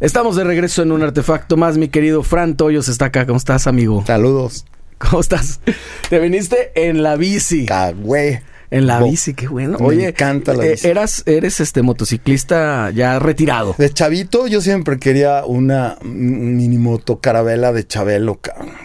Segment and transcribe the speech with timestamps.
[0.00, 3.26] Estamos de regreso en un artefacto más, mi querido Fran Toyos está acá.
[3.26, 4.04] ¿Cómo estás, amigo?
[4.06, 4.64] Saludos.
[4.98, 5.60] ¿Cómo estás?
[6.08, 7.66] Te viniste en la bici.
[7.66, 8.40] Cagüey.
[8.70, 9.78] En la Bo- bici, qué bueno.
[9.80, 10.86] Me Oye, encanta la eh, bici.
[10.86, 13.74] eras, eres este motociclista ya retirado.
[13.78, 18.38] De chavito yo siempre quería una mini moto carabela de Chabelo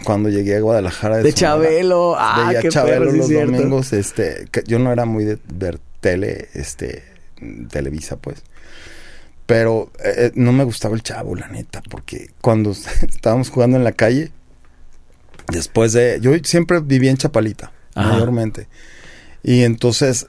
[0.04, 1.18] cuando llegué a Guadalajara.
[1.18, 1.32] De.
[1.32, 2.16] Chabelo.
[2.18, 3.52] Ah, Veía qué Chabelo perro, sí los cierto.
[3.52, 7.04] domingos, este, que yo no era muy de ver tele, este,
[7.70, 8.42] Televisa, pues.
[9.46, 12.70] Pero eh, eh, no me gustaba el chavo, la neta, porque cuando
[13.08, 14.30] estábamos jugando en la calle,
[15.48, 18.12] después de, yo siempre vivía en Chapalita, Ajá.
[18.12, 18.68] mayormente.
[19.42, 20.26] Y entonces,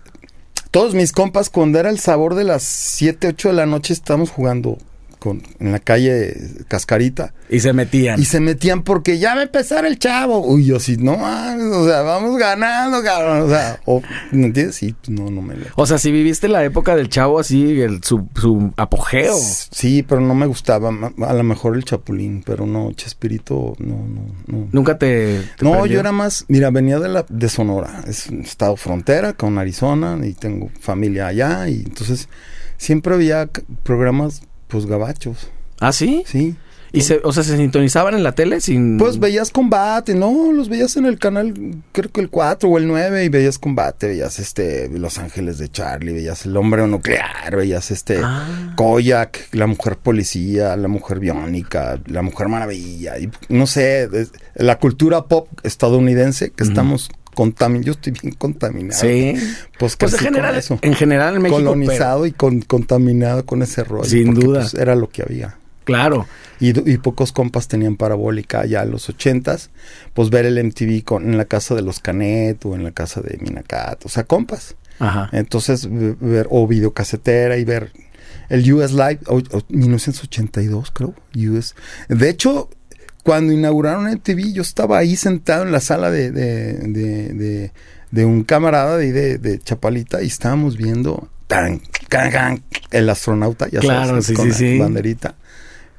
[0.71, 4.29] todos mis compas, cuando era el sabor de las 7, 8 de la noche, estábamos
[4.29, 4.77] jugando
[5.25, 6.35] con, en la calle
[6.67, 7.33] Cascarita.
[7.49, 8.19] Y se metían.
[8.21, 10.45] Y se metían porque ya va a empezar el chavo.
[10.45, 13.41] Uy, yo sí, no mames, o sea, vamos ganando, cabrón.
[13.41, 14.75] O sea, o, ¿me entiendes?
[14.75, 15.55] Sí, no, no me.
[15.75, 19.35] O sea, si viviste la época del chavo así, el, su, su apogeo.
[19.71, 20.89] Sí, pero no me gustaba.
[20.89, 24.67] A lo mejor el chapulín, pero no, Chespirito, no, no, no.
[24.71, 25.41] Nunca te.
[25.57, 25.85] te No, prendió?
[25.93, 30.19] yo era más, mira, venía de la de Sonora, es un estado frontera con Arizona
[30.23, 32.29] y tengo familia allá y entonces
[32.77, 33.49] siempre había
[33.83, 35.49] programas pues gabachos,
[35.79, 36.23] ¿Ah, sí?
[36.25, 36.55] sí.
[36.91, 38.97] Y se, o sea, se sintonizaban en la tele sin.
[38.97, 41.53] Pues veías combate, no, los veías en el canal,
[41.91, 45.67] creo que el 4 o el 9 y veías combate, veías este Los Ángeles de
[45.67, 48.73] Charlie, veías El Hombre Nuclear, veías este Ah.
[48.77, 54.79] Koyak, La Mujer Policía, La Mujer Biónica, La Mujer Maravilla, y no sé, es- la
[54.79, 58.99] cultura pop estadounidense que estamos contaminados, yo estoy bien contaminado.
[58.99, 59.35] Sí.
[59.77, 60.79] Pues, Pues en general, eso.
[60.81, 61.59] en general en México.
[61.59, 64.09] colonizado y con, contaminado con ese rollo.
[64.09, 64.59] Sin porque, duda.
[64.61, 65.57] pues, era lo que había.
[65.83, 66.25] claro.
[66.57, 69.71] Y, pocos compas tenían parabólica ya en los ochentas,
[70.13, 73.19] pues ver el MTV con, en la casa de los Canet o en la casa
[73.19, 74.77] de Minacat, o sea, compas.
[74.99, 75.29] Ajá.
[75.33, 77.91] Entonces, ve- ver, o videocasetera y ver
[78.47, 81.75] el US Live, o, o 1982 creo, US.
[82.07, 82.69] De hecho,
[83.25, 87.71] cuando inauguraron MTV, yo estaba ahí sentado en la sala de, de, de, de-
[88.11, 93.67] de un camarada de, de, de Chapalita y estábamos viendo tan, can, can, el astronauta,
[93.67, 94.77] ya Claro, sabes, sí, con sí, la sí.
[94.79, 95.33] banderita,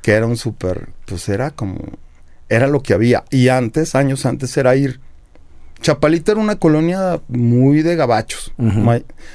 [0.03, 1.78] que era un súper, pues era como,
[2.48, 3.25] era lo que había.
[3.31, 5.00] Y antes, años antes, era ir
[5.82, 8.54] Chapalita era una colonia muy de gabachos.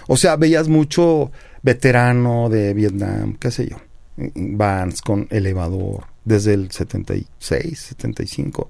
[0.07, 1.29] O sea, veías mucho
[1.61, 3.77] veterano de Vietnam, qué sé yo.
[4.17, 8.69] Vans con elevador desde el 76, 75.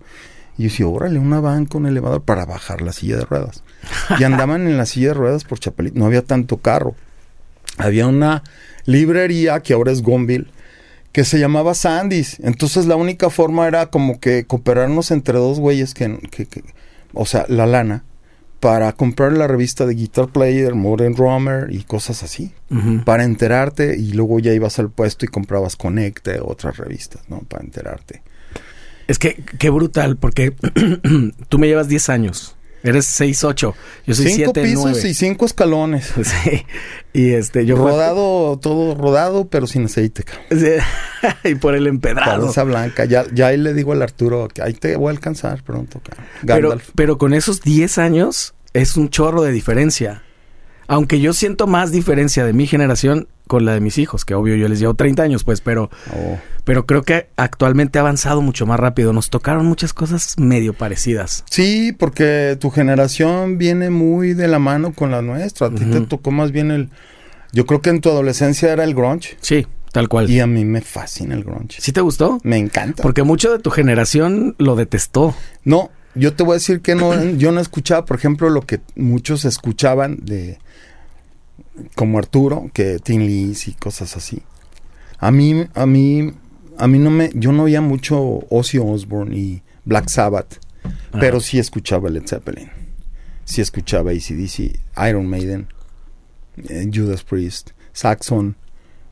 [0.57, 3.63] Y yo decía, órale, una van con elevador para bajar la silla de ruedas.
[4.19, 5.97] Y andaban en la silla de ruedas por Chapalita.
[5.97, 6.95] No había tanto carro.
[7.77, 8.43] Había una
[8.85, 10.47] librería que ahora es Gonville
[11.13, 12.39] que se llamaba Sandys.
[12.41, 16.63] Entonces la única forma era como que cooperarnos entre dos güeyes que, que- que-
[17.13, 18.03] o sea, la lana,
[18.61, 22.53] para comprar la revista de Guitar Player, Modern Drummer y cosas así.
[23.03, 27.39] Para enterarte y luego ya ibas al puesto y comprabas Conecte, otras revistas, ¿no?
[27.39, 28.21] Para enterarte.
[29.07, 30.53] Es que qué brutal, porque
[31.49, 32.55] tú me llevas 10 años.
[32.83, 33.75] Eres 6, 8.
[34.07, 35.09] Yo soy cinco 7, pisos 9.
[35.09, 36.13] y cinco escalones.
[36.23, 36.65] Sí.
[37.13, 40.45] Y este, yo rodado, todo rodado, pero sin aceite, cabrón.
[40.51, 41.27] Sí.
[41.49, 42.41] y por el empedrado.
[42.41, 43.05] Cabeza blanca.
[43.05, 46.25] Ya, ya ahí le digo al Arturo que ahí te voy a alcanzar pronto, cabrón.
[46.45, 50.23] Pero, pero con esos 10 años es un chorro de diferencia.
[50.93, 54.55] Aunque yo siento más diferencia de mi generación con la de mis hijos, que obvio
[54.57, 56.37] yo les llevo 30 años, pues, pero, Oh.
[56.65, 59.13] pero creo que actualmente ha avanzado mucho más rápido.
[59.13, 61.45] Nos tocaron muchas cosas medio parecidas.
[61.49, 65.67] Sí, porque tu generación viene muy de la mano con la nuestra.
[65.67, 66.89] A ti te tocó más bien el...
[67.53, 69.37] Yo creo que en tu adolescencia era el grunge.
[69.39, 70.29] Sí, tal cual.
[70.29, 71.79] Y a mí me fascina el grunge.
[71.79, 72.37] ¿Sí te gustó?
[72.43, 73.01] Me encanta.
[73.01, 75.35] Porque mucho de tu generación lo detestó.
[75.63, 78.79] No, yo te voy a decir que no, yo no escuchaba, por ejemplo, lo que
[78.95, 80.59] muchos escuchaban de...
[81.95, 84.41] Como Arturo, que Tin Liz y cosas así.
[85.17, 86.33] A mí, a mí,
[86.77, 87.31] a mí no me...
[87.33, 90.59] Yo no oía mucho Ozzy Osbourne y Black Sabbath.
[91.19, 92.69] Pero sí escuchaba Led Zeppelin.
[93.45, 94.79] Sí escuchaba ACDC,
[95.09, 95.67] Iron Maiden,
[96.69, 98.55] eh, Judas Priest, Saxon.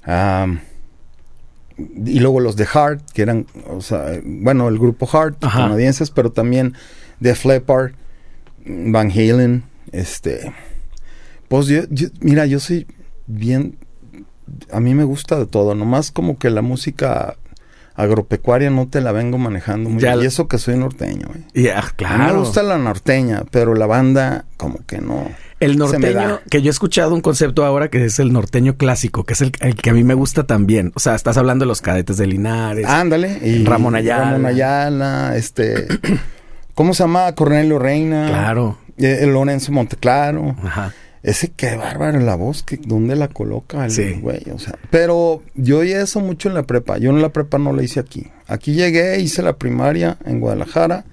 [0.04, 0.62] am,
[2.06, 5.60] y luego los de Heart, que eran, o sea, eh, bueno, el grupo Heart, Ajá.
[5.64, 6.74] canadienses, pero también
[7.20, 7.92] Def Leppard,
[8.66, 10.52] Van Halen, este...
[11.48, 12.86] Pues yo, yo- mira, yo soy
[13.28, 13.78] bien...
[14.72, 17.36] A mí me gusta de todo, nomás como que la música
[17.96, 20.24] agropecuaria no te la vengo manejando muy Ya bien.
[20.24, 21.44] Y eso que soy norteño, güey.
[21.54, 22.34] Y, A mí claro.
[22.34, 25.30] me gusta la norteña, pero la banda como que no.
[25.60, 29.34] El norteño, que yo he escuchado un concepto ahora que es el norteño clásico, que
[29.34, 30.92] es el, el que a mí me gusta también.
[30.96, 32.86] O sea, estás hablando de los cadetes de Linares.
[32.86, 33.40] Ándale.
[33.44, 34.26] Y Ramón Ayala.
[34.32, 35.88] Ramón Ayala, este...
[36.76, 37.34] ¿Cómo se llama?
[37.36, 38.28] Cornelio Reina.
[38.30, 38.78] claro.
[38.98, 40.56] eh, Lorenzo Monteclaro.
[40.64, 40.94] Ajá.
[41.24, 44.14] ese qué bárbaro la voz, que dónde la coloca el Sí.
[44.22, 46.98] güey, o sea, pero yo oí eso mucho en la prepa.
[46.98, 48.28] Yo en la prepa no la hice aquí.
[48.48, 51.04] Aquí llegué, hice la primaria en Guadalajara.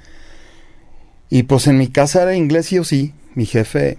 [1.28, 3.12] Y pues en mi casa era inglés sí o sí.
[3.34, 3.98] Mi jefe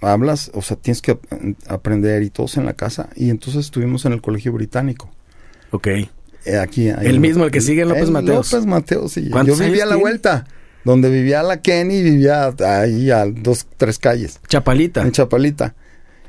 [0.00, 1.24] hablas, o sea, tienes que ap-
[1.68, 3.08] aprender y todos en la casa.
[3.16, 5.10] Y entonces estuvimos en el colegio británico.
[5.70, 5.86] Ok.
[6.44, 8.52] Eh, aquí, ahí El mismo, el que sigue en López Mateos.
[8.52, 9.28] López Mateos, sí.
[9.30, 10.02] ¿Cuántos Yo vivía a la tiene?
[10.02, 10.46] vuelta.
[10.84, 15.02] Donde vivía la Kenny, vivía ahí a dos, tres calles Chapalita.
[15.02, 15.74] en Chapalita.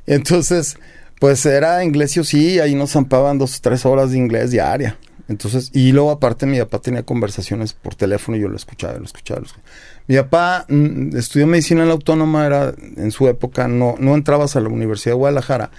[0.06, 0.75] Entonces,
[1.19, 4.98] pues era inglés sí o sí, ahí nos zampaban dos tres horas de inglés diaria.
[5.27, 9.06] Entonces, y luego aparte mi papá tenía conversaciones por teléfono y yo lo escuchaba, lo
[9.06, 9.39] escuchaba.
[9.42, 9.68] Lo escuchaba.
[10.10, 14.56] Mi papá mm, estudió medicina en la autónoma, era en su época, no, no entrabas
[14.56, 15.70] a la Universidad de Guadalajara.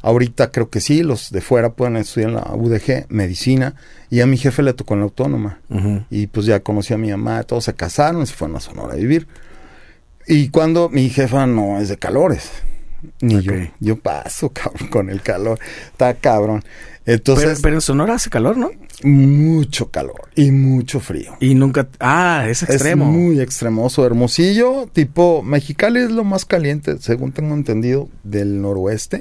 [0.00, 3.74] Ahorita creo que sí, los de fuera pueden estudiar en la UDG, medicina,
[4.10, 5.58] y a mi jefe le tocó en la autónoma.
[6.08, 8.92] Y pues ya conocí a mi mamá, todos se casaron y se fueron a Sonora
[8.92, 9.26] a vivir.
[10.28, 12.52] Y cuando mi jefa no es de calores,
[13.20, 13.52] ni yo.
[13.80, 15.58] Yo paso, cabrón, con el calor.
[15.92, 16.62] Está cabrón.
[17.04, 18.70] Pero, Entonces, pero en Sonora hace calor, ¿no?
[19.02, 21.36] mucho calor y mucho frío.
[21.40, 21.88] Y nunca...
[22.00, 23.04] Ah, es extremo.
[23.04, 24.06] Es muy extremoso.
[24.06, 29.20] Hermosillo, tipo Mexicali es lo más caliente, según tengo entendido, del noroeste.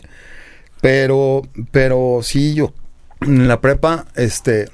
[0.80, 1.42] Pero,
[1.72, 2.74] pero sí, yo
[3.22, 4.70] en la prepa, este,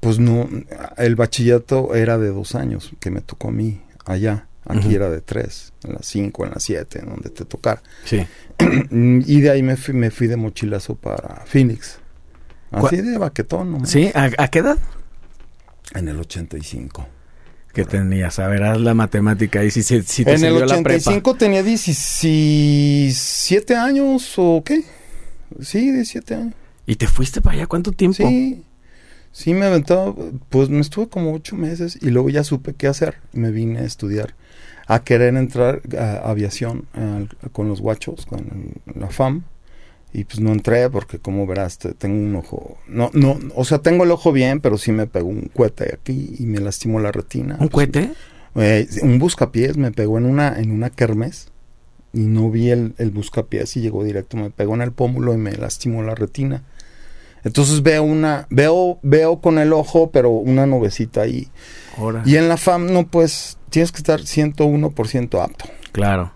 [0.00, 0.48] pues no,
[0.96, 4.47] el bachillerato era de dos años que me tocó a mí allá.
[4.66, 7.82] Aquí era de tres, en las cinco, en las siete, en donde te tocara.
[8.04, 8.26] Sí.
[8.90, 11.98] y de ahí me fui, me fui de mochilazo para Phoenix.
[12.70, 13.88] Así ¿Cuál- de baquetón, nomás.
[13.90, 14.10] ¿Sí?
[14.14, 14.76] ¿A, a qué edad?
[15.94, 17.08] En el 85.
[17.72, 20.66] Que tenías, a ver, haz la matemática y si, si, si te en el sirvió
[20.66, 21.10] la prepa.
[21.10, 24.82] 85 tenía 17 años o qué?
[25.60, 26.54] Sí, 17 años.
[26.86, 28.16] ¿Y te fuiste para allá cuánto tiempo?
[28.16, 28.64] Sí,
[29.32, 30.14] sí me aventaba,
[30.48, 33.16] pues me estuve como ocho meses y luego ya supe qué hacer.
[33.32, 34.34] Y me vine a estudiar,
[34.88, 36.86] a querer entrar a aviación
[37.52, 39.44] con los guachos, con el- la FAM.
[40.10, 43.80] Y pues no entré porque como verás, te- tengo un ojo, no, no, o sea,
[43.80, 47.12] tengo el ojo bien, pero sí me pegó un cohete aquí y me lastimó la
[47.12, 47.58] retina.
[47.60, 48.12] ¿Un Pues, cohete?
[48.54, 51.48] eh, un buscapiés me pegó en una, en una kermés
[52.14, 55.36] y no vi el, el buscapiés y llegó directo, me pegó en el pómulo y
[55.36, 56.62] me lastimó la retina.
[57.44, 61.48] Entonces veo una, veo, veo con el ojo, pero una nubecita ahí.
[61.98, 62.22] Ahora.
[62.24, 65.64] Y en la FAM no, pues tienes que estar 101% apto.
[65.92, 66.32] Claro.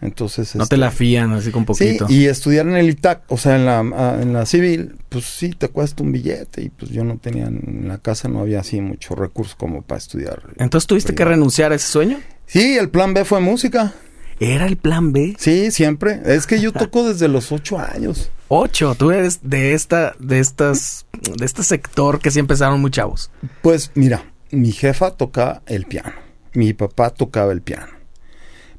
[0.00, 1.66] Entonces, No este, te la fían así con Sí,
[1.98, 2.06] poquito.
[2.08, 5.50] y estudiar en el ITAC, o sea, en la, ah, en la civil, pues sí,
[5.50, 6.62] te cuesta un billete.
[6.62, 9.98] Y pues yo no tenía, en la casa no había así mucho recurso como para
[9.98, 10.42] estudiar.
[10.58, 12.20] Entonces tuviste que renunciar a ese sueño.
[12.46, 13.92] Sí, el plan B fue música.
[14.38, 15.34] Era el plan B.
[15.36, 16.20] Sí, siempre.
[16.26, 18.30] Es que yo toco desde los ocho años.
[18.46, 18.94] Ocho.
[18.94, 23.32] Tú eres de esta, de estas, de este sector que sí empezaron muy chavos.
[23.62, 24.22] Pues mira,
[24.52, 26.12] mi jefa tocaba el piano.
[26.58, 27.92] Mi papá tocaba el piano.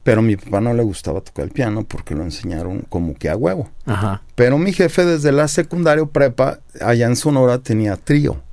[0.03, 3.29] Pero a mi papá no le gustaba tocar el piano porque lo enseñaron como que
[3.29, 3.69] a huevo.
[3.85, 4.21] Ajá.
[4.35, 8.43] Pero mi jefe desde la secundaria o prepa, allá en Sonora, tenía trío.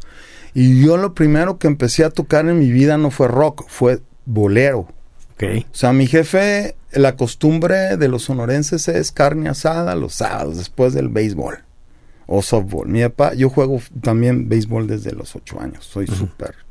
[0.54, 4.00] Y yo lo primero que empecé a tocar en mi vida no fue rock, fue
[4.26, 4.86] bolero.
[5.34, 5.42] Ok.
[5.72, 10.94] O sea, mi jefe, la costumbre de los sonorenses es carne asada los sábados después
[10.94, 11.64] del béisbol
[12.28, 12.86] o softball.
[12.86, 16.65] Mi papá, yo juego también béisbol desde los ocho años, soy súper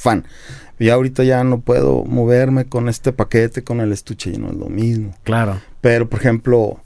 [0.00, 0.24] fan.
[0.78, 4.56] Y ahorita ya no puedo moverme con este paquete, con el estuche, y no es
[4.56, 5.14] lo mismo.
[5.24, 5.60] Claro.
[5.80, 6.80] Pero, por ejemplo,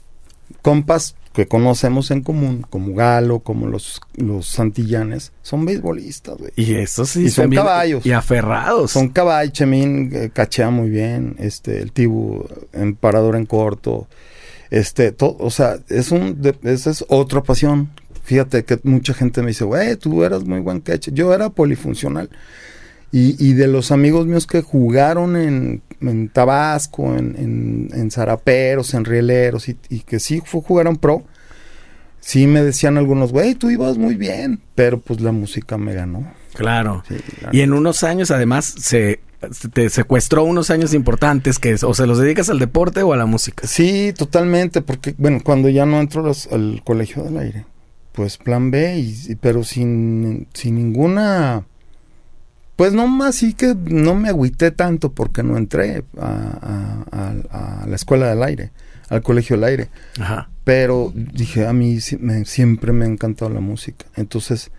[0.61, 6.51] compas que conocemos en común, como Galo, como los, los Santillanes, son beisbolistas, güey.
[6.55, 7.25] Y eso sí.
[7.25, 8.05] Y son también- caballos.
[8.05, 8.91] Y aferrados.
[8.91, 14.07] Son caballos, Chemín eh, cachea muy bien, este, el Tibu, en parador en corto,
[14.71, 17.89] este, todo, o sea, es un, de- esa es otra pasión.
[18.23, 21.13] Fíjate que mucha gente me dice, güey, tú eras muy buen catcher.
[21.13, 22.29] Yo era polifuncional.
[23.17, 28.93] Y, y de los amigos míos que jugaron en, en Tabasco, en, en, en Zaraperos,
[28.93, 31.23] en Rieleros, y, y que sí fue, jugaron pro,
[32.19, 36.29] sí me decían algunos, güey, tú ibas muy bien, pero pues la música me ganó.
[36.55, 37.03] Claro.
[37.07, 37.15] Sí,
[37.53, 39.21] Y en unos años, además, se
[39.73, 43.17] te secuestró unos años importantes que es, o se los dedicas al deporte o a
[43.17, 43.65] la música.
[43.67, 47.65] Sí, totalmente, porque, bueno, cuando ya no entro los- al colegio del aire,
[48.11, 51.63] pues plan B, y, y- pero sin, sin ninguna...
[52.75, 57.05] Pues no más, sí que no me agüité tanto porque no entré a, a-
[57.51, 58.71] a- a la escuela del aire,
[59.09, 59.89] al colegio del aire.
[60.19, 60.49] Ajá.
[60.65, 64.05] Pero dije, a mí me- siempre me ha encantado la música.
[64.15, 64.71] Entonces,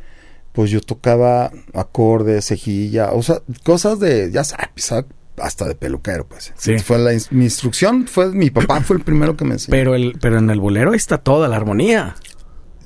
[0.53, 4.93] pues yo tocaba acordes, cejilla, o sea, cosas de, ya sabes,
[5.39, 6.53] hasta de peluquero, pues.
[6.57, 6.79] Sí.
[6.79, 9.71] Fue la, mi instrucción fue, mi papá fue el primero que me enseñó.
[9.71, 12.15] Pero el, pero en el bolero está toda la armonía.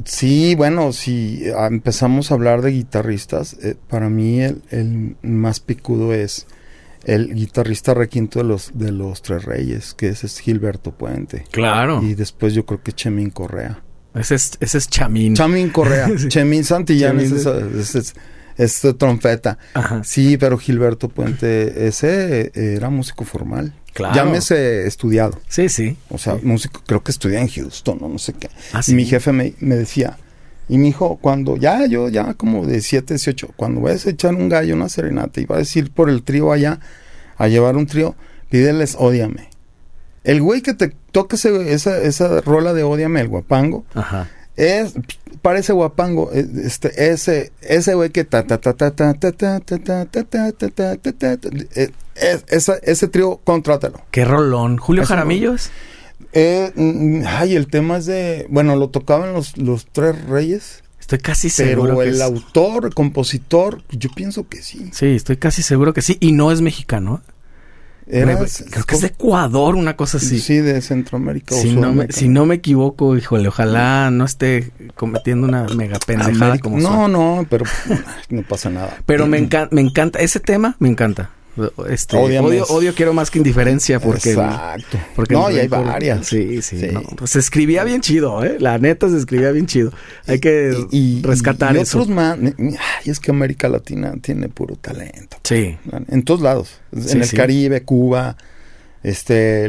[0.04, 5.60] Sí, bueno, si ah, empezamos a hablar de guitarristas, eh, para mí el, el más
[5.60, 6.46] picudo es
[7.04, 11.44] el guitarrista requinto de los, de los Tres Reyes, que ese es Gilberto Puente.
[11.50, 12.02] Claro.
[12.02, 13.82] Y después yo creo que Chemín Correa.
[14.14, 15.34] Ese es, ese es Chamín.
[15.34, 16.08] Chamín Correa.
[16.18, 16.28] Sí.
[16.28, 18.14] Chemín Santillán Chamín es, de- esa- es, es-
[18.56, 19.56] es de trompeta.
[19.72, 20.02] Ajá.
[20.04, 23.72] Sí, pero Gilberto Puente, ese eh, era músico formal.
[23.92, 24.14] Claro.
[24.14, 25.38] Llámese estudiado.
[25.48, 25.96] Sí, sí.
[26.10, 28.48] O sea, músico, creo que estudia en Houston o no sé qué.
[28.72, 30.16] Ah, Y mi jefe me, me decía,
[30.68, 34.34] y mi hijo, cuando ya yo, ya como de 7, 18, cuando vayas a echar
[34.34, 36.78] un gallo, una serenata y vas a ir por el trío allá
[37.36, 38.14] a llevar un trío,
[38.50, 39.48] pídeles ódiame.
[40.22, 44.28] El güey que te toque ese- esa, esa rola de ódiame, el guapango, Ajá.
[44.60, 44.94] Es,
[45.42, 49.58] parece guapango, eh, este, ese, ese güey que ta ta ta ta ta ta ta
[49.58, 54.02] ta ta ta ta ta ta ta ta ta, eh, es- esa- ese trío, contrátalo.
[54.10, 54.76] Qué rolón.
[54.76, 55.70] Julio Ese Jaramillo es.
[56.32, 61.18] Eh, mm, ay, el tema es de, bueno, lo tocaban los, los tres reyes, Estoy
[61.18, 64.90] casi seguro pero que el es- autor, el compositor, yo pienso que sí.
[64.92, 66.16] Sí, estoy casi seguro que sí.
[66.20, 67.20] Y no es mexicano.
[68.10, 70.38] Creo que es de Ecuador, una cosa así.
[70.40, 71.54] Sí, de Centroamérica.
[71.54, 76.46] Si no, me, si no me equivoco, híjole, ojalá no esté cometiendo una mega pendejada
[76.46, 77.12] América- como no, soy.
[77.12, 77.64] no, pero
[78.30, 78.96] no pasa nada.
[79.06, 81.30] Pero me, encan- me encanta, ese tema me encanta.
[81.88, 84.30] Este, odio, odio quiero más que indiferencia porque...
[84.30, 84.98] Exacto.
[85.14, 86.26] porque no, y hay varias.
[86.26, 86.78] Sí, sí.
[86.80, 86.88] Sí.
[86.92, 88.56] no, pues se escribía bien chido, ¿eh?
[88.58, 89.92] La neta se escribía bien chido.
[90.26, 91.98] Hay que Y- y- rescatar y eso.
[91.98, 92.38] otros más.
[92.38, 92.76] Ay,
[93.06, 95.36] es que América Latina tiene puro talento.
[95.44, 95.76] Sí.
[96.08, 96.80] En todos lados.
[96.96, 97.36] Sí, en el sí.
[97.36, 98.36] Caribe, Cuba.
[99.02, 99.64] Este,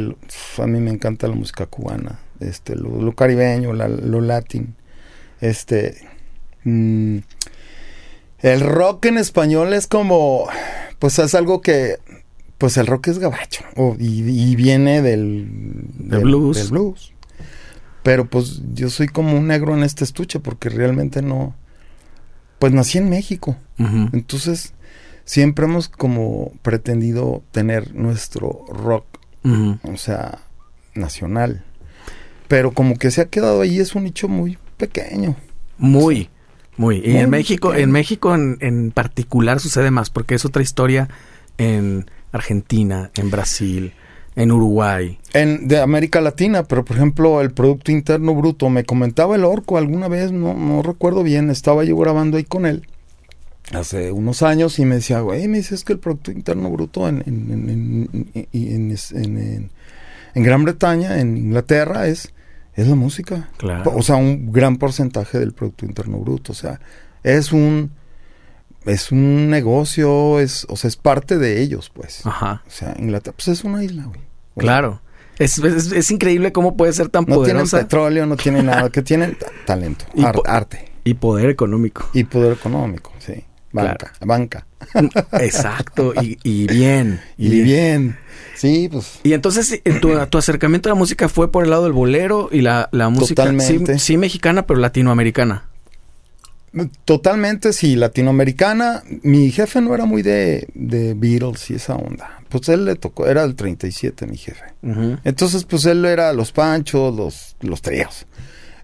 [0.58, 2.18] a mí me encanta la música cubana.
[2.40, 4.74] Este, lo, lo caribeño, la- lo latín.
[5.40, 5.96] Este,
[6.64, 7.18] mm,
[8.40, 10.48] el rock en español es como,
[11.02, 11.98] pues es algo que,
[12.58, 13.64] pues el rock es gabacho
[13.98, 15.48] y, y viene del,
[15.98, 16.56] del- blues.
[16.56, 17.12] del blues.
[18.04, 21.56] Pero pues yo soy como un negro en este estuche porque realmente no,
[22.60, 23.56] pues nací en México.
[23.78, 24.74] Entonces,
[25.24, 29.06] siempre hemos como pretendido tener nuestro rock,
[29.82, 30.38] o sea,
[30.94, 31.64] nacional.
[32.46, 35.34] Pero como que se ha quedado ahí, es un nicho muy pequeño.
[35.78, 36.30] Muy,
[36.76, 36.96] muy.
[37.04, 41.08] Y Muy en México, en México en, en particular sucede más, porque es otra historia
[41.58, 43.92] en Argentina, en Brasil,
[44.36, 45.18] en Uruguay.
[45.34, 49.76] En, de América Latina, pero por ejemplo, el Producto Interno Bruto, me comentaba el Orco
[49.76, 52.86] alguna vez, no, no recuerdo bien, estaba yo grabando ahí con él
[53.72, 57.22] hace unos años y me decía, güey, me dices que el Producto Interno Bruto en-
[57.26, 59.70] en- en-
[60.34, 62.32] en Gran Bretaña, en Inglaterra, es,
[62.74, 63.50] es la música.
[63.56, 63.92] Claro.
[63.94, 66.52] O sea, un gran porcentaje del Producto Interno Bruto.
[66.52, 66.80] O sea,
[67.22, 67.92] es un,
[68.86, 72.24] es un negocio, es, o sea, es parte de ellos, pues.
[72.26, 72.62] Ajá.
[72.66, 74.20] O sea, Inglaterra, pues es una isla, güey.
[74.56, 75.00] Claro.
[75.38, 78.90] Es, es, es increíble cómo puede ser tan No tienen poderosa petróleo, no tienen nada,
[78.92, 82.08] que tienen ta- talento, Y arte y poder económico.
[82.12, 83.44] y poder económico, sí.
[83.72, 84.66] Banca, banca.
[85.40, 86.12] Exacto.
[86.20, 87.20] Y, y bien.
[87.38, 88.18] Y bien.
[88.62, 91.82] Sí, pues Y entonces eh, tu, tu acercamiento a la música fue por el lado
[91.82, 93.98] del bolero y la, la música sí, Totalmente.
[93.98, 95.64] sí mexicana, pero latinoamericana.
[97.04, 99.02] totalmente sí, latinoamericana.
[99.22, 102.38] Mi jefe no era muy de, de Beatles y esa onda.
[102.48, 104.64] Pues él le tocó, era el 37 mi jefe.
[105.24, 108.26] Entonces, pues él era los Panchos, los, los tríos.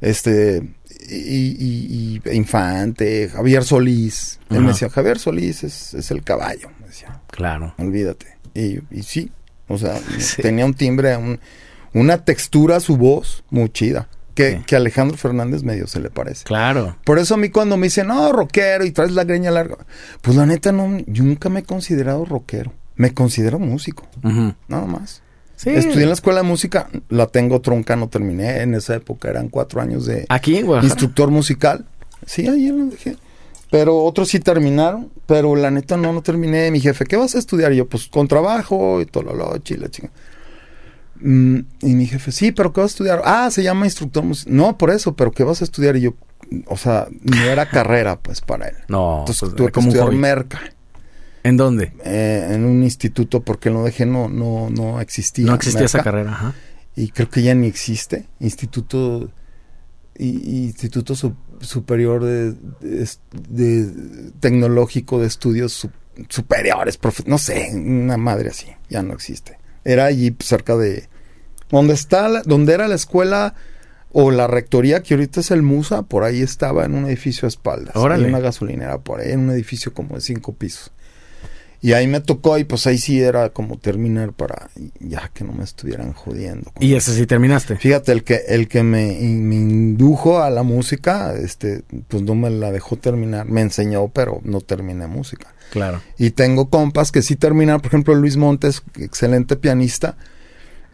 [0.00, 0.62] Este,
[1.08, 4.38] y, y- y Infante, Javier Solís.
[4.50, 6.70] Él me decía, Javier Solís es, es el caballo.
[6.80, 7.74] Me decía, Claro.
[7.78, 8.26] olvídate.
[8.54, 9.30] Y, y sí,
[9.68, 10.42] o sea, Sí.
[10.42, 11.38] tenía un timbre, un-
[11.94, 14.08] una textura a su voz muy chida.
[14.34, 14.62] Que, Sí.
[14.68, 16.44] que Alejandro Fernández medio se le parece.
[16.44, 16.96] Claro.
[17.04, 19.78] Por eso a mí cuando me dicen, no, rockero y traes la greña larga.
[20.22, 22.72] Pues la neta, no, yo nunca me he considerado rockero.
[22.94, 24.06] Me considero músico,
[24.68, 25.22] nada más.
[25.56, 25.70] Sí.
[25.70, 28.62] Estudié en la escuela de música, la tengo tronca, no terminé.
[28.62, 31.84] En esa época eran cuatro años de Aquí instructor musical.
[32.24, 33.16] Sí, ahí lo dejé.
[33.70, 36.70] Pero otros sí terminaron, pero la neta no, no terminé.
[36.70, 37.72] Mi jefe, ¿qué vas a estudiar?
[37.72, 40.10] Y yo, pues con trabajo y todo lo la chinga.
[41.20, 43.22] Mm, y mi jefe, sí, pero ¿qué vas a estudiar?
[43.24, 44.54] Ah, se llama instructor musical.
[44.56, 45.96] No, por eso, pero ¿qué vas a estudiar?
[45.96, 46.14] Y yo,
[46.66, 48.76] o sea, no era carrera, pues, para él.
[48.88, 50.60] No, Entonces pues, tuve que como estudiar merca
[51.42, 51.92] ¿En dónde?
[52.04, 55.46] eh, en un instituto porque lo dejé, no, no, no existía.
[55.46, 56.30] No existía esa carrera.
[56.32, 56.54] Ajá.
[56.96, 59.28] y creo que ya ni existe instituto
[60.16, 61.14] y- instituto
[61.60, 63.08] superior de, de-
[63.48, 65.90] de- tecnológico de estudios su-
[66.28, 71.08] superiores no sé una madre así ya no existe era allí pues, cerca de
[71.70, 73.54] donde está la- donde era la escuela
[74.10, 77.48] o la rectoría que ahorita es el Musa por ahí estaba en un edificio a
[77.48, 77.94] espaldas.
[78.14, 80.92] Hay una gasolinera por ahí en un edificio como de cinco pisos
[81.80, 84.68] Y ahí me tocó y pues ahí sí era como terminar para
[84.98, 86.72] ya que no me estuvieran jodiendo.
[86.80, 87.76] ¿Y ese sí terminaste?
[87.76, 92.50] Fíjate, el que, el que me, me indujo a la música, este, pues no me
[92.50, 93.46] la dejó terminar.
[93.46, 95.54] Me enseñó, pero no terminé música.
[95.70, 96.00] Claro.
[96.18, 100.16] Y tengo compas que sí terminaron, por ejemplo, Luis Montes, excelente pianista.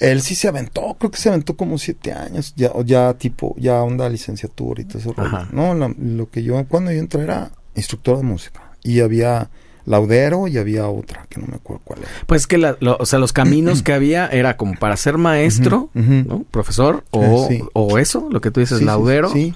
[0.01, 3.81] Él sí se aventó, creo que se aventó como siete años, ya, ya tipo, ya
[3.83, 5.15] onda licenciatura y todo eso.
[5.53, 8.73] No, la- lo que yo, cuando yo entré era instructor de música.
[8.83, 9.49] Y había
[9.87, 12.09] Laudero y había otra, que no me acuerdo cuál era.
[12.27, 15.91] Pues que, la- lo- o sea, los caminos que había era como para ser maestro.
[16.51, 17.65] Profesor, o, Eh, sí.
[17.75, 19.55] o eso, lo que tú dices, Sí, laudero, Sí.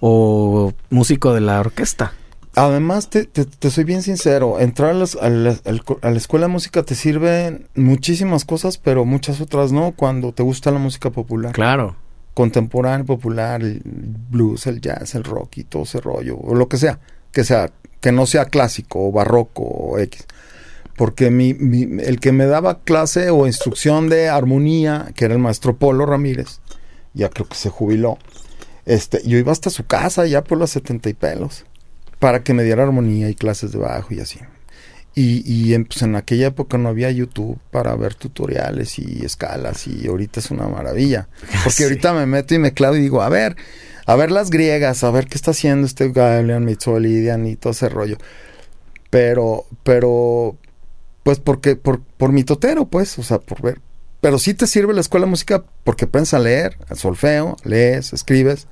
[0.00, 2.12] o músico de la orquesta.
[2.54, 5.56] Además, te, te, te soy bien sincero, entrar a, las- a la,
[6.02, 10.42] a la escuela de música te sirven muchísimas cosas, pero muchas otras no, cuando te
[10.42, 11.52] gusta la música popular.
[11.52, 11.96] Claro.
[12.34, 16.76] Contemporánea, popular, el blues, el jazz, el rock y todo ese rollo, o lo que
[16.76, 16.98] sea,
[17.30, 17.70] que sea,
[18.02, 20.26] que no sea clásico o barroco o X.
[20.96, 25.40] Porque mi, mi- el que me daba clase o instrucción de armonía, que era el
[25.40, 26.60] maestro Polo Ramírez,
[27.14, 28.18] ya creo que se jubiló,
[28.84, 31.64] este, yo iba hasta su casa ya por los setenta y pelos
[32.18, 34.38] para que me diera armonía y clases de bajo y así.
[35.14, 39.86] Y, y en, pues, en aquella época no había YouTube para ver tutoriales y escalas
[39.86, 41.28] y ahorita es una maravilla.
[41.64, 41.82] Porque Sí.
[41.84, 43.56] ahorita me meto y me clavo y digo, a ver,
[44.06, 47.88] a ver las griegas, a ver qué está haciendo este Galeon, Mitsolidian y todo ese
[47.88, 48.16] rollo.
[49.10, 50.56] Pero, pero,
[51.22, 53.80] pues porque, por, por mi totero, pues, o sea, por ver.
[54.20, 58.12] Pero sí te sirve la escuela de música porque aprendes a leer, al solfeo, lees,
[58.12, 58.68] escribes.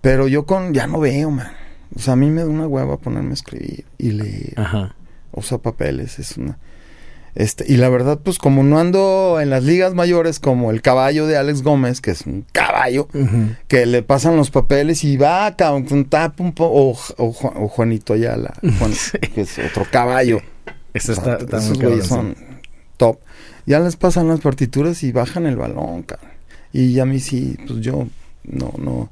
[0.00, 1.52] Pero yo con, ya no veo, man.
[1.94, 4.54] O sea, a mí me da una hueva ponerme a escribir y leer.
[4.56, 4.96] Ajá.
[5.32, 6.58] Usa papeles, es una...
[7.34, 11.26] Este, y la verdad, pues como no ando en las ligas mayores como el caballo
[11.26, 13.08] de Alex Gómez, que es un caballo,
[13.68, 17.52] que le pasan los papeles y va, cabrón, un tap un po o, o Ju-
[17.56, 19.18] o Juanito Ayala, Juan- Sí.
[19.34, 20.40] que es otro caballo.
[20.92, 22.36] Ese está, está Esos güeyes son
[22.98, 23.18] top.
[23.64, 26.30] Ya les pasan las partituras y bajan el balón, cabrón.
[26.74, 28.08] Y a mí sí, pues yo
[28.44, 29.10] no, no,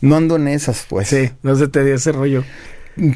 [0.00, 1.08] no ando en esas, pues.
[1.08, 2.44] Sí, no se te dio ese rollo.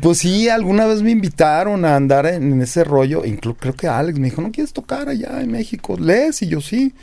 [0.01, 3.25] Pues sí, alguna vez me invitaron a andar en, en ese rollo.
[3.25, 5.97] Incluso creo que Alex me dijo, ¿no quieres tocar allá en México?
[5.99, 6.43] ¿Lees?
[6.43, 6.95] Y yo sí.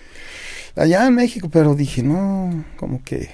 [0.75, 3.29] Allá en México, pero dije, no, como que...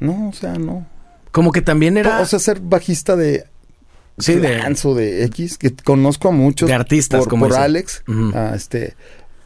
[0.00, 0.86] No, o sea, no.
[1.32, 3.44] Como que también era O sea, ser bajista de...
[4.18, 6.66] Sí, de- Flans o de X, que conozco a muchos.
[6.68, 7.56] De artistas, por, como por.
[7.56, 8.02] Alex,
[8.32, 8.94] a este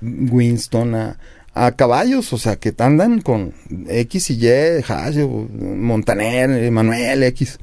[0.00, 1.18] Winston, a,
[1.54, 3.52] a caballos, o sea, que andan con
[3.88, 7.58] X y Y, Hash, Montaner, Manuel X.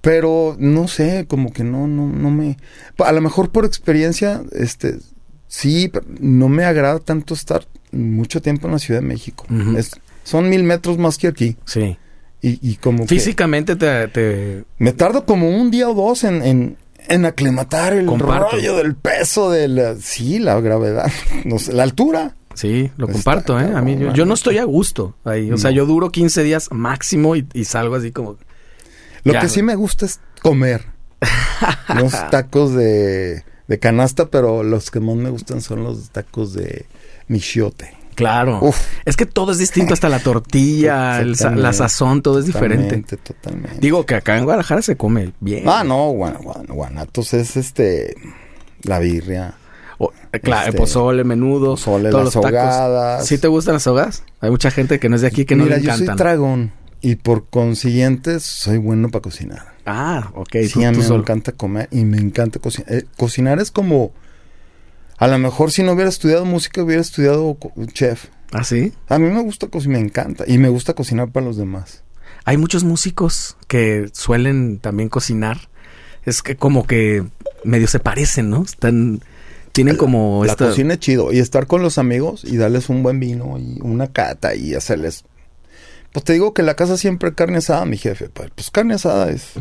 [0.00, 2.56] Pero no sé, como que no, no, no me.
[2.98, 4.96] A lo mejor por experiencia, este,
[5.46, 9.44] sí, pero no me agrada tanto estar mucho tiempo en la Ciudad de México.
[9.76, 9.92] Es-
[10.24, 11.56] son mil metros más que aquí.
[11.66, 11.98] Sí.
[12.42, 16.42] Y, y como que Físicamente te, te- me tardo como un día o dos en,
[16.42, 16.76] en,
[17.08, 18.52] en aclimatar el Comparto.
[18.56, 21.10] rollo del peso, de la, sí, la gravedad,
[21.44, 22.36] no sé, la altura.
[22.54, 23.70] Sí, lo comparto, ¿eh?
[23.74, 25.50] A mí, yo, yo no estoy a gusto ahí.
[25.52, 28.36] O sea, yo duro 15 días máximo y, y salgo así como...
[29.24, 30.84] Lo Ya, que sí me gusta es comer.
[31.94, 36.86] Los tacos de, de canasta, pero los que más me gustan son los tacos de
[37.28, 37.94] michiote.
[38.14, 38.58] Claro.
[38.62, 38.78] Uf.
[39.04, 42.96] Es que todo es distinto, hasta la tortilla, el la sazón, todo es diferente.
[43.02, 43.78] Totalmente, totalmente.
[43.80, 45.64] Digo que acá en Guadalajara se come bien.
[45.68, 48.14] ah, no, Guan- Guan- Guanatos es este,
[48.82, 49.54] la birria,
[49.98, 52.58] O- eh, claro, Este, pozole, menudo, pozole, todos las los tacos.
[52.58, 53.26] ahogadas.
[53.26, 54.22] ¿Sí te gustan las ahogadas?
[54.40, 56.16] Hay mucha gente que no es de aquí que no Mira, le yo soy encantan.
[57.00, 59.74] Y por consiguiente soy bueno para cocinar.
[59.86, 60.56] ah, ok.
[60.64, 61.20] Sí, tú- a mí me solo.
[61.22, 62.92] encanta comer y me encanta cocinar.
[62.92, 64.12] Eh, cocinar es como...
[65.18, 67.58] A lo mejor si no hubiera estudiado música, hubiera estudiado
[67.92, 68.26] chef.
[68.52, 68.92] ¿Ah, sí?
[69.08, 70.44] A mí me gusta cocinar, me encanta.
[70.46, 72.04] Y me gusta cocinar para los demás.
[72.44, 75.68] Hay muchos músicos que suelen también cocinar.
[76.24, 77.24] Es que como que
[77.64, 78.62] medio se parecen, ¿no?
[78.62, 79.20] Están...
[79.72, 80.68] Tienen como La esta...
[80.68, 81.32] cocina es chido.
[81.32, 85.24] Y estar con los amigos y darles un buen vino y una cata y hacerles...
[86.12, 88.28] Pues te digo que en la casa siempre carne asada, mi jefe.
[88.28, 89.52] Pues, pues carne asada es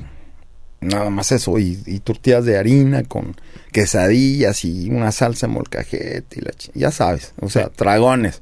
[0.81, 1.57] nada más eso.
[1.59, 3.35] Y, y tortillas de harina con
[3.71, 7.33] quesadillas y una salsa molcajete y la Ya sabes.
[7.39, 8.41] O sea, dragones.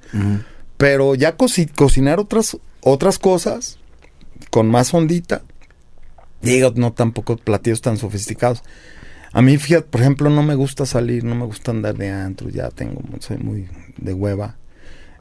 [0.77, 3.77] Pero ya coci- cocinar otras, otras cosas
[4.51, 5.41] con más ondita.
[6.41, 8.63] Digo, no tampoco platillos tan sofisticados.
[9.33, 12.49] A mí, fíjate, por ejemplo, no me gusta salir, no me gusta andar de antro,
[12.49, 13.67] ya tengo, soy muy
[13.97, 14.55] de hueva.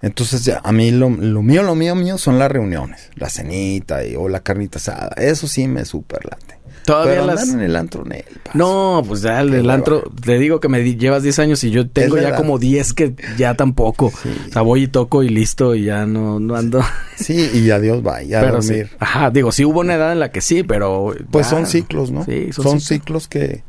[0.03, 4.05] Entonces, ya, a mí lo, lo mío, lo mío, mío son las reuniones, la cenita
[4.07, 5.11] y- o la carnita asada.
[5.17, 6.59] Eso sí me super late.
[6.85, 7.43] Todavía Pero las...
[7.43, 8.57] andar en el antro, Nel, paso.
[8.59, 11.71] No, pues ya el, el antro, te digo que me di- llevas 10 años y
[11.73, 14.13] yo tengo ya como 10 que ya tampoco.
[14.23, 14.29] Sí.
[14.51, 16.83] O sea, voy y toco y listo y ya no, no ando.
[17.17, 18.69] Sí, y adiós, va, ya a sí.
[18.69, 18.91] dormir.
[19.01, 21.13] Ajá, digo, sí hubo una edad en la que sí, pero...
[21.33, 22.25] Pues ya- son ciclos, ¿no?
[22.25, 23.25] Sí, son, son ciclos.
[23.25, 23.65] ciclos que,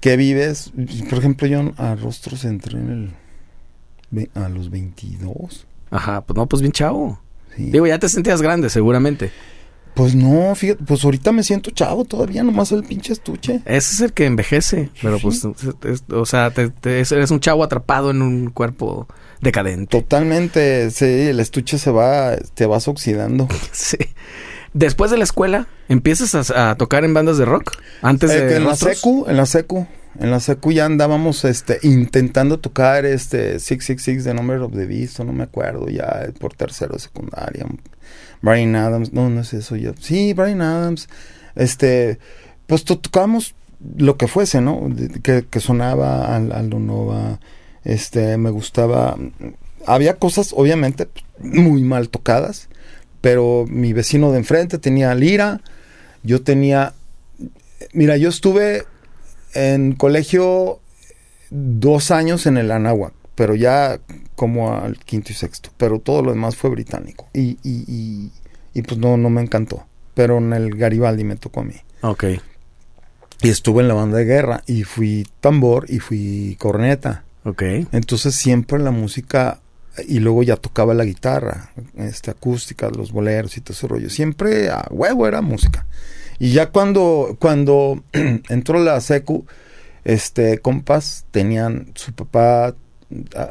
[0.00, 0.72] ¿Qué vives?
[1.10, 3.10] Por ejemplo, yo a Rostros entré en el...
[4.34, 5.66] A los 22.
[5.90, 7.18] Ajá, pues no, pues bien chavo.
[7.56, 7.70] sí.
[7.70, 9.30] Digo, ya te sentías grande, seguramente.
[9.94, 13.60] Pues no, fíjate, pues ahorita me siento chavo todavía, nomás el pinche estuche.
[13.66, 14.88] Ese es el que envejece.
[15.02, 15.46] Pero pues,
[15.84, 19.06] es- o sea, te- te- eres un chavo atrapado en un cuerpo
[19.42, 20.00] decadente.
[20.00, 23.48] Totalmente, sí, el estuche se va, te vas oxidando.
[23.72, 23.98] Sí.
[24.74, 27.72] Después de la escuela, ¿empiezas a, a tocar en bandas de rock?
[28.00, 29.86] Antes Eh, de en la secu, en la secu,
[30.20, 35.18] en la secu ya andábamos este intentando tocar este 666 de Number of the Beast,
[35.20, 37.66] no me acuerdo, ya por tercero secundaria.
[38.42, 39.92] Brian Adams, no, no es eso ya.
[40.00, 41.08] Sí, Brian Adams.
[41.54, 42.18] Este,
[42.66, 43.54] pues to- tocábamos
[43.96, 44.88] lo que fuese, ¿no?
[45.22, 47.40] Que, que sonaba al Aldo Nova,
[47.84, 49.16] este, me gustaba.
[49.86, 51.08] Había cosas, obviamente,
[51.40, 52.68] muy mal tocadas,
[53.20, 55.60] pero mi vecino de enfrente tenía lira,
[56.22, 56.94] yo tenía
[57.92, 58.84] Mira, yo estuve
[59.54, 60.80] en colegio
[61.50, 64.00] dos años en el Anáhuac, pero ya
[64.34, 67.28] como al quinto y sexto, pero todo lo demás fue británico.
[67.32, 68.30] Y, y, y,
[68.74, 69.86] y pues no, no me encantó.
[70.14, 71.76] Pero en el Garibaldi me tocó a mí.
[72.02, 72.24] Ok.
[73.42, 77.24] Y estuve en la banda de guerra y fui tambor y fui corneta.
[77.44, 77.62] Ok.
[77.92, 79.60] Entonces siempre la música
[80.06, 84.10] y luego ya tocaba la guitarra, este acústica, los boleros y todo ese rollo.
[84.10, 85.86] Siempre a huevo era música.
[86.38, 88.02] Y ya cuando cuando
[88.48, 89.46] entró la secu,
[90.04, 92.74] este compas tenían su papá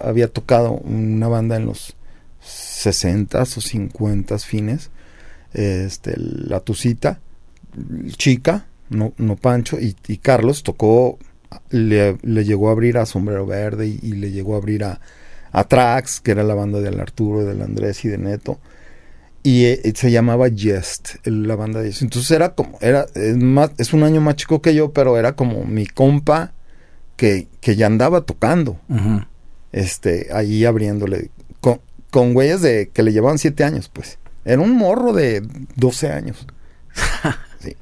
[0.03, 1.95] había tocado una banda en los
[2.41, 4.89] 60 o 50 fines,
[5.53, 7.19] este la Tucita,
[8.17, 11.19] chica, no, no Pancho, y, Carlos tocó,
[11.69, 14.99] le, le llegó a abrir a Sombrero Verde y, y le llegó a abrir a,
[15.51, 18.59] a Trax, que era la banda del Arturo, del Andrés y de Neto.
[19.43, 22.01] Y eh, se llamaba Jest, la banda de ellos.
[22.01, 25.35] Entonces era como, era, es, más, es un año más chico que yo, pero era
[25.35, 26.53] como mi compa
[27.15, 28.79] que, que ya andaba tocando,
[29.71, 34.19] este, ahí abriéndole, con, con güeyes de que le llevaban siete años, pues.
[34.43, 35.43] Era un morro de
[35.75, 36.47] 12 años.
[37.61, 37.75] Sí,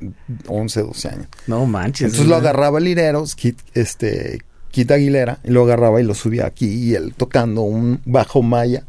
[0.46, 1.28] 11, 12 años.
[1.48, 2.08] No manches.
[2.08, 4.40] Entonces lo agarraba el lirero, Kit, este,
[4.72, 8.84] Kit Aguilera, y lo agarraba y lo subía aquí, y él tocando un bajo maya,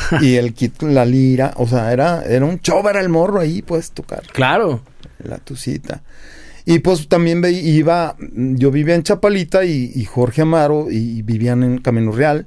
[0.20, 3.40] y el Kit con la lira, o sea, era, era un show, era el morro
[3.40, 4.80] ahí, pues, tocar Claro.
[5.24, 6.02] la tucita.
[6.64, 11.64] Y pues también ve- iba, yo vivía en Chapalita y, y Jorge Amaro y, vivían
[11.64, 12.46] en Camino Real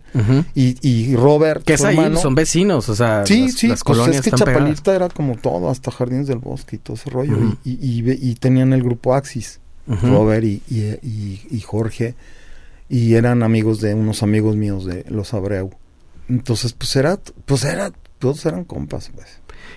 [0.53, 3.83] y, y Robert, Que es ahí, hermano, son vecinos, o sea, Sí, las, sí, las
[3.83, 4.59] pues colonias es que están pegadas.
[4.69, 7.33] Chapalita era como todo, hasta Jardines del Bosque y todo ese rollo.
[7.37, 7.57] Ujú.
[7.65, 7.77] y,
[8.29, 9.59] y, tenían el grupo Axis.
[9.85, 12.15] Robert y, y, y- y Jorge,
[12.87, 15.71] y eran amigos de unos amigos míos de Los Abreu.
[16.29, 19.27] Entonces, pues era, pues era, todos eran compas, pues.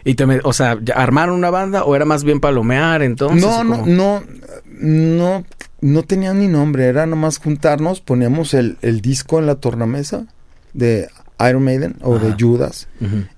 [0.05, 3.43] Y te me- o sea, ¿ya ¿armaron una banda o era más bien palomear entonces?
[3.43, 4.23] no, ¿o no, no,
[4.67, 5.45] no,
[5.81, 10.27] no tenía ni nombre, era nomás juntarnos, poníamos el, el disco en la tornamesa
[10.73, 11.09] de
[11.49, 12.27] Iron Maiden o Ajá.
[12.27, 12.89] de Judas.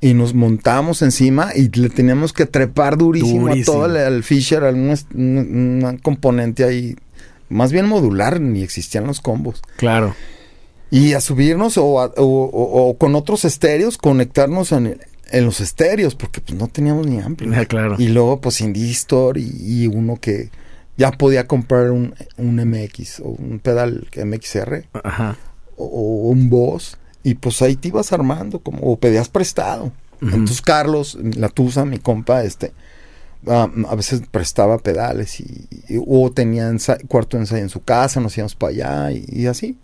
[0.01, 3.73] Y nos montamos encima y le teníamos que trepar durísimo, Durísimo.
[3.83, 6.97] a todo el, el Fisher, a un, un- un componente ahí,
[7.49, 9.63] más bien modular, ni existían los combos.
[9.77, 10.15] Claro.
[10.91, 15.01] Y a subirnos o, a- o- o- o con otros estéreos, conectarnos en, el-
[15.31, 17.53] en los estéreos, porque pues no teníamos ni amplio.
[17.55, 17.95] Ah, claro.
[17.99, 20.51] Y luego pues Indie Store y, y uno que
[20.97, 25.37] ya podía comprar un, un MX o un pedal MXR Ajá.
[25.77, 25.87] o,
[26.31, 29.93] un Boss y pues ahí te ibas armando como o pedías prestado.
[30.21, 32.73] Entonces Carlos, la Tusa, mi compa, este,
[33.47, 38.21] a veces prestaba pedales y, y- o tenía ensa- cuarto de ensayo en su casa,
[38.21, 39.79] nos íbamos para allá y, y así.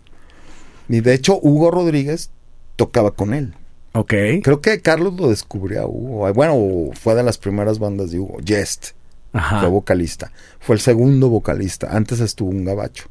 [0.89, 2.31] Y de hecho Hugo Rodríguez
[2.75, 3.53] tocaba con él.
[3.93, 4.13] Ok.
[4.43, 6.33] Creo que Carlos lo descubrió a Hugo.
[6.33, 8.37] Bueno, fue de las primeras bandas de Hugo.
[8.45, 8.89] Jest
[9.33, 9.59] Ajá.
[9.59, 10.31] fue vocalista.
[10.59, 11.89] Fue el segundo vocalista.
[11.95, 13.05] Antes estuvo un gabacho.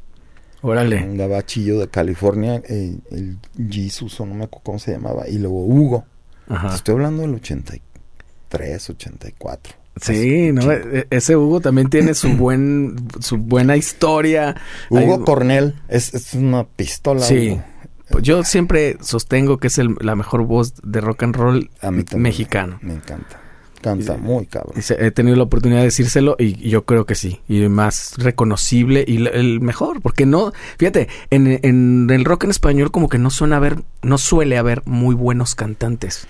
[0.61, 1.03] Órale.
[1.03, 3.37] Un gabachillo de California, eh, el
[3.69, 5.27] Jesus, o no me acuerdo cómo se llamaba.
[5.27, 6.05] Y luego Hugo.
[6.49, 6.73] Ajá.
[6.73, 9.75] estoy hablando del 83, 84.
[10.01, 10.71] Sí, no.
[10.71, 14.55] E- ese Hugo también tiene su buen, su buena historia.
[14.89, 17.21] Hugo Cornell es, es una pistola.
[17.21, 17.51] Sí.
[17.51, 17.63] Hugo.
[18.09, 21.91] Pues yo siempre sostengo que es el- la mejor voz de rock and roll A
[21.91, 22.23] mí también.
[22.23, 22.79] mexicano.
[22.81, 23.41] Me encanta.
[23.81, 24.73] Canta muy cabrón.
[24.97, 27.41] He tenido la oportunidad de decírselo y yo creo que sí.
[27.47, 30.01] Y más reconocible y el mejor.
[30.01, 34.17] Porque no, fíjate, en, en el rock en español como que no suena haber, no
[34.17, 36.27] suele haber muy buenos cantantes.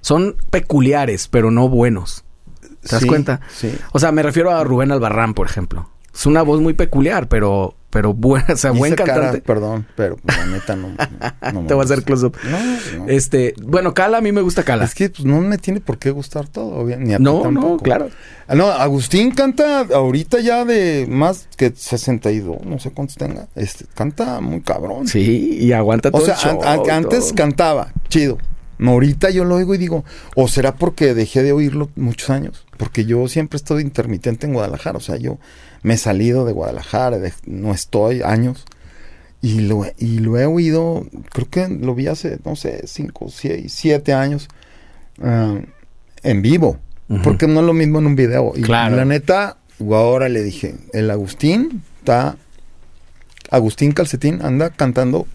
[0.00, 2.24] Son peculiares, pero no buenos.
[2.82, 3.40] ¿Te das Sí, cuenta?
[3.54, 3.74] Sí.
[3.92, 5.90] O sea, me refiero a Rubén Albarrán, por ejemplo.
[6.14, 9.40] Es una voz muy peculiar, pero pero buena, o sea, buen cara, cantante.
[9.40, 10.88] perdón, pero la neta no.
[11.54, 12.02] no me Te voy a hacer gusta.
[12.04, 12.36] close-up.
[12.44, 12.58] No,
[12.98, 13.08] no.
[13.08, 14.84] Este, bueno, Cala, a mí me gusta Cala.
[14.84, 17.42] Es que pues, no me tiene por qué gustar todo, ni a ti no, no,
[17.42, 17.82] tampoco.
[17.82, 18.10] claro.
[18.46, 23.46] Ah, No, Agustín canta ahorita ya de más que 62, no sé cuántos tenga.
[23.54, 25.06] Este, canta muy cabrón.
[25.08, 27.34] Sí, y aguanta todo o sea, el show, an- an- antes todo.
[27.36, 28.36] cantaba, chido.
[28.78, 30.04] No, ahorita yo lo oigo y digo,
[30.36, 34.96] o será porque dejé de oírlo muchos años, porque yo siempre estoy intermitente en Guadalajara,
[34.96, 35.38] o sea, yo
[35.82, 38.64] me he salido de Guadalajara, de- no estoy años,
[39.42, 43.28] y lo, he- y lo he oído, creo que lo vi hace, no sé, cinco,
[43.28, 44.48] seis, siete años,
[45.22, 45.58] ah,
[46.22, 46.78] en vivo,
[47.22, 48.52] porque no es lo mismo en un video.
[48.56, 48.96] Y Claro.
[48.96, 52.36] la neta, ahora le dije, el Agustín está,
[53.50, 55.26] Agustín Calcetín anda cantando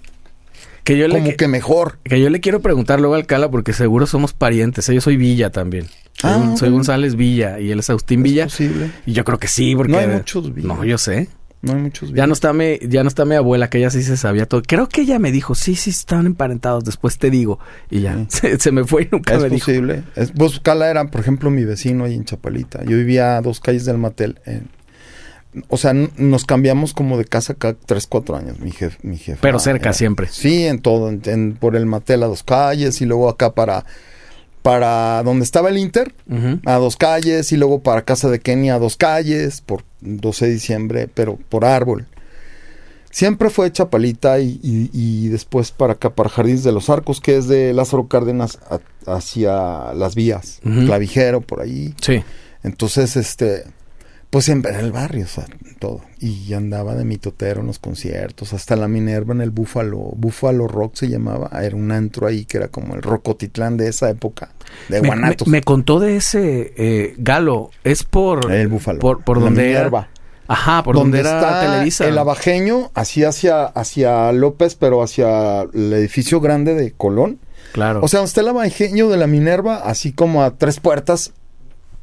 [0.84, 1.98] que yo como que, que mejor.
[2.04, 4.88] que yo le quiero preguntar luego al Cala porque seguro somos parientes.
[4.90, 4.94] ¿eh?
[4.96, 5.88] Yo soy Villa también.
[6.18, 6.70] Soy, Ah, soy.
[6.70, 8.44] González Villa y él es Agustín ¿Es Villa.
[8.46, 8.92] posible?
[9.06, 10.68] Y yo creo que sí, porque No hay muchos Villa.
[10.68, 11.28] No, yo sé.
[11.62, 14.04] No hay muchos Ya no está mi, ya no está mi abuela, que ella sí
[14.04, 14.62] se sabía todo.
[14.62, 17.58] Creo que ella me dijo, sí, sí, están emparentados, después te digo.
[17.90, 18.40] Y ya, Sí.
[18.42, 19.66] se, se me fue y nunca Es me dijo.
[19.68, 20.04] posible.
[20.16, 22.84] Es, pues Cala era, por ejemplo, mi vecino ahí en Chapalita.
[22.84, 24.40] Yo vivía a dos calles del Matel.
[24.46, 24.68] en-
[25.70, 28.98] o sea, nos cambiamos como de casa cada tres, cuatro años, mi jefe.
[29.04, 30.28] Mi jefe Pero cerca siempre.
[30.28, 31.10] Sí, en todo.
[31.10, 33.86] en- en- por el Matel a dos calles y luego acá para,
[34.64, 36.16] para donde estaba el Inter.
[36.66, 40.52] A dos calles y luego para casa de Kenia a dos calles por 12 de
[40.54, 42.08] diciembre, pero por árbol.
[43.12, 47.38] Siempre fue Chapalita y, y- y después para acá, para Jardines de los Arcos, que
[47.38, 48.80] es de Lázaro Cárdenas a-
[49.12, 50.60] hacia las vías.
[50.64, 51.94] Clavijero, por ahí.
[52.02, 52.24] Sí.
[52.64, 53.66] Entonces, este,
[54.34, 55.46] pues en, en el barrio, o sea,
[55.78, 56.02] todo.
[56.20, 60.96] Y andaba de mitotero en los conciertos, hasta la Minerva en el Búfalo, Búfalo Rock
[60.96, 64.50] se llamaba, era un antro ahí que era como el Rocotitlán de esa época,
[64.90, 65.48] de Me, Guanatos.
[65.48, 67.70] me- me contó de ese eh, Galo.
[67.84, 68.52] Es por.
[68.52, 68.98] el Búfalo.
[69.00, 69.80] Por, por donde era.
[69.82, 70.10] Minerva.
[70.48, 72.08] Ajá, por donde donde, era está Televisa.
[72.08, 77.38] el abajeño, así hacia, hacia López, pero hacia el edificio grande de Colón.
[77.72, 78.02] Claro.
[78.04, 81.34] O sea, donde está el abajeño de la Minerva, así como a tres puertas.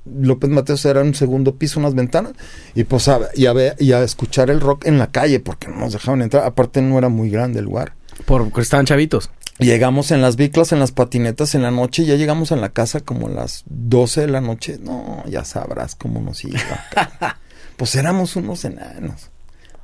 [0.04, 2.32] López Mateos era un segundo piso, unas ventanas,
[2.74, 5.68] y pues a, y a, ver- y a escuchar el rock en la calle, porque
[5.68, 6.44] no nos dejaban entrar.
[6.44, 7.94] Aparte, no era muy grande el lugar.
[8.26, 9.30] porque estaban chavitos.
[9.58, 12.70] Llegamos en las biclas, en las patinetas en la noche, y ya llegamos a la
[12.70, 14.78] casa como a las 12 de la noche.
[14.82, 16.58] No, ya sabrás cómo nos iba.
[17.76, 19.28] pues éramos unos enanos.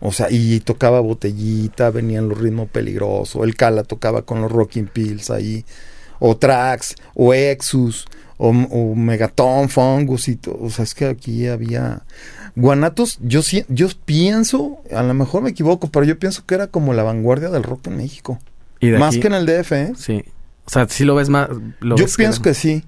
[0.00, 4.88] O sea, y tocaba botellita, venían los ritmos peligrosos, el Cala tocaba con los Rocking
[4.88, 5.64] Pills ahí,
[6.18, 8.07] o Trax, o Exus,
[8.38, 10.59] o, o Megaton, Fungus y todo.
[10.61, 12.03] O sea, es que aquí había...
[12.55, 16.68] Guanatos, yo, sí- yo pienso, a lo mejor me equivoco, pero yo pienso que era
[16.68, 18.38] como la vanguardia del rock en México.
[18.81, 19.92] Y Más aquí- que en el DF, ¿eh?
[19.96, 20.25] Sí.
[20.64, 21.49] O sea, sí lo ves más.
[21.81, 22.83] lo Yo ves pienso que sí.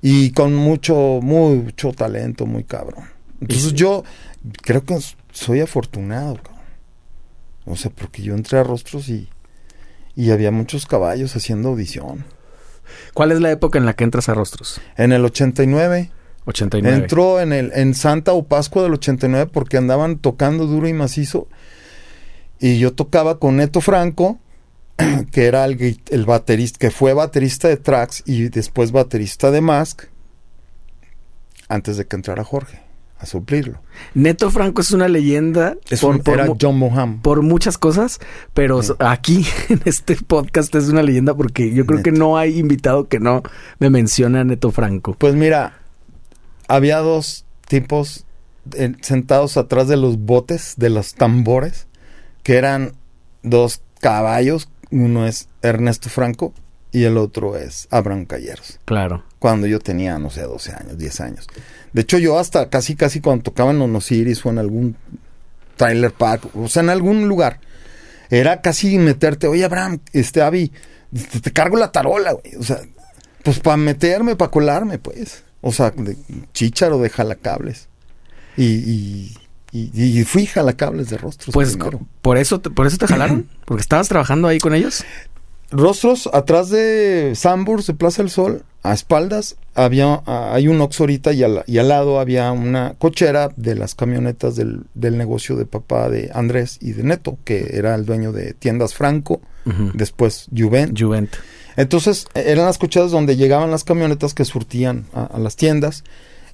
[0.00, 3.04] Y con mucho, mucho talento, muy cabrón.
[3.40, 3.74] Entonces sí.
[3.74, 4.04] yo
[4.62, 4.96] creo que
[5.32, 6.60] soy afortunado, cabrón.
[7.66, 9.28] O sea, porque yo entré a rostros y,
[10.16, 12.24] y había muchos caballos haciendo audición.
[13.14, 14.80] ¿Cuál es la época en la que entras a Rostros?
[14.96, 16.10] En el 89
[16.46, 16.96] 89.
[16.96, 21.48] entró en el en Santa o Pascua del 89 porque andaban tocando duro y macizo.
[22.58, 24.38] Y yo tocaba con Neto Franco,
[25.32, 30.04] que era el, baterista, que fue baterista de Trax y después baterista de Mask,
[31.68, 32.89] antes de que entrara Jorge
[33.20, 33.82] a suplirlo.
[34.14, 37.20] Neto Franco es una leyenda Es por, un- por era John Moham.
[37.20, 38.18] por muchas cosas,
[38.54, 38.92] pero Sí.
[38.98, 43.20] aquí en este podcast es una leyenda porque yo creo que no hay invitado que
[43.20, 43.42] no
[43.78, 45.14] me mencione a Neto Franco.
[45.18, 45.74] Pues mira,
[46.66, 48.24] había dos tipos
[48.72, 51.86] eh, sentados atrás de los botes, de los tambores,
[52.42, 52.92] que eran
[53.42, 54.68] dos caballos.
[54.90, 56.52] Uno es Ernesto Franco
[56.92, 58.78] y el otro es Abraham Calleros.
[58.84, 59.24] Claro.
[59.38, 61.46] Cuando yo tenía, no sé, 12 años, 10 años.
[61.92, 64.96] De hecho, yo hasta casi, casi cuando tocaba en Onosiris o en algún
[65.76, 67.60] trailer park, o sea, en algún lugar,
[68.28, 70.72] era casi meterte, oye, Abraham, este, Avi,
[71.32, 72.56] te, te cargo la tarola, güey.
[72.56, 72.80] O sea,
[73.42, 75.44] pues para meterme, para colarme, pues.
[75.60, 76.16] O sea, de
[76.52, 77.88] chícharo de jalacables.
[78.56, 79.36] Y, y,
[79.72, 81.52] y, y fui jalacables de rostros.
[81.52, 82.00] Pues primero.
[82.22, 85.04] por eso por eso te jalaron, porque estabas trabajando ahí con ellos.
[85.70, 91.32] Rostros, atrás de Sambors, de Plaza del Sol, a espaldas, había, hay un Oxxo ahorita
[91.32, 95.66] y al, y al lado había una cochera de las camionetas del, del negocio de
[95.66, 99.40] papá de Andrés y de Neto, que era el dueño de Tiendas Franco,
[99.94, 100.98] después Juvent.
[100.98, 101.30] Juvent.
[101.76, 106.02] Entonces, eh, eran las cocheras donde llegaban las camionetas que surtían a, a las tiendas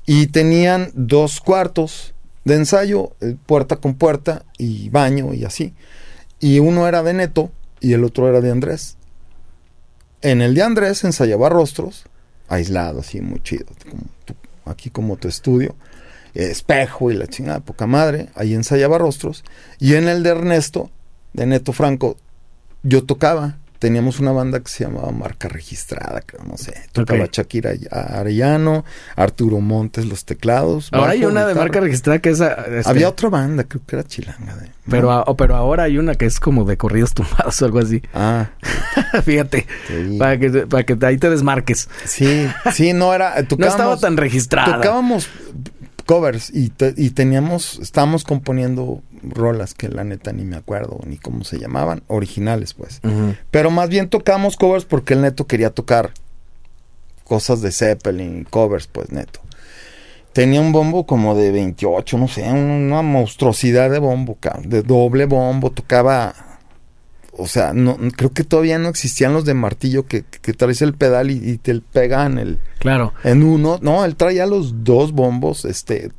[0.04, 5.74] y tenían dos cuartos de ensayo, eh, puerta con puerta y baño y así.
[6.38, 7.50] Y uno era de Neto
[7.80, 8.95] y el otro era de Andrés.
[10.22, 12.04] En el de Andrés ensayaba rostros,
[12.48, 14.04] aislado, así muy chido, como
[14.66, 15.74] aquí como tu estudio.
[16.34, 18.28] espejo y la chingada, poca madre.
[18.34, 19.44] Ahí ensayaba rostros.
[19.78, 20.90] Y en el de Ernesto,
[21.32, 22.16] de Neto Franco,
[22.82, 23.58] yo tocaba.
[23.78, 26.74] Teníamos una banda que se llamaba Marca Registrada, que no sé.
[26.92, 27.30] Tocaba Ok.
[27.32, 28.84] Shakira Arellano,
[29.16, 30.88] Arturo Montes, los teclados.
[30.92, 32.40] Ahora hay una de marca registrada que es...
[32.40, 34.56] este, Había otra banda, creo que era Chilanga.
[34.56, 35.12] de- Pero, ¿no?
[35.18, 38.02] a- pero ahora hay una que es como de corridos tumbados o algo así.
[38.14, 38.50] Ah,
[39.24, 40.16] Fíjate, sí.
[40.18, 41.88] para que, para que ahí te desmarques.
[42.04, 43.34] Sí, sí, no era.
[43.58, 44.76] No estaba tan registrada.
[44.76, 45.28] Tocábamos
[46.06, 51.18] covers y, te- y teníamos, estábamos componiendo rolas que la neta ni me acuerdo ni
[51.18, 53.00] cómo se llamaban, originales pues.
[53.50, 56.12] Pero más bien tocamos covers porque el neto quería tocar
[57.24, 59.40] cosas de Zeppelin, covers pues neto.
[60.32, 65.70] Tenía un bombo como de 28, no sé, una monstruosidad de bombo, de doble bombo,
[65.70, 66.34] tocaba
[67.38, 70.94] o sea, no creo que todavía no existían los de martillo que, que traes el
[70.94, 73.12] pedal y, y te pegan el Claro.
[73.24, 76.12] en uno, no, él traía los dos bombos, este,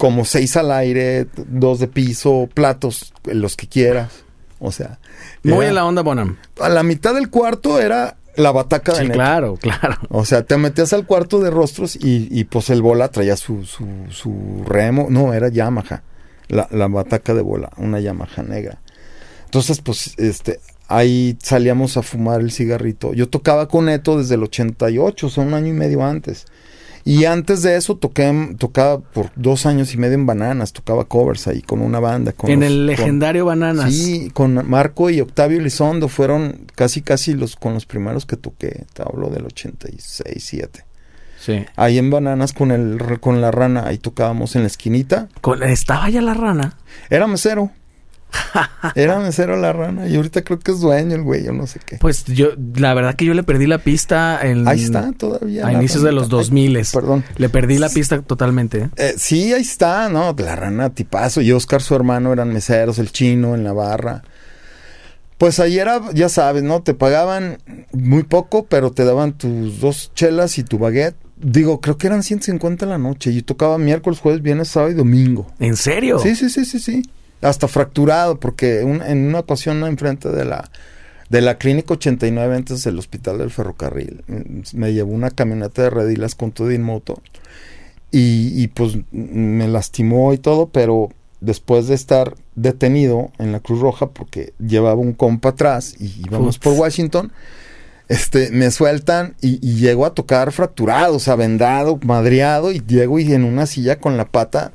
[0.00, 4.24] como seis al aire, dos de piso, platos, los que quieras.
[4.58, 4.98] O sea,
[5.42, 6.38] Muy en la onda, Bonham.
[6.58, 9.98] a la mitad del cuarto era la bataca de Sí, claro, claro.
[10.08, 13.64] O sea, te metías al cuarto de rostros y, y pues el bola traía su,
[13.66, 15.08] su, su remo.
[15.10, 16.02] No, era Yamaha.
[16.48, 18.78] La, la bataca de bola, una Yamaha negra.
[19.44, 23.12] Entonces, pues, este, ahí salíamos a fumar el cigarrito.
[23.12, 26.46] Yo tocaba con Neto desde el 88, o sea, un año y medio antes.
[27.04, 31.46] Y antes de eso toqué, tocaba por dos años y medio en Bananas, tocaba covers
[31.48, 32.32] ahí con una banda.
[32.32, 33.94] Con en los- el con- legendario Bananas.
[33.94, 38.84] Sí, con Marco y Octavio Elizondo fueron casi casi los con los primeros que toqué.
[38.92, 40.84] Te hablo del 86, 7.
[41.38, 41.64] Sí.
[41.76, 45.28] Ahí en Bananas con el con la rana, ahí tocábamos en la esquinita.
[45.40, 46.76] Con- estaba ya la rana.
[47.08, 47.70] Era mesero.
[48.94, 51.80] Era mesero la rana y ahorita creo que es dueño el güey, yo no sé
[51.84, 51.98] qué.
[51.98, 55.66] Pues yo, la verdad que yo le perdí la pista en, Ahí está todavía.
[55.66, 56.76] a inicios de los 2000.
[56.76, 57.24] Ay, Perdón.
[57.36, 58.78] Le perdí la pista totalmente.
[58.78, 58.90] ¿eh?
[58.96, 60.34] Eh, sí, ahí está, ¿no?
[60.38, 61.40] La rana tipazo.
[61.40, 64.22] Y Oscar, su hermano, eran meseros, el chino en la barra.
[65.38, 66.82] Pues ahí era, ya sabes, ¿no?
[66.82, 67.58] Te pagaban
[67.92, 71.16] muy poco, pero te daban tus dos chelas y tu baguette.
[71.36, 73.32] Digo, creo que eran 150 la noche.
[73.32, 75.50] Yo tocaba miércoles, jueves, viernes, sábado y domingo.
[75.58, 76.18] ¿En serio?
[76.18, 77.02] Sí, sí, sí, sí, sí.
[77.42, 80.70] Hasta fracturado, porque un- en una ocasión enfrente de la
[81.30, 85.90] de la clínica 89 antes del hospital del ferrocarril mm, me llevó una camioneta de
[85.90, 87.22] redilas con todo moto
[88.10, 93.78] y, y pues me lastimó y todo, pero después de estar detenido en la Cruz
[93.80, 97.30] Roja porque llevaba un compa atrás y íbamos por Washington,
[98.08, 103.20] este, me sueltan y, y llego a tocar fracturado, o sea, vendado, madreado y llego
[103.20, 104.72] y en una silla con la pata.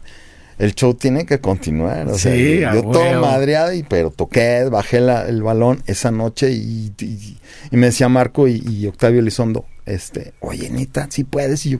[0.58, 2.08] El show tiene que continuar.
[2.08, 6.52] O sea, Sí, yo todo madreado, y, pero toqué, bajé la- el balón esa noche
[6.52, 7.38] y, y-
[7.72, 11.66] y me decía Marco y, Octavio Elizondo, este, oye, Nita, si puedes.
[11.66, 11.80] Y yo,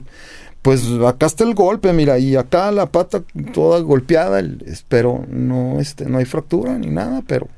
[0.62, 3.22] pues acá está el golpe, mira, y acá la pata
[3.54, 7.48] toda golpeada, el- espero no, este, no hay fractura ni nada, pero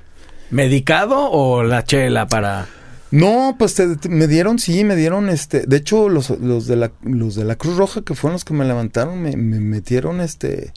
[0.51, 2.67] ¿Medicado o la chela para...?
[3.11, 6.77] no, pues te- te- me dieron, sí, me dieron, este, de hecho los, los de
[6.77, 10.21] la, los de la Cruz Roja que fueron los que me levantaron, me, me metieron,
[10.21, 10.73] este,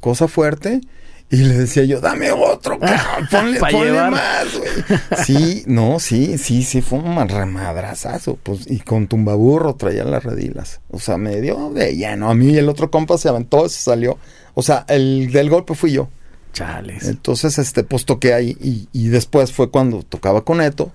[0.00, 0.80] cosa fuerte.
[1.32, 3.28] Y le decía yo, dame otro, cabrón,
[3.60, 4.98] ponle, más, güey.
[5.24, 10.80] Sí, no, sí, sí, sí, fue un remadrazazo, pues, y con tumbaburro traía las redilas.
[10.90, 12.30] O sea, me dio de lleno.
[12.30, 14.18] A mí y el otro compa se aventó, se salió.
[14.54, 16.08] O sea, el del golpe fui yo.
[16.52, 17.06] Chales.
[17.06, 20.90] Entonces, este, pues toqué ahí y, y después fue cuando tocaba con Eto.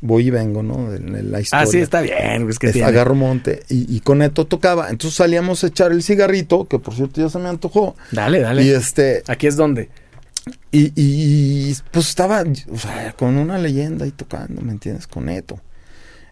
[0.00, 0.90] Voy y vengo, ¿no?
[0.90, 1.62] De la historia.
[1.64, 2.48] Ah, sí, está bien.
[2.48, 4.90] Es que Es- agarro monte y, y con Eto tocaba.
[4.90, 7.96] Entonces salíamos a echar el cigarrito, que por cierto ya se me antojó.
[8.12, 8.62] Dale, dale.
[8.62, 9.88] Y este, Aquí es donde.
[10.72, 15.06] y, pues estaba, o sea, con una leyenda ahí tocando, ¿me entiendes?
[15.06, 15.60] Con Eto.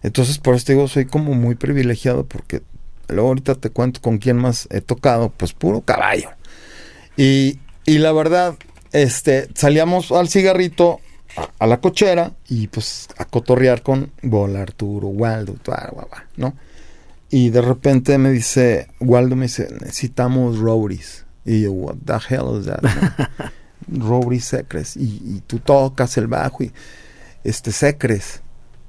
[0.02, 2.62] Entonces, por eso te digo, soy como muy privilegiado porque
[3.08, 6.30] luego ahorita te cuento con quién más he tocado, pues puro caballo.
[7.16, 8.54] Y, y la verdad,
[8.92, 11.00] este, salíamos al cigarrito,
[11.36, 15.56] a, a la cochera y pues a cotorrear con Bola, Arturo, Waldo,
[16.36, 16.54] ¿no?
[17.30, 21.26] Y de repente me dice, Waldo me dice, necesitamos roadies.
[21.44, 22.82] Y yo, what the hell is that?
[23.86, 24.20] no?
[24.40, 24.96] secres.
[24.96, 26.72] Y, y tú tocas el bajo y,
[27.44, 28.40] este, secres.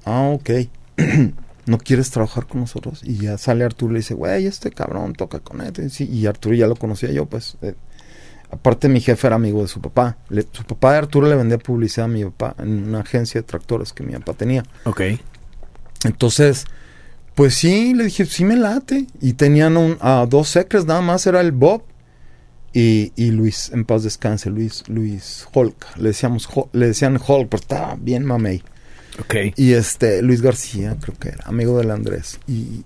[0.05, 0.49] Ah, ok.
[1.65, 3.01] ¿No quieres trabajar con nosotros?
[3.03, 5.73] Y ya sale Arturo y le dice, güey, este cabrón toca con él.
[5.85, 7.57] Y, sí, y Arturo ya lo conocía yo, pues.
[7.61, 7.75] eh,
[8.51, 10.17] aparte, mi jefe era amigo de su papá.
[10.29, 13.47] Le- su papá de Arturo le vendía publicidad a mi papá en una agencia de
[13.47, 14.63] tractores que mi papá tenía.
[14.85, 15.01] Ok.
[16.03, 16.65] Entonces,
[17.35, 19.07] pues sí, le dije, sí me late.
[19.21, 21.83] Y tenían un, a dos secres nada más, era el Bob
[22.73, 25.97] y, y Luis, en paz descanse, Luis, Luis Hulk.
[25.97, 28.63] Le decíamos, le decían Hulk, pero estaba bien mamey.
[29.19, 29.35] Ok.
[29.57, 32.39] Y este, Luis García, creo que era, amigo del Andrés.
[32.47, 32.83] Y,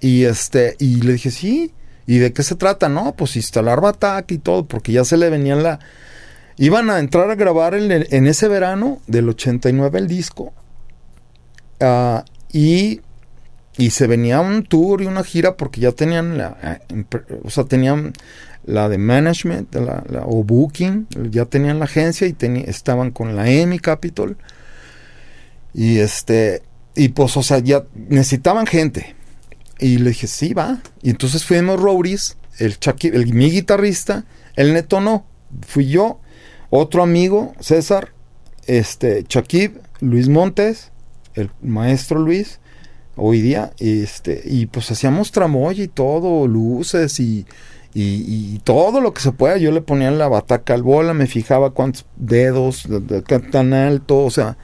[0.00, 1.72] y este, y le dije, sí.
[2.06, 2.88] ¿Y de qué se trata?
[2.88, 5.80] No, pues instalar Batac y todo, porque ya se le venían la...
[6.56, 10.54] Iban a entrar a grabar en, ese verano del 89 el disco.
[11.80, 13.00] ah, y,
[13.76, 16.56] y se venía un tour y una gira porque ya tenían la...
[16.62, 16.98] eh,
[17.42, 18.12] O sea, tenían
[18.64, 19.76] la de management
[20.24, 22.36] o booking, ya tenían la agencia y
[22.66, 24.36] estaban con la EMI Capital.
[25.74, 26.62] Y este...
[26.94, 29.15] Y pues, o sea, ya necesitaban gente.
[29.78, 30.80] Y le dije, sí, va.
[31.02, 34.24] Y entonces fuimos Roadies, el, Chucky- el mi guitarrista,
[34.54, 35.26] el Neto no.
[35.66, 36.18] Fui yo,
[36.70, 38.12] otro amigo, César,
[38.66, 40.90] este, Chakib, Luis Montes,
[41.34, 42.58] el maestro Luis,
[43.16, 47.46] hoy día, y este, y pues hacíamos tramoya y todo, luces y,
[47.94, 49.56] y, y todo lo que se pueda.
[49.58, 52.88] Yo le ponía la bataca al bola, me fijaba cuántos dedos,
[53.52, 54.56] tan alto, o sea,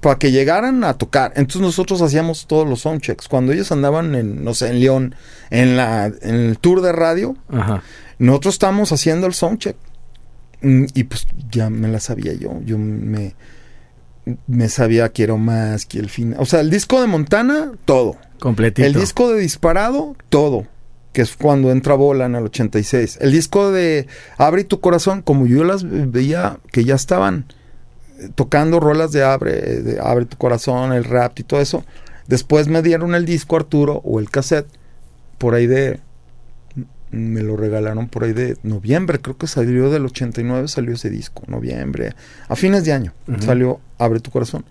[0.00, 1.32] para que llegaran a tocar.
[1.36, 3.28] Entonces nosotros hacíamos todos los soundchecks.
[3.28, 5.14] Cuando ellos andaban en, no sé, en León,
[5.50, 7.82] en la, en el tour de radio, Ajá.
[8.18, 9.76] nosotros estábamos haciendo el soundcheck.
[10.60, 12.60] Mm, Y pues ya me la sabía yo.
[12.64, 13.34] Yo me,
[14.46, 16.34] me sabía quiero más, que el fin.
[16.38, 18.16] O sea, el disco de Montana, todo.
[18.40, 18.86] Completito.
[18.86, 20.66] El disco de Disparado, todo.
[21.12, 23.18] Que es cuando entra Bola en el 86.
[23.20, 27.46] El disco de Abre tu corazón, como yo las veía que ya estaban
[28.34, 31.84] tocando rolas de Abre, de Abre tu corazón, el rap y todo eso.
[32.26, 34.68] Después me dieron el disco Arturo o el cassette
[35.38, 36.00] por ahí de
[37.10, 41.42] me lo regalaron por ahí de noviembre, creo que salió del 89, salió ese disco,
[41.46, 42.14] noviembre,
[42.48, 44.64] a fines de año, salió Abre tu corazón.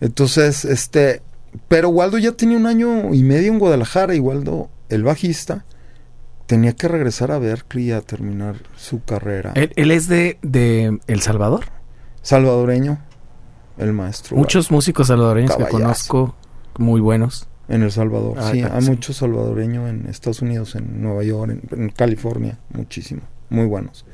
[0.00, 1.22] Entonces, este,
[1.68, 5.64] pero Waldo ya tenía un año y medio en Guadalajara y Waldo, el bajista,
[6.46, 9.52] tenía que regresar a Berkeley a terminar su carrera.
[9.54, 11.75] Él, él es de, de El Salvador.
[12.26, 12.98] Salvadoreño,
[13.78, 14.36] el maestro.
[14.36, 16.34] Muchos músicos salvadoreños que conozco
[16.76, 17.46] muy buenos.
[17.68, 18.90] En El Salvador, Ah, sí, hay sí.
[18.90, 24.04] muchos salvadoreños en Estados Unidos, en Nueva York, en, en California, muchísimo, muy buenos.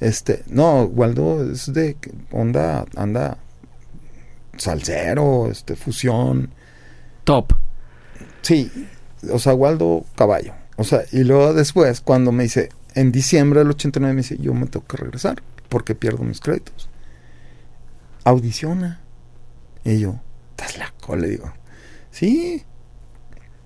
[0.00, 1.96] Este, no, Waldo es de
[2.30, 3.36] onda, anda
[4.56, 6.50] salsero, este, fusión,
[7.24, 7.52] Top.
[8.42, 8.70] sí,
[9.32, 13.70] o sea, Waldo caballo, o sea, y luego después, cuando me dice, en diciembre del
[13.70, 16.89] 89 me dice, yo me tengo que regresar, porque pierdo mis créditos.
[18.24, 19.00] Audiciona.
[19.84, 20.16] Y yo,
[20.50, 21.52] estás loco, le digo,
[22.10, 22.62] sí,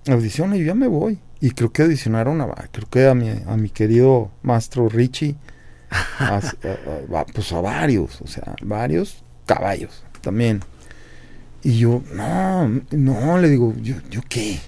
[0.08, 1.18] audiciona y yo ya me voy.
[1.40, 5.36] Y creo que audicionaron a, creo que a mi, a mi querido maestro Richie,
[6.18, 10.60] a, a- a- pues a varios, o sea, varios caballos también.
[11.62, 14.60] Y yo, no, no, le digo, ¿yo, yo qué?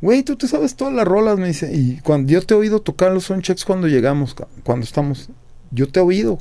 [0.00, 1.74] Güey, tú te sabes todas las rolas, me dice.
[1.74, 5.30] Y cuando yo te he oído tocar los soundchecks cuando llegamos, cuando estamos,
[5.70, 6.38] yo te he oído.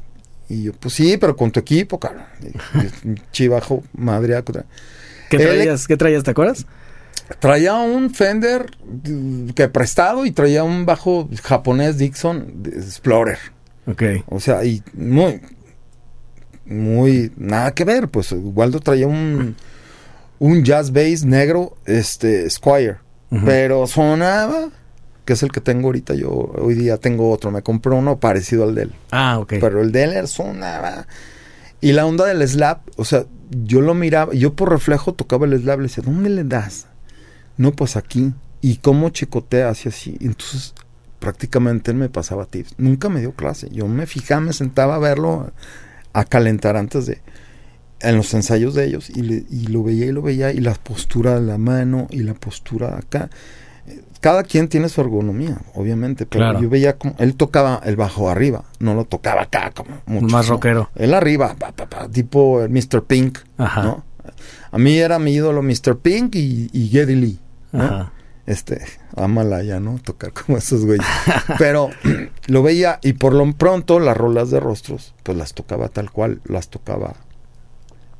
[0.53, 2.23] Y yo, pues sí, pero con tu equipo, cabrón.
[3.31, 4.41] Chivajo, madre.
[5.29, 5.87] ¿Qué Él- traías?
[5.87, 6.23] ¿Qué traías?
[6.23, 6.65] ¿Te acuerdas?
[7.39, 8.69] Traía un Fender
[9.09, 13.39] mm, que prestado y traía un bajo japonés Dixon Explorer.
[13.87, 14.03] Ok.
[14.27, 15.41] O sea, y muy,
[16.65, 18.07] muy, nada que ver.
[18.09, 19.55] Pues Waldo traía un,
[20.39, 22.97] un jazz bass negro, este, Squire.
[23.45, 24.69] Pero sonaba,
[25.25, 26.13] que es el que tengo ahorita.
[26.15, 27.51] Yo hoy día tengo otro.
[27.51, 28.91] Me compré uno parecido al de él.
[29.11, 29.53] Ah, ok.
[29.59, 31.07] Pero el de él sonaba.
[31.81, 35.59] Y la onda del slap, o sea, yo lo miraba, yo por reflejo tocaba el
[35.61, 36.87] slap, le decía, ¿dónde le das?
[37.57, 38.33] No, pues aquí.
[38.61, 40.17] Y cómo chicotea así así.
[40.21, 40.73] Entonces,
[41.19, 42.75] prácticamente él me pasaba tips.
[42.77, 43.69] Nunca me dio clase.
[43.71, 45.51] Yo me fijaba, me sentaba a verlo,
[46.13, 47.21] a calentar antes de.
[47.99, 49.09] En los ensayos de ellos.
[49.09, 50.51] Y, le- y lo veía y lo veía.
[50.51, 53.29] Y la postura de la mano y la postura acá.
[54.23, 56.25] Cada quien tiene su ergonomía, obviamente.
[56.25, 56.61] Pero Claro.
[56.61, 57.13] yo veía como.
[57.19, 58.63] Él tocaba el bajo arriba.
[58.79, 60.53] No lo tocaba acá como muchos, Más ¿no?
[60.53, 60.89] rockero.
[60.95, 63.03] Él arriba, pa, pa, pa, tipo el Mr.
[63.03, 63.83] Pink, Ajá.
[63.83, 64.05] ¿no?
[64.71, 65.97] A mí era mi ídolo Mr.
[65.97, 67.39] Pink y, y Geddy Lee,
[67.73, 67.83] ¿no?
[67.83, 68.11] Ajá.
[68.45, 68.81] Este,
[69.17, 69.99] Amalaya, ¿no?
[69.99, 71.05] Tocar como esos güeyes.
[71.59, 71.89] Pero
[72.47, 76.39] lo veía y por lo pronto las rolas de rostros, pues las tocaba tal cual,
[76.45, 77.15] las tocaba.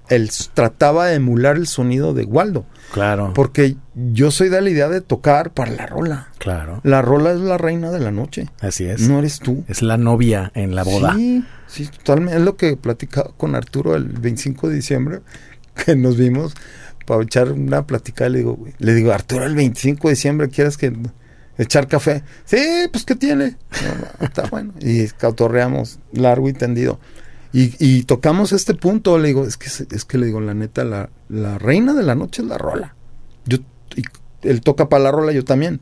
[0.09, 3.31] Él trataba de emular el sonido de Waldo, Claro.
[3.33, 6.27] porque yo soy de la idea de tocar para la rola.
[6.39, 6.81] Claro.
[6.83, 9.01] La rola es la reina de la noche, Así es.
[9.07, 9.63] no eres tú.
[9.67, 11.13] Es la novia en la boda.
[11.15, 12.37] Sí, sí, totalmente.
[12.37, 15.21] Es lo que platicaba con Arturo el 25 de diciembre,
[15.85, 16.53] que nos vimos
[17.05, 18.29] para echar una platicada.
[18.29, 20.93] Le digo, le digo, Arturo, el 25 de diciembre, ¿quieres que
[21.57, 22.23] echar café?
[22.45, 22.57] Sí,
[22.91, 23.55] pues, ¿qué tiene?
[23.81, 24.73] No, no, está bueno.
[24.81, 26.99] Y cautorreamos largo y tendido.
[27.53, 30.83] Y, y tocamos este punto, le digo, es que, es que le digo, la neta,
[30.83, 32.95] la, la reina de la noche es la rola.
[33.45, 33.59] Yo,
[33.95, 34.03] y
[34.41, 35.79] él toca para la rola, yo también.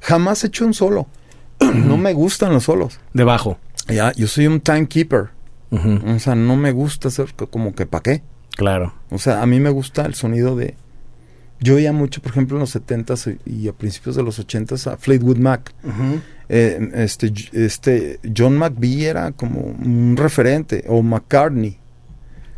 [0.00, 1.06] Jamás he hecho un solo.
[1.60, 2.98] no me gustan los solos.
[3.12, 3.58] Debajo.
[3.88, 5.28] Ya, yo soy un timekeeper.
[5.70, 6.00] Ujú.
[6.14, 8.22] O sea, no me gusta hacer co- como que pa' qué.
[8.56, 8.94] Claro.
[9.10, 10.76] O sea, a mí me gusta el sonido de
[11.60, 14.96] Yo oía mucho, por ejemplo, en los 70s y a principios de los 80s a
[14.96, 15.72] Fleetwood Mac.
[16.48, 21.78] Eh, este, este John McVie era como un referente, o McCartney.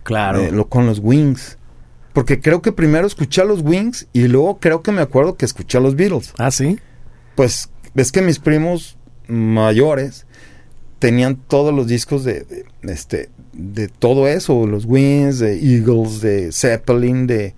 [0.03, 0.41] Claro.
[0.41, 1.57] eh, lo- con los Wings.
[2.12, 5.45] Porque creo que primero escuché a los Wings y luego creo que me acuerdo que
[5.47, 6.32] escuché a los Beatles.
[6.39, 6.78] Ah, sí.
[7.35, 10.26] Pues ves que mis primos mayores
[10.99, 16.51] tenían todos los discos de, de- este de todo eso, los Wings, de Eagles, de
[16.53, 17.55] Zeppelin, de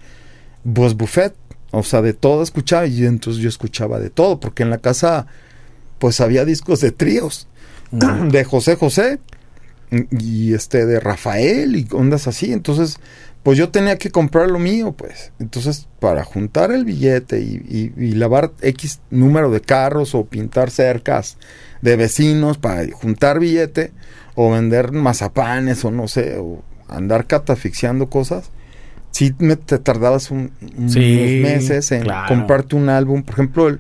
[0.63, 0.95] Buzz
[1.73, 5.27] o sea, de todo escuchaba y entonces yo escuchaba de todo, porque en la casa
[5.99, 7.49] pues había discos de tríos,
[7.91, 9.19] de José José
[10.11, 12.99] y este de Rafael y ondas así, entonces
[13.45, 15.31] pues yo tenía que comprar lo mío, pues.
[15.39, 17.63] Entonces, para juntar el billete y,
[17.97, 21.39] y- y lavar X número de carros o pintar cercas
[21.81, 23.93] de vecinos para juntar billete
[24.35, 28.51] o vender mazapanes o no sé, o andar catafixiando cosas,
[29.13, 32.27] sí me te tardabas un- unos Sí, meses en claro.
[32.27, 33.23] comprarte un álbum.
[33.23, 33.79] Por ejemplo, el-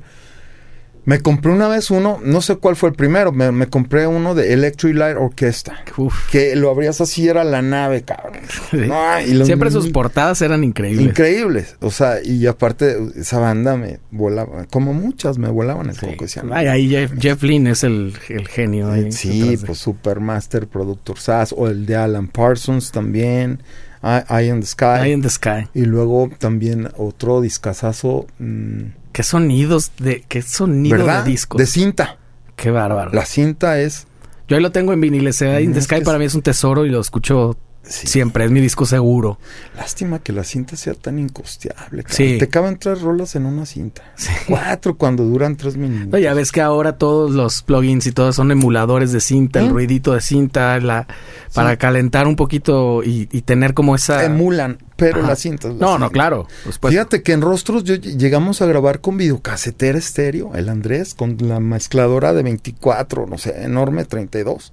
[1.06, 4.34] me compré una vez uno, no sé cuál fue el primero, me, me compré uno
[4.34, 5.82] de Electric Light Orchestra.
[5.96, 6.30] Uf.
[6.30, 8.34] Que lo abrías así, era la nave, cabrón.
[8.72, 11.06] No, y Siempre sus portadas eran increíbles.
[11.06, 11.76] Increíbles.
[11.80, 16.06] O sea, y aparte, esa banda me volaba, como muchas me volaban el Sí.
[16.06, 16.24] coco.
[16.24, 18.90] decían, Ay, ahí Jeff, Jeff Lynne es el, el genio.
[18.90, 23.62] ahí Sí, pues Supermaster, Productor SAS, o el de Alan Parsons también,
[24.02, 25.00] I- Eye in the Sky.
[25.04, 25.68] Eye in the Sky.
[25.72, 28.82] Y luego también otro discazazo, mm,
[29.16, 31.24] Qué sonidos de, qué sonido ¿verdad?
[31.24, 31.58] de discos.
[31.58, 32.18] De cinta.
[32.54, 33.12] Qué bárbaro.
[33.14, 34.06] La cinta es...
[34.46, 35.40] Yo ahí lo tengo en viniles.
[35.40, 37.56] Eye in the Sky para mí es un tesoro y lo escucho
[37.88, 38.44] sí, siempre.
[38.44, 39.38] Es mi disco seguro.
[39.76, 42.04] Lástima que la cinta sea tan incosteable.
[42.08, 42.36] Sí.
[42.38, 44.02] Te caben tres rolas en una cinta.
[44.16, 44.30] Sí.
[44.48, 46.08] Cuatro cuando duran tres minutos.
[46.08, 49.66] No, ya ves que ahora todos los plugins y todo son emuladores de cinta, el
[49.66, 49.70] ¿Eh?
[49.70, 51.06] ruidito de cinta, la
[51.54, 54.24] para calentar un poquito y, y tener como esa...
[54.24, 55.28] Emulan, pero Ajá.
[55.28, 56.46] la cinta es la No, no, claro.
[56.88, 61.36] Fíjate que en Rostros yo ll- llegamos a grabar con videocasetera estéreo, el Andrés, con
[61.40, 64.72] la mezcladora de 24, no sé, enorme, 32.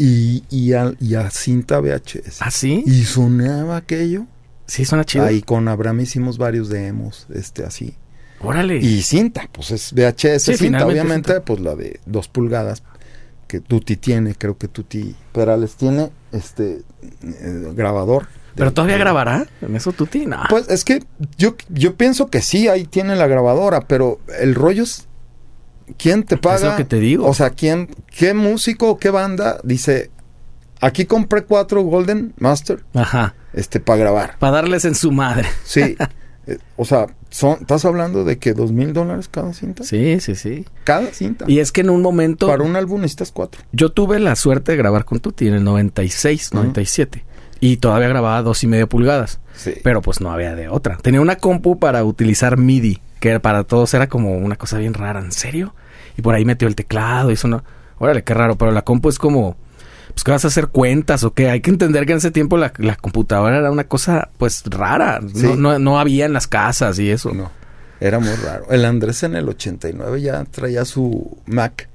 [0.00, 2.40] Y, y, a, y a cinta VHS.
[2.40, 2.82] ¿Ah, sí?
[2.86, 4.26] Y sonaba aquello.
[4.66, 5.24] Sí, suena chido.
[5.24, 7.94] Ahí con Abraham hicimos varios demos, este, así.
[8.40, 8.78] Órale.
[8.78, 11.44] Y cinta, pues es VHS Sí, cinta, obviamente, cinta.
[11.44, 12.82] pues la de dos pulgadas
[13.46, 16.82] que Tuti tiene, creo que Tuti Perales tiene, este,
[17.22, 18.28] eh, grabador.
[18.54, 20.24] ¿Pero de- todavía de- grabará en eso, Tuti?
[20.24, 20.38] No.
[20.48, 21.02] Pues es que
[21.36, 25.06] yo, yo pienso que sí, ahí tiene la grabadora, pero el rollo es.
[25.98, 26.56] ¿Quién te paga?
[26.56, 27.26] Es lo que te digo.
[27.26, 30.10] O sea, ¿quién, qué músico o qué banda dice,
[30.80, 33.34] aquí compré cuatro Golden Master Ajá.
[33.52, 34.38] este, para grabar?
[34.38, 35.48] Para darles en su madre.
[35.64, 35.96] Sí.
[36.46, 39.84] Eh, o sea, son, ¿estás hablando de que dos mil dólares cada cinta?
[39.84, 40.64] Sí, sí, sí.
[40.84, 41.44] Cada cinta.
[41.46, 43.60] Y es que en un momento Para un álbum necesitas cuatro.
[43.72, 46.56] yo tuve la suerte de grabar con Tuti en el 96, Ujú.
[46.56, 47.24] 97.
[47.60, 49.38] Y todavía grababa dos y media pulgadas.
[49.54, 49.74] Sí.
[49.84, 50.96] Pero pues no había de otra.
[50.96, 55.20] Tenía una compu para utilizar MIDI, que para todos era como una cosa bien rara.
[55.20, 55.74] ¿En serio?
[56.16, 57.64] Y por ahí metió el teclado y eso no...
[57.98, 58.56] Órale, qué raro.
[58.56, 59.56] Pero la compu es como...
[60.12, 61.50] Pues que vas a hacer cuentas o qué.
[61.50, 65.20] Hay que entender que en ese tiempo la, la computadora era una cosa pues rara.
[65.32, 65.42] Sí.
[65.46, 67.32] No, no, no había en las casas y eso.
[67.32, 67.50] No.
[68.00, 68.64] Era muy raro.
[68.70, 71.88] El Andrés en el 89 ya traía su Mac,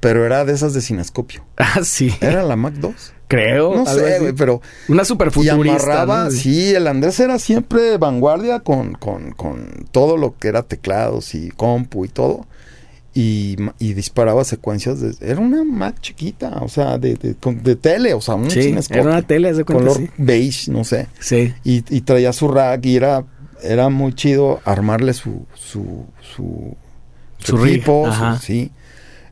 [0.00, 1.42] pero era de esas de cinescopio.
[1.56, 2.12] Ah, sí.
[2.20, 3.14] Era la Mac 2.
[3.28, 3.74] Creo.
[3.74, 5.76] No sé, güey, pero Una super y futurista.
[5.84, 6.30] amarraba, ¿no?
[6.30, 11.50] sí, el Andrés era siempre vanguardia con, con, con todo lo que era teclados y
[11.50, 12.46] compu y todo.
[13.20, 15.12] Y, y disparaba secuencias de...
[15.20, 18.72] Era una Mac chiquita, o sea, de, de, con- de tele, o sea, un Sí,
[18.90, 20.10] era una tele, haz de cuenta, Color sí.
[20.18, 21.08] beige, no sé.
[21.18, 21.52] Sí.
[21.64, 23.24] Y, y traía su rack y era,
[23.62, 26.76] era muy chido armarle su, su, su,
[27.38, 28.38] Su equipo, ajá.
[28.38, 28.70] sí.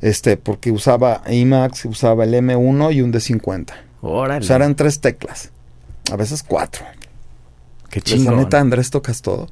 [0.01, 3.72] Este, porque usaba IMAX, usaba el M1 y un D50.
[4.03, 4.45] Órale.
[4.45, 5.51] O sea, eran tres teclas.
[6.11, 6.84] A veces cuatro.
[7.89, 9.49] Qué Pues, la neta, Andrés, tocas todo.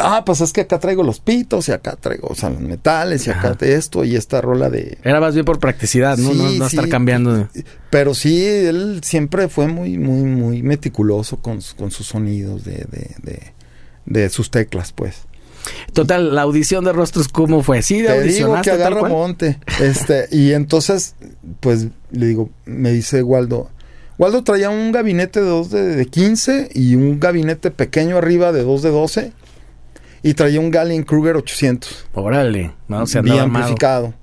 [0.00, 3.26] Ah, pues es que acá traigo los pitos y acá traigo, o sea, los metales
[3.26, 3.54] y acá Ajá.
[3.54, 4.98] de esto y esta rola de...
[5.02, 6.30] Era más bien por practicidad, ¿no?
[6.30, 6.76] Sí, no, no sí.
[6.76, 7.48] estar cambiando.
[7.90, 13.14] Pero sí, él siempre fue muy, muy, muy meticuloso con, con sus sonidos de, de,
[13.22, 13.52] de,
[14.06, 15.26] de sus teclas, pues.
[15.92, 17.82] Total, la audición de Rostros, ¿cómo fue?
[17.82, 19.58] ¿Sí Te digo que agarra monte.
[19.80, 21.14] Este, y entonces,
[21.60, 23.70] pues, le digo, me dice Waldo.
[24.18, 28.62] Waldo traía un gabinete de 2 de, de 15 y un gabinete pequeño arriba de
[28.62, 29.32] 2 de 12.
[30.22, 32.06] Y traía un Gallien Kruger 800.
[32.14, 34.14] Órale, no, se andaba amplificado.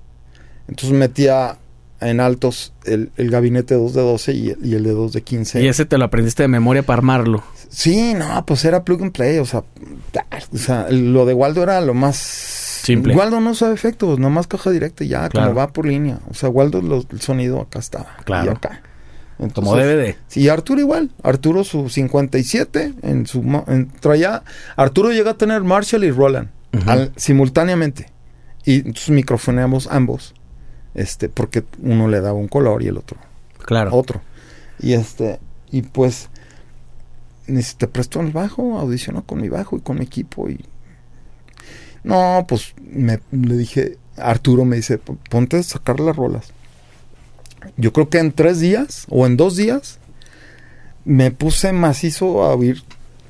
[0.67, 1.57] Entonces metía
[2.01, 5.11] en altos el, el gabinete de 2 de 12 y, el- y el de 2
[5.13, 5.61] de 15.
[5.61, 7.43] Y ese te lo aprendiste de memoria para armarlo.
[7.67, 9.63] Sí, no, pues era plug and play, o sea,
[10.53, 13.13] o sea, lo de Waldo era lo más Simple.
[13.15, 15.49] Waldo no sabe efectos, nomás caja directa y ya, Claro.
[15.49, 16.19] como va por línea.
[16.29, 18.15] O sea, Waldo lo- el sonido acá estaba.
[18.23, 18.53] Claro.
[18.53, 18.81] Y acá.
[19.53, 20.15] Como DVD.
[20.27, 21.11] Sí, Arturo igual.
[21.23, 24.43] Arturo su 57 en su en, traía
[24.75, 26.49] Arturo llega a tener Marshall y Roland
[26.85, 28.07] al- simultáneamente.
[28.65, 30.33] Y entonces microfoneamos ambos.
[30.93, 33.17] Este, porque uno le daba un color y el otro
[33.65, 33.93] Claro.
[33.95, 34.21] otro.
[34.79, 35.39] Y este,
[35.71, 36.29] y pues
[37.47, 40.59] ni si te presto el bajo, audiciono con mi bajo y con mi equipo y
[42.03, 46.51] no, pues me le dije, Arturo me dice, "Pon- ponte a sacar las rolas.
[47.77, 49.99] Yo creo que en tres días o en dos días
[51.05, 52.83] me puse macizo a oír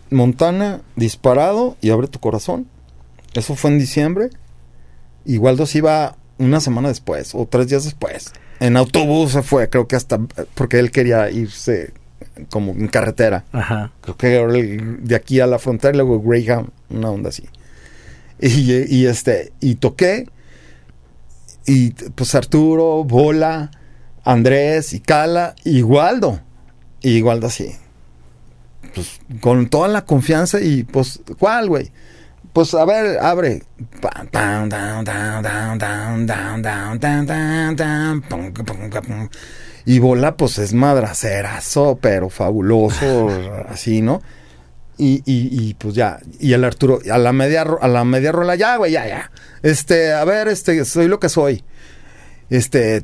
[0.09, 2.67] Montana disparado y abre tu corazón.
[3.33, 4.29] Eso fue en diciembre.
[5.25, 8.33] Y Waldo se iba una semana después o tres días después.
[8.59, 10.19] En autobús se fue, creo que hasta
[10.55, 11.93] porque él quería irse
[12.49, 13.45] como en carretera.
[13.51, 13.91] Ajá.
[14.01, 17.43] Creo que de aquí a la frontera y luego Greyhound, una onda así.
[18.39, 20.27] Y, y, este, y toqué.
[21.65, 23.69] Y pues Arturo, Bola,
[24.29, 24.93] Andrés,
[25.63, 26.39] y Waldo.
[27.01, 27.75] Y Waldo así,
[28.93, 31.91] Pues con toda la confianza y pues, ¿cuál, güey?
[32.53, 33.63] Pues a ver, abre.
[39.85, 43.29] Y bola, pues es madracerazo, pero fabuloso,
[43.69, 44.21] así, ¿no?
[44.97, 48.55] Y, y, y, pues ya, y el Arturo, a la media, a la media rola,
[48.55, 49.31] ya, güey, ya, ya.
[49.63, 51.63] Este, a ver, este, soy lo que soy.
[52.49, 53.03] Este,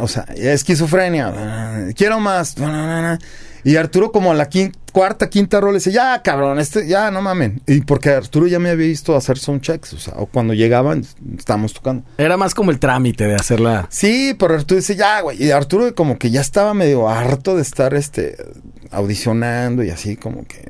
[0.00, 2.56] o sea, esquizofrenia, quiero más.
[3.64, 4.48] Y Arturo como a la
[4.92, 7.60] cuarta, quinta rola dice, ya, cabrón, este, ya, no mamen.
[7.66, 11.04] Y porque Arturo ya me había visto hacer soundchecks, o sea, o cuando llegaban,
[11.36, 12.04] estábamos tocando.
[12.16, 13.86] Era más como el trámite de hacerla.
[13.90, 15.42] Sí, pero Arturo dice, ya, güey.
[15.42, 18.36] Y Arturo como que ya estaba medio harto de estar, este,
[18.90, 20.64] audicionando y así como que,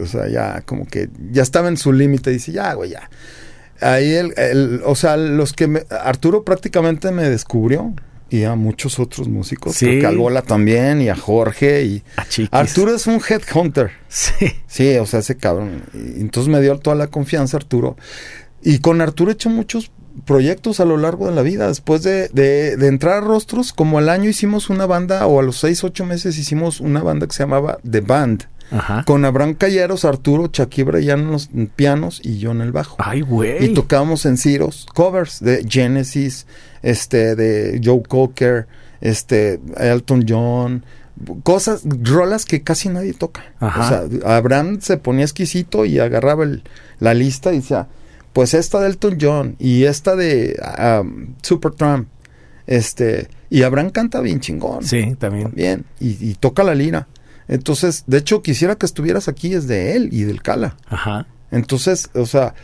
[0.00, 2.30] o sea, ya, como que ya estaba en su límite.
[2.30, 3.10] Dice, ya, güey, ya.
[3.80, 7.92] Ahí el, el- o sea, los que me, Arturo prácticamente me descubrió
[8.28, 9.76] y a muchos otros músicos.
[9.76, 10.04] Sí.
[10.04, 12.02] Al Bola también y a Jorge y...
[12.50, 12.58] A.
[12.60, 13.90] Arturo es un headhunter.
[14.08, 14.32] Sí.
[14.66, 15.82] Sí, o sea, ese cabrón.
[15.94, 17.96] Y entonces me dio toda la confianza Arturo.
[18.62, 19.92] Y con Arturo he hecho muchos
[20.24, 21.68] proyectos a lo largo de la vida.
[21.68, 25.42] Después de, de- de entrar a Rostros, como al año hicimos una banda, o a
[25.42, 28.44] los seis, ocho meses hicimos una banda que se llamaba The Band.
[28.70, 29.04] Ajá.
[29.06, 32.96] Con Abraham Calleros, Arturo, Chaquibra ya en los pianos y yo en el bajo.
[32.98, 33.64] Ay, güey.
[33.64, 36.46] Y tocábamos en Ciros covers de Genesis,
[36.82, 38.66] este, de Joe Cocker,
[39.00, 40.84] este, Elton John,
[41.44, 43.44] cosas, rolas que casi nadie toca.
[43.60, 43.84] Ajá.
[43.84, 46.62] O sea, Abraham se ponía exquisito y agarraba el-
[46.98, 47.86] la lista y decía,
[48.32, 50.60] pues esta de Elton John y esta de
[51.00, 52.08] um, Supertramp,
[52.66, 54.82] este, y Abraham canta bien chingón.
[54.84, 55.52] Sí, también.
[55.54, 57.06] Bien, y, y toca la lira.
[57.48, 60.76] Entonces, de hecho, quisiera que estuvieras aquí, es de él y del Cala.
[60.88, 61.26] Ajá.
[61.50, 62.54] Entonces, o sea,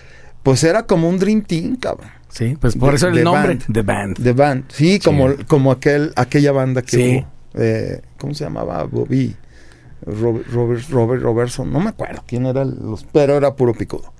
[0.43, 2.09] pues era como un Dream Team, cabrón.
[2.29, 3.55] Sí, pues por eso el The nombre.
[3.57, 3.73] Band.
[3.73, 4.17] The Band.
[4.23, 4.65] The Band.
[4.69, 7.17] Sí, como, como aquel, aquella banda que Sí.
[7.19, 7.29] hubo.
[7.63, 8.85] Eh, ¿Cómo se llamaba?
[8.85, 9.37] Bobby.
[10.05, 11.71] Robert, Robert, Robert Robertson.
[11.73, 13.05] No me acuerdo quién era los...
[13.13, 14.13] Pero era puro picudo.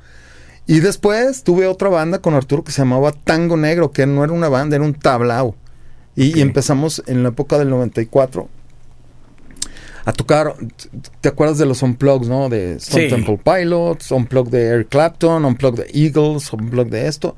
[0.67, 4.33] Y después tuve otra banda con Arturo que se llamaba Tango Negro, que no era
[4.33, 5.57] una banda, era un tablao.
[6.15, 8.49] Y, y empezamos en la época del 94
[10.05, 10.55] a tocar,
[11.21, 12.49] ¿te acuerdas de los unplugs, no?
[12.49, 13.09] De Stone Sí.
[13.15, 17.37] Temple Pilots, unplug de Eric Clapton, unplug de Eagles, unplug de esto.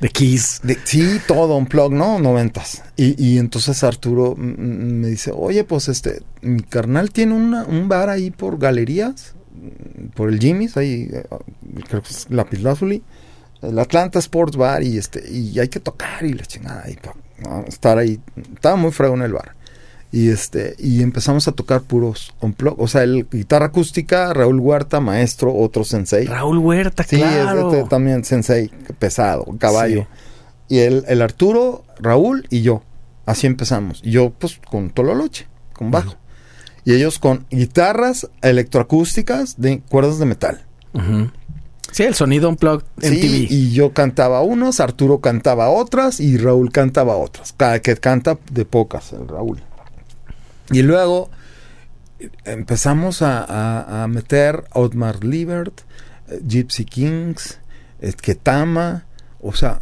[0.00, 0.60] The Keys.
[0.62, 2.18] De- sí, todo un plug, ¿no?
[2.18, 2.82] Noventas.
[2.96, 8.08] Y, y entonces Arturo me dice, oye, pues este, mi carnal tiene una- un bar
[8.10, 9.34] ahí por galerías,
[10.14, 11.24] por el Jimmy's, ahí, eh,
[11.88, 13.02] creo que es la Lazuli,
[13.62, 17.14] el Atlanta Sports Bar, y este, y hay que tocar y la chingada, y pa-
[17.42, 17.64] ¿no?
[17.66, 18.20] estar ahí.
[18.54, 19.54] Estaba muy fregón el bar.
[20.16, 25.00] Y este, y empezamos a tocar puros unplug, o sea, el guitarra acústica, Raúl Huerta,
[25.00, 26.26] maestro, otro sensei.
[26.26, 27.68] Raúl Huerta, Sí, claro.
[27.72, 28.68] es este también sensei,
[29.00, 30.06] pesado, caballo.
[30.68, 32.82] Y el, el Arturo, Raúl y yo.
[33.26, 34.02] Así empezamos.
[34.04, 36.14] Y yo, pues, con Tololoche, con bajo.
[36.84, 40.64] Y ellos con guitarras electroacústicas de cuerdas de metal.
[41.90, 43.46] Sí, el sonido unplugged en Sí, TV.
[43.50, 47.52] y yo cantaba unos, Arturo cantaba otras y Raúl cantaba otras.
[47.56, 49.60] Cada que canta de pocas, el Raúl.
[50.70, 51.30] Y luego
[52.20, 55.80] eh, empezamos a, a- a meter Otmar Liebert,
[56.28, 57.58] eh, Gypsy Kings,
[58.20, 59.04] Ketama,
[59.40, 59.78] o sea,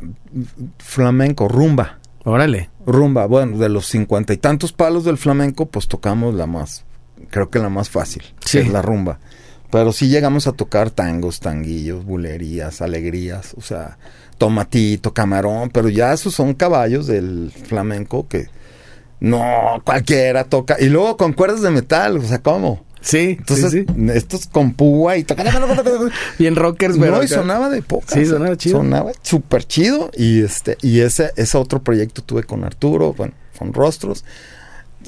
[0.79, 1.99] flamenco, rumba.
[2.25, 2.71] Órale.
[2.87, 6.85] Rumba, bueno, de los cincuenta y tantos palos del flamenco, pues tocamos la más,
[7.31, 9.19] creo que la más fácil, que es la rumba.
[9.71, 13.99] Pero sí llegamos a tocar tangos, tanguillos, bulerías, alegrías, o sea,
[14.39, 18.49] tomatito, camarón, pero ya esos son caballos del flamenco que
[19.23, 20.77] no cualquiera toca.
[20.81, 22.85] Y luego con cuerdas de metal, o sea, ¿cómo?
[23.01, 24.07] Sí, Entonces, sí, sí.
[24.13, 25.45] estos con púa y toca.
[26.39, 28.15] Bien rockers, pero No, y sonaba de poca.
[28.15, 28.79] Sí, sonaba chido.
[28.79, 30.11] Sonaba súper chido.
[30.17, 34.25] Y este, y ese, ese otro proyecto tuve con Arturo, bueno, con Rostros.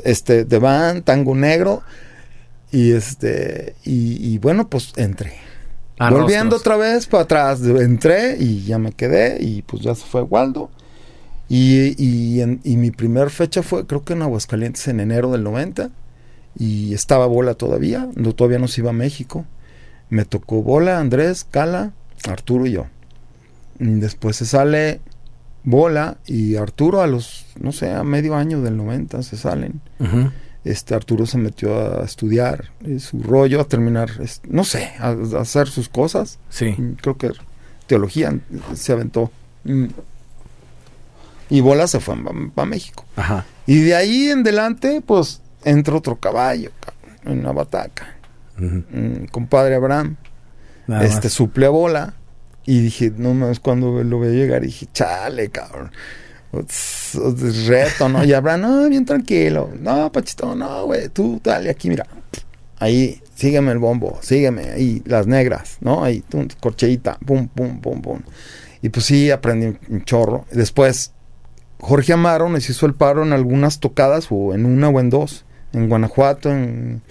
[0.04, 1.82] este, de van, tango negro.
[2.70, 5.34] Y este, y, y bueno, pues entré.
[5.98, 6.60] A Volviendo rostros.
[6.60, 10.70] otra vez para atrás, entré y ya me quedé y pues ya se fue Waldo.
[11.48, 15.42] Y, y, en- y mi primer fecha fue creo que en Aguascalientes en enero del
[15.42, 15.90] 90
[16.58, 19.44] y estaba Bola todavía, no, todavía no se iba a México.
[20.08, 21.92] Me tocó Bola, Andrés, Cala,
[22.28, 22.86] Arturo y yo.
[23.78, 25.00] Después se sale
[25.64, 29.80] Bola y Arturo a los, no sé, a medio año del 90 se salen.
[30.64, 34.10] Este Arturo se metió a estudiar eh, su rollo, a terminar,
[34.48, 36.38] no sé, a, a hacer sus cosas.
[36.48, 36.74] Sí.
[36.78, 37.32] Mm, Creo que
[37.86, 38.40] teología mm,
[38.74, 39.30] se aventó.
[41.54, 42.16] Y Bola se fue
[42.52, 43.04] para México.
[43.14, 43.46] Ajá.
[43.64, 48.16] Y de ahí en delante, pues entra otro caballo cabrón, en la bataca.
[48.56, 48.82] Ujú.
[48.90, 50.16] Mm, compadre Abraham,
[50.88, 51.32] Nada este más.
[51.32, 52.14] suple a Bola.
[52.66, 55.92] Y dije, no más, cuando lo veía llegar, dije, chale, cabrón.
[56.50, 58.24] Uts, uts, Reto, ¿no?
[58.24, 59.70] Y Abraham, no, bien tranquilo.
[59.78, 62.04] No, Pachito, no, güey, tú dale aquí, mira.
[62.80, 66.02] Ahí, sígueme el bombo, sígueme, ahí, las negras, ¿no?
[66.02, 68.20] Ahí, tum, corcheita, pum, pum, pum, pum.
[68.82, 70.46] Y pues sí, aprendí un chorro.
[70.50, 71.13] Después,
[71.84, 75.44] Jorge Amaro nos hizo el paro en algunas tocadas, o en una o en dos,
[75.72, 77.02] en Guanajuato, en...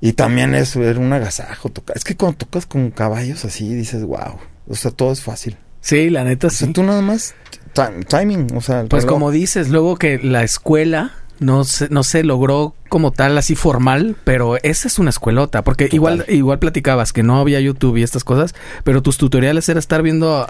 [0.00, 1.96] Y también eso era un agasajo tocar.
[1.96, 4.38] Es que cuando tocas con caballos así, dices, wow.
[4.68, 5.56] O sea, todo es fácil.
[5.82, 6.72] Sí, la neta O sea, sí.
[6.72, 7.34] tú nada más
[7.74, 9.14] ti- timing, o sea, Pues reloj.
[9.14, 14.16] como dices, luego que la escuela no se, no se logró como tal así formal,
[14.24, 15.94] pero esa es una escuelota, porque Total.
[15.96, 18.54] igual igual platicabas que no había YouTube y estas cosas,
[18.84, 20.46] pero tus tutoriales era estar viendo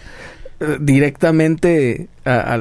[0.80, 2.54] directamente a,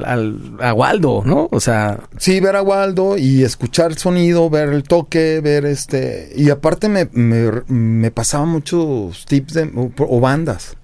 [0.62, 1.48] a Waldo, ¿no?
[1.52, 6.32] O sea, Sí, ver a Waldo y escuchar el sonido, ver el toque, ver este...
[6.36, 10.78] Y aparte me, me, me pasaba muchos tips de, o, o bandas.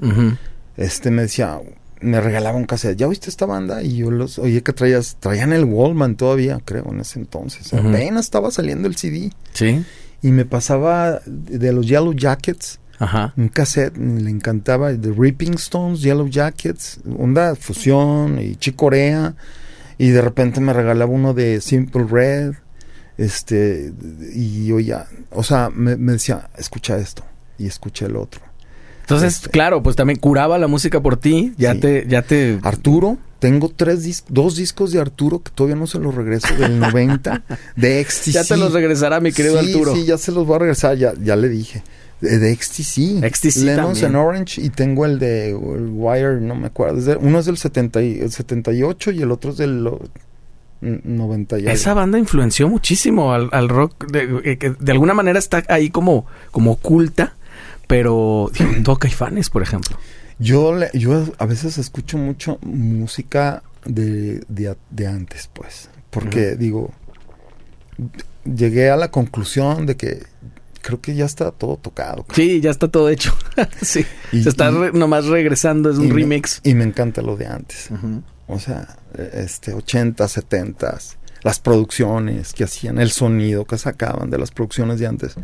[0.77, 1.59] Este me decía,
[2.01, 2.97] me regalaba un cassette.
[2.97, 3.81] ¿Ya viste esta banda?
[3.81, 7.73] Y yo los oye que traías, traían el Wallman todavía, creo, en ese entonces.
[7.73, 9.31] Apenas estaba saliendo el CD.
[9.53, 9.83] sí,
[10.21, 16.01] Y me pasaba de los Yellow Jackets, ajá, un cassette, le encantaba, The Ripping Stones,
[16.01, 19.35] Yellow Jackets, onda fusión y Chicorea.
[19.97, 22.53] Y de repente me regalaba uno de Simple Red.
[23.17, 23.93] Este,
[24.33, 27.23] y yo ya, o sea, me, me decía, escucha esto.
[27.57, 28.41] Y escucha el otro.
[29.01, 31.79] Entonces, Este- claro, pues también curaba la música por ti, ya Sí.
[31.79, 35.99] te ya te Arturo, tengo tres dis- dos discos de Arturo que todavía no se
[35.99, 37.43] los regreso del 90
[37.77, 38.31] de Ecstasy.
[38.31, 39.93] ya te los regresará mi querido sí, Arturo.
[39.95, 41.83] Sí, ya se los voy a regresar, ya, ya le dije.
[42.25, 43.19] De, Ecstasy.
[43.23, 44.05] Ecstasy Lemons también.
[44.21, 46.97] and Orange y tengo el de el Wire, no me acuerdo.
[46.99, 50.01] es de- uno es del 70 y- el 78 y el otro es del lo-
[50.81, 52.01] n- 90 y Esa algo.
[52.01, 54.05] banda influenció muchísimo al, al rock.
[54.11, 57.35] De, eh, que de alguna manera está ahí como, como oculta,
[57.87, 59.97] pero digo, todo Caifanes, por ejemplo.
[60.37, 64.41] Yo, le- yo a veces escucho mucho música de,
[64.89, 65.89] de antes, pues.
[66.09, 66.91] Porque digo,
[68.43, 70.23] llegué a la conclusión de que
[70.85, 72.25] creo que ya está todo tocado.
[72.35, 73.33] Sí, ya está todo hecho.
[73.81, 74.05] sí.
[74.31, 76.61] Y- Se está y- re- nomás regresando, es un me- remix.
[76.63, 77.89] y me encanta lo de antes.
[78.47, 78.97] O sea,
[79.33, 80.97] este 80, 70,
[81.43, 85.35] las producciones que hacían, el sonido que sacaban de las producciones de antes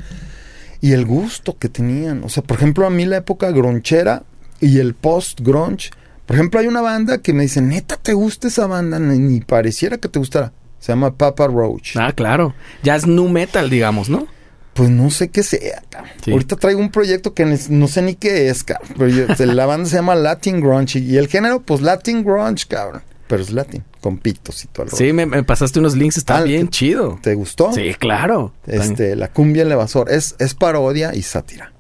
[0.82, 2.24] y el gusto que tenían.
[2.24, 4.24] O sea, por ejemplo, a mí la época gronchera
[4.60, 5.89] y el post grunge.
[6.28, 9.42] Por ejemplo, hay una banda que me dice, "Neta, ¿te gusta esa banda?" Ni, ni
[9.42, 10.54] pareciera que te gustara.
[10.80, 11.98] Se llama Papa Roach.
[11.98, 12.54] Ah, claro.
[12.84, 14.28] Ya es nu metal, digamos, ¿no?
[14.74, 16.11] Pues no sé qué sea, cabrón.
[16.24, 16.32] Sí.
[16.32, 18.89] Ahorita traigo un proyecto que no sé ni qué es, cabrón.
[18.97, 23.01] Pero yo- la banda se llama Latin Grunge y el género, pues Latin Grunge, cabrón.
[23.28, 24.91] Pero es Latin, con pitos y todo el.
[24.91, 27.19] Sí, me, me pasaste unos links, está Ah, bien ¿te- chido.
[27.22, 27.72] ¿Te gustó?
[27.74, 28.53] Sí, claro.
[28.67, 31.72] Este, la cumbia el evasor es, es parodia y sátira.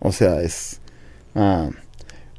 [0.00, 0.80] O sea, es.
[1.34, 1.68] ah,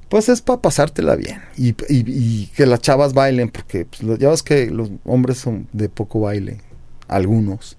[0.10, 1.42] pues es para pasártela bien.
[1.58, 5.68] Y, y- y que las chavas bailen, porque pues, ya ves que los hombres son
[5.72, 6.62] de poco baile.
[7.10, 7.78] Algunos.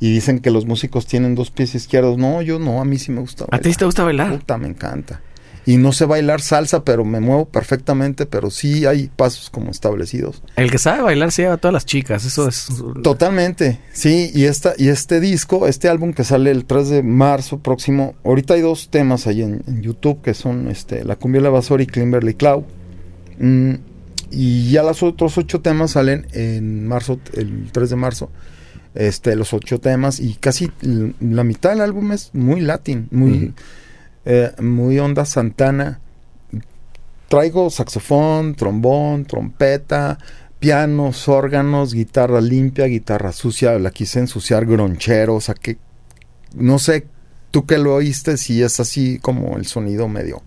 [0.00, 2.18] Y dicen que los músicos tienen dos pies izquierdos.
[2.18, 4.36] No, yo no, a mí sí me gusta ¿A ti te gusta bailar?
[4.36, 5.22] Puta, me encanta.
[5.66, 10.42] Y no sé bailar salsa, pero me muevo perfectamente, pero sí hay pasos como establecidos.
[10.56, 12.68] El que sabe bailar se lleva a todas las chicas, eso es...
[13.02, 17.60] Totalmente, sí, y esta, y este disco, este álbum que sale el 3 de marzo
[17.60, 21.48] próximo, ahorita hay dos temas ahí en, en YouTube que son este La Cumbia La
[21.48, 22.64] Basura y Kimberly Cloud.
[23.38, 23.74] Mm,
[24.30, 28.30] y ya los otros ocho temas salen en marzo, el 3 de marzo.
[28.94, 30.70] Este, los ocho temas, y casi
[31.20, 33.52] la mitad del álbum es muy latín, muy,
[34.24, 36.00] eh, muy onda Santana.
[37.28, 40.18] Traigo saxofón, trombón, trompeta,
[40.60, 43.78] pianos, órganos, guitarra limpia, guitarra sucia.
[43.80, 45.78] La quise ensuciar gronchero, o sea que
[46.54, 47.06] no sé
[47.50, 50.42] tú que lo oíste si es así como el sonido medio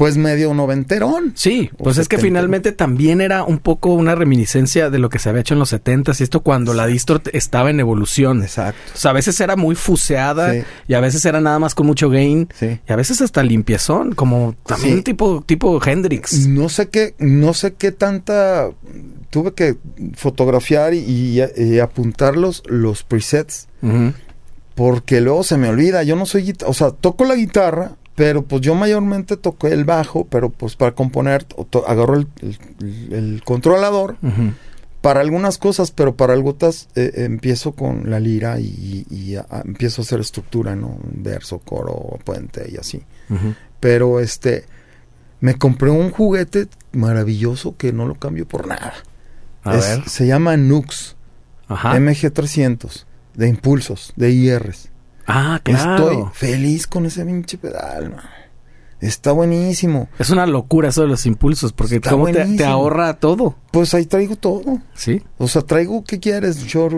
[0.00, 1.32] pues medio noventerón.
[1.36, 5.28] Sí, pues es que finalmente también era un poco una reminiscencia de lo que se
[5.28, 8.42] había hecho en los setentas y esto cuando la distro estaba en evolución.
[8.42, 8.80] Exacto.
[8.94, 10.62] O sea, a veces era muy fuseada Sí.
[10.88, 12.80] y a veces era nada más con mucho gain Sí.
[12.88, 15.02] y a veces hasta limpiezón, como también Sí.
[15.02, 16.46] tipo tipo Hendrix.
[16.48, 18.70] No sé qué, no sé qué tanta
[19.28, 19.76] tuve que
[20.16, 23.68] fotografiar y, y- y apuntar los, los presets
[24.74, 26.02] porque luego se me olvida.
[26.04, 30.26] Yo no soy o sea, toco la guitarra, pero pues yo mayormente toqué el bajo,
[30.26, 31.46] pero pues para componer
[31.86, 34.16] agarro el, el- el controlador
[35.00, 39.06] para algunas cosas, pero para algunas eh, empiezo con la lira y,
[39.64, 40.98] empiezo a hacer estructura, ¿no?
[41.02, 43.02] Verso, coro, puente y así.
[43.80, 44.66] Pero este,
[45.40, 48.92] me compré un juguete maravilloso que no lo cambio por nada.
[49.64, 50.08] A Es- ver.
[50.10, 51.16] Se llama Nux
[51.68, 51.96] Ajá.
[51.98, 54.89] MG300 de impulsos, de IRs.
[55.32, 56.08] Ah, claro.
[56.10, 58.24] Estoy feliz con ese pinche pedal, man.
[59.00, 60.08] Está buenísimo.
[60.18, 64.04] Es una locura eso de los impulsos, porque Está como te, ahorra todo, Pues ahí
[64.04, 64.78] traigo todo.
[64.94, 65.22] ¿sí?
[65.38, 66.58] O sea, traigo, ¿qué quieres?
[66.66, 66.94] Short,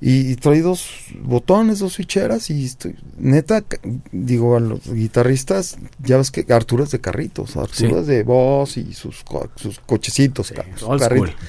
[0.00, 0.88] y, y traigo dos
[1.22, 3.62] botones, dos switcheras y estoy, neta,
[4.10, 8.08] digo, a los guitarristas, ya ves que Arturo es de carritos, Arturo Sí.
[8.10, 11.30] de voz y sus, co- sus cochecitos, ca- sus Old carritos.
[11.30, 11.46] school.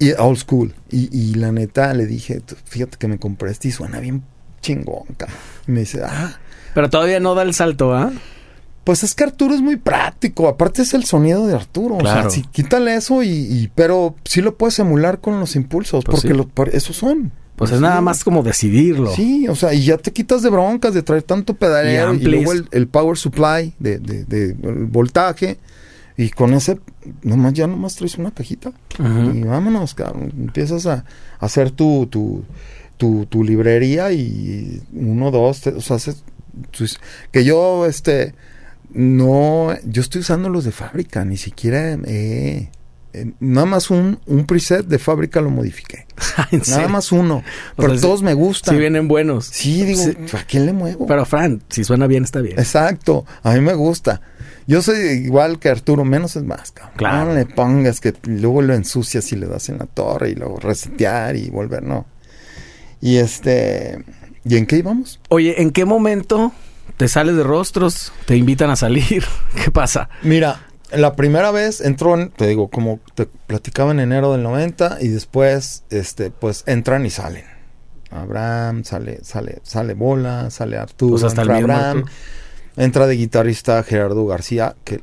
[0.00, 0.74] Y old school.
[0.90, 4.24] Y, y la neta le dije, "T- fíjate que me compré este y suena bien
[4.64, 5.36] chingón, cabrón.
[5.68, 6.36] Y me dice, ah,
[6.74, 8.10] Pero todavía no da el salto, ¿ah?
[8.84, 10.46] pues es que Arturo es muy práctico.
[10.48, 11.96] Aparte es el sonido de Arturo.
[11.98, 12.28] Claro.
[12.28, 16.04] O sea, sí, quítale eso y, y- pero sí lo puedes emular con los impulsos,
[16.04, 16.34] Pues porque sí.
[16.34, 17.32] lo- por- esos son.
[17.56, 17.82] Pues es Sí.
[17.82, 19.10] nada más como decidirlo.
[19.14, 22.52] Sí, o sea, y ya te quitas de broncas de traer tanto pedalero Y luego
[22.52, 25.58] el, el power supply de, de- de- el voltaje.
[26.16, 26.78] Y con ese,
[27.22, 28.72] nomás ya nomás traes una cajita.
[28.98, 30.32] Y vámonos, cabrón.
[30.38, 30.92] Empiezas a,
[31.40, 32.44] a hacer tu, tu,
[32.96, 36.14] tu, tu librería y uno, dos, tres, o sea,
[37.30, 38.34] que yo, este,
[38.92, 42.70] no, yo estoy usando los de fábrica, ni siquiera, eh,
[43.12, 46.06] eh, nada más un, un preset de fábrica lo modifiqué.
[46.50, 46.88] ¿En Nada serio?
[46.88, 47.36] más uno.
[47.38, 47.42] O
[47.76, 48.74] pero sea, todos me gustan.
[48.74, 49.46] Sí vienen buenos.
[49.46, 50.16] Sí, digo, Sí.
[50.36, 51.06] ¿a quién le muevo?
[51.06, 52.58] Pero Fran, si suena bien, está bien.
[52.58, 54.20] Exacto, a mí me gusta.
[54.66, 56.94] Yo soy igual que Arturo, menos es más, cabrón.
[56.96, 57.26] Claro.
[57.30, 60.58] No le pongas que luego lo ensucias y le das en la torre y luego
[60.58, 62.06] resetear y volver, no.
[63.04, 64.02] Y este,
[64.44, 65.20] ¿y en qué íbamos?
[65.28, 66.52] Oye, ¿en qué momento
[66.96, 68.12] te sales de rostros?
[68.26, 69.22] ¿Te invitan a salir?
[69.62, 70.08] ¿Qué pasa?
[70.22, 74.96] Mira, la primera vez entró, en- te digo, como te platicaba en enero del 90
[75.02, 77.44] y después, este, pues entran y salen.
[78.10, 82.12] Abraham, sale, sale, sale Bola, sale Arturo, Pues hasta el entra mismo Abraham, Arturo.
[82.76, 85.00] entra de guitarrista Gerardo García, que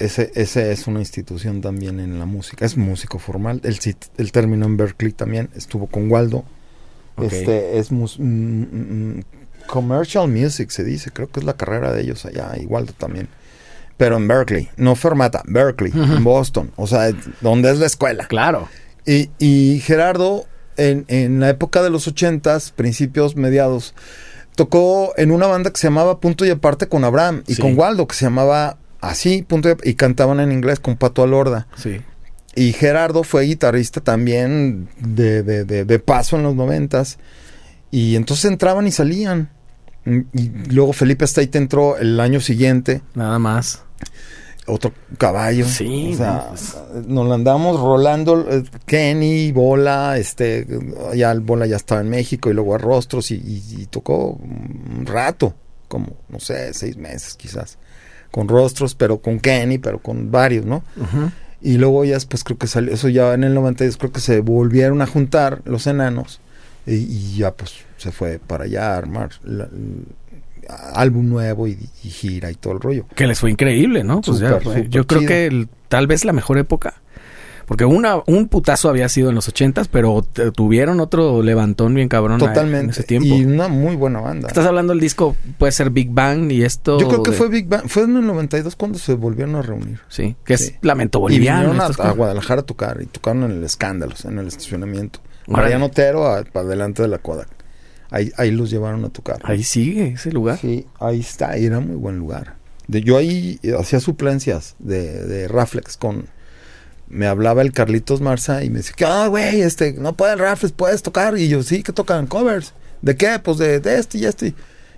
[0.00, 3.78] ese, ese es una institución también en la música, es músico formal, el,
[4.16, 6.44] el término en Berkeley también, estuvo con Waldo,
[7.22, 9.22] Este es mus- mm, mm,
[9.66, 13.28] commercial music se dice, creo que es la carrera de ellos allá, Waldo también.
[13.96, 17.10] Pero en Berkeley, no Fermata, Berkeley, en Boston, o sea,
[17.40, 18.26] donde es la escuela.
[18.28, 18.68] Claro.
[19.06, 20.44] Y, y Gerardo,
[20.76, 23.94] en, en la época de los ochentas, principios, mediados,
[24.54, 27.62] tocó en una banda que se llamaba Punto y Aparte con Abraham y Sí.
[27.62, 31.66] con Waldo, que se llamaba así, Punto y, y cantaban en inglés con Pato Alorda.
[31.76, 32.02] Sí.
[32.56, 37.18] Y Gerardo fue guitarrista también de, de- de- de paso en los noventas.
[37.90, 39.50] Y entonces entraban y salían.
[40.04, 43.82] Mm, Y luego Felipe State entró el año siguiente, Nada más.
[44.66, 45.66] otro caballo.
[45.66, 46.50] Sí, O sea,
[47.06, 50.66] no, nos la andamos rolando eh, Kenny, Bola, este,
[51.14, 54.30] ya el Bola ya estaba en México y luego a Rostros y, y- y tocó
[54.30, 55.54] un rato,
[55.88, 57.78] como, no sé, seis meses quizás,
[58.32, 60.82] con Rostros, pero con Kenny, pero con varios, ¿no?
[61.66, 64.40] Y luego ya después creo que salió, eso ya en el 92 creo que se
[64.40, 66.40] volvieron a juntar los enanos
[66.86, 69.68] y, y ya pues se fue para allá a armar la-
[70.94, 73.06] álbum nuevo y, y gira y todo el rollo.
[73.14, 74.20] Que les fue increíble, ¿no?
[74.20, 74.58] Pues ya,
[74.88, 75.28] yo creo chido.
[75.28, 76.94] que el- tal vez la mejor época.
[77.66, 80.22] Porque una, un putazo había sido en los ochentas, pero
[80.54, 82.84] tuvieron otro levantón bien cabrón Totalmente.
[82.84, 83.26] en ese tiempo.
[83.28, 84.46] Y una muy buena banda.
[84.48, 86.98] Estás hablando del disco, puede ser Big Bang y esto.
[87.00, 89.62] Yo creo que de- fue Big Bang, fue en el 92 cuando se volvieron a
[89.62, 89.98] reunir.
[90.08, 90.74] Sí, que es Sí.
[90.82, 91.70] lamento Y boliviano.
[91.72, 92.12] vinieron a, a.
[92.12, 95.18] Guadalajara a tocar y tocaron en el Escándalos, en el estacionamiento.
[95.48, 97.48] Mariano Otero a- para delante de la Kodak.
[98.10, 99.40] Ahí, ahí los llevaron a tocar.
[99.42, 100.58] Ahí sigue ese lugar.
[100.60, 102.54] Sí, ahí está, y era muy buen lugar.
[102.86, 106.26] De, yo ahí hacía suplencias de, de Raflex con...
[107.08, 108.94] Me hablaba el Carlitos Marza y me decía,
[109.24, 111.38] ah, güey, este, no pueden Raflex, puedes tocar.
[111.38, 112.72] Y yo, sí, que tocan covers.
[113.02, 113.38] ¿De qué?
[113.42, 114.54] Pues de, de este y este.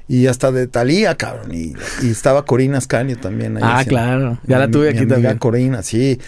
[0.08, 1.54] Y hasta de Talía, cabrón.
[1.54, 3.62] Y, y estaba Corina Ascanio también ahí.
[3.64, 4.40] Ah, claro.
[4.46, 5.38] Ya la mi- tuve mi aquí amiga también.
[5.38, 6.18] Corina, sí.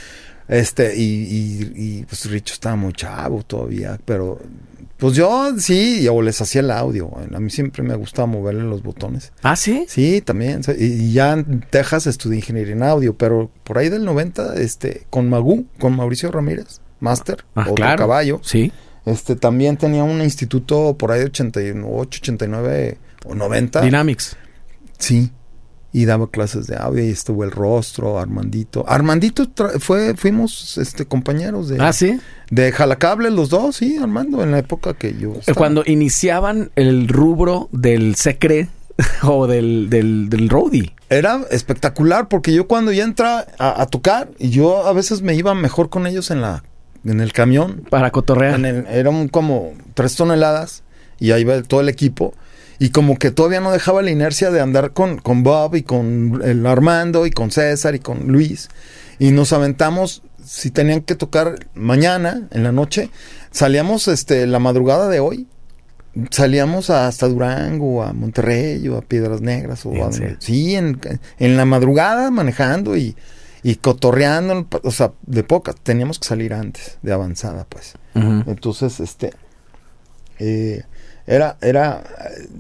[0.49, 4.39] Este, y, y, y, pues Richo estaba muy chavo todavía, pero
[5.01, 7.11] pues yo sí, yo les hacía el audio.
[7.35, 9.33] A mí siempre me gustaba moverle los botones.
[9.43, 9.85] ¿Ah, sí?
[9.89, 10.61] Sí, también.
[10.79, 15.29] Y ya en Texas estudié ingeniería en audio, pero por ahí del 90, este, con
[15.29, 17.99] Magú, con Mauricio Ramírez, máster, Ah, otro claro.
[17.99, 18.41] caballo.
[18.45, 18.71] Sí.
[19.07, 23.81] Este, también tenía un instituto por ahí de 88, 89 o 90.
[23.81, 24.37] Dynamics.
[24.99, 25.31] Sí.
[25.93, 28.85] Y daba clases de audio y estuvo el rostro, Armandito.
[28.89, 29.47] Armandito
[29.81, 32.21] fue, fuimos este compañeros de, Ah, sí.
[32.51, 35.57] de Jalacable los dos, sí, Armando, en la época que yo estaba.
[35.57, 38.69] Cuando iniciaban el rubro del secre
[39.25, 40.95] o del, del, del roadie.
[41.09, 45.35] Era espectacular porque yo cuando ya entra a, a tocar, y yo a veces me
[45.35, 46.63] iba mejor con ellos en la
[47.05, 47.83] en el camión.
[47.91, 48.55] Para cotorrear.
[48.55, 50.83] En el- eran como tres toneladas
[51.19, 52.35] y ahí va todo el equipo.
[52.83, 56.41] Y como que todavía no dejaba la inercia de andar con, con Bob y con
[56.43, 58.71] el Armando y con César y con Luis.
[59.19, 63.11] Y nos aventamos, si tenían que tocar mañana, en la noche,
[63.51, 65.47] salíamos este, la madrugada de hoy.
[66.31, 69.85] Salíamos hasta Durango, a Monterrey o a Piedras Negras.
[69.85, 70.99] O ¿En a sí, en,
[71.39, 73.15] en la madrugada manejando y,
[73.63, 74.67] y cotorreando.
[74.85, 75.75] O sea, de poca.
[75.75, 77.93] Teníamos que salir antes, de avanzada, pues.
[78.15, 79.35] Entonces, este,
[80.39, 80.83] eh,
[81.31, 82.03] era, era,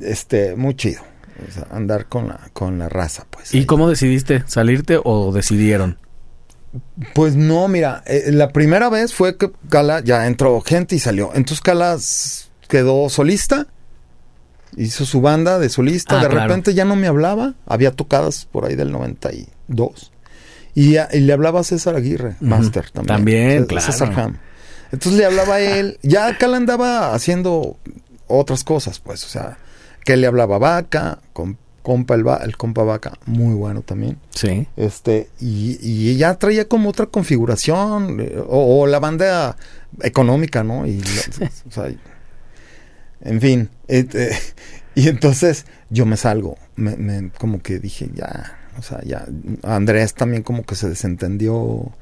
[0.00, 1.02] este, muy chido.
[1.48, 3.54] O sea, andar con la, con la raza, pues.
[3.54, 3.66] ¿Y ahí.
[3.66, 4.44] cómo decidiste?
[4.46, 5.98] ¿Salirte o decidieron?
[7.14, 11.30] Pues no, mira, eh, la primera vez fue que Cala ya entró gente y salió.
[11.34, 11.96] Entonces Cala
[12.68, 13.66] quedó solista,
[14.76, 16.20] hizo su banda de solista.
[16.20, 16.46] Ah, de claro.
[16.48, 20.12] repente ya no me hablaba, había tocadas por ahí del 92.
[20.74, 22.36] Y, a- y le hablaba a César Aguirre.
[22.40, 23.16] Master también.
[23.16, 23.86] También, C- claro.
[23.86, 24.38] César Ham.
[24.92, 25.98] Entonces le hablaba a él.
[26.02, 27.78] Ya Cala andaba haciendo
[28.31, 29.59] otras cosas, pues, o sea,
[30.05, 34.18] que le hablaba Vaca, con, compa el, Va- el compa Vaca, muy bueno también.
[34.35, 34.66] Sí.
[34.76, 39.57] Este, y, y ya traía como otra configuración, eh, o, o la banda
[40.03, 40.87] económica, ¿no?
[40.87, 41.01] Y,
[41.68, 41.93] o sea,
[43.22, 44.31] en fin, et- eh,
[44.95, 49.26] y entonces yo me salgo, me, me- como que dije, ya, o sea, ya,
[49.62, 51.93] Andrés también como que se desentendió,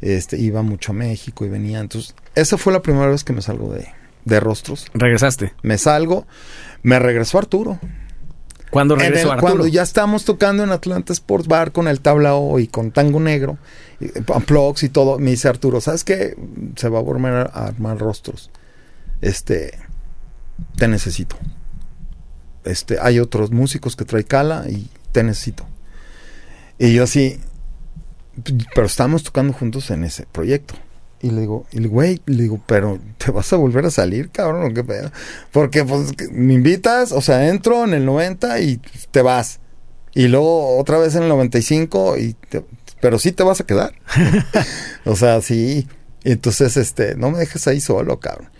[0.00, 3.42] este, iba mucho a México y venía, entonces, esa fue la primera vez que me
[3.42, 3.88] salgo de,
[4.28, 5.54] de rostros, Regresaste.
[5.62, 6.26] me salgo,
[6.82, 7.78] me regresó Arturo.
[8.70, 9.52] ¿Cuándo regresó el- Arturo?
[9.54, 13.56] Cuando ya estamos tocando en Atlanta Sports Bar con el tablao y con Tango Negro,
[13.98, 16.36] y, eh, Unplugs y todo, me dice Arturo, ¿sabes qué?
[16.76, 18.50] Se va a volver a armar rostros.
[19.22, 19.78] Este,
[20.76, 21.36] te necesito.
[22.64, 25.66] Este, hay otros músicos que trae Cala y te necesito.
[26.78, 27.40] Y yo así,
[28.74, 30.74] pero estamos tocando juntos en ese proyecto.
[31.20, 33.90] Y le digo, y le digo, güey, le digo, pero te vas a volver a
[33.90, 35.10] salir, cabrón, ¿o qué pedo?
[35.50, 39.58] Porque pues me invitas, o sea, entro en el 90 y te vas.
[40.14, 42.64] Y luego otra vez en el 95 y te-
[43.00, 43.94] pero sí te vas a quedar.
[45.04, 45.86] o sea, sí.
[46.24, 48.50] Entonces, este, no me dejes ahí solo, cabrón.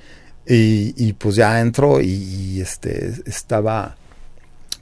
[0.47, 3.97] Y, y pues ya entro y, y, este estaba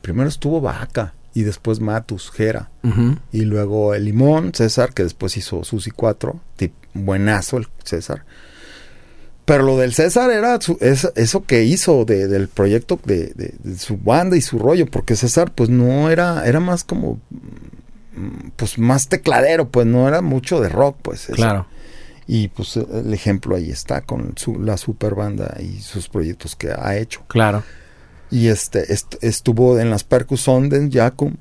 [0.00, 2.70] primero estuvo Vaca y después Matus, Jera.
[2.82, 3.16] Ujú.
[3.30, 6.40] Y luego el Limón, César, que después hizo Susi 4.
[6.56, 8.24] tip- buenazo el César.
[9.44, 13.54] Pero lo del César era su- es- eso que hizo de- del proyecto de, de-
[13.62, 14.86] de su banda y su rollo.
[14.86, 17.20] Porque César, pues no era, era más como,
[18.12, 21.20] mm, pues más tecladero, pues no era mucho de rock, pues.
[21.20, 21.36] César.
[21.36, 21.66] Claro.
[22.26, 26.70] Y pues el ejemplo ahí está con su- la super banda y sus proyectos que
[26.72, 27.20] ha hecho.
[27.28, 27.62] Claro.
[28.30, 31.36] Y este est- estuvo en las Percus Onden, Jacum,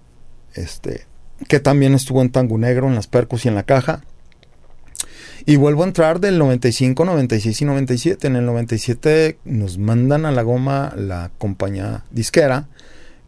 [0.54, 1.06] este,
[1.48, 4.04] que también estuvo en Tango Negro, en las Percus y en la caja.
[5.48, 8.28] Y vuelvo a entrar del 95, 96 y 97.
[8.28, 12.68] En el 97 nos mandan a la goma la compañía disquera,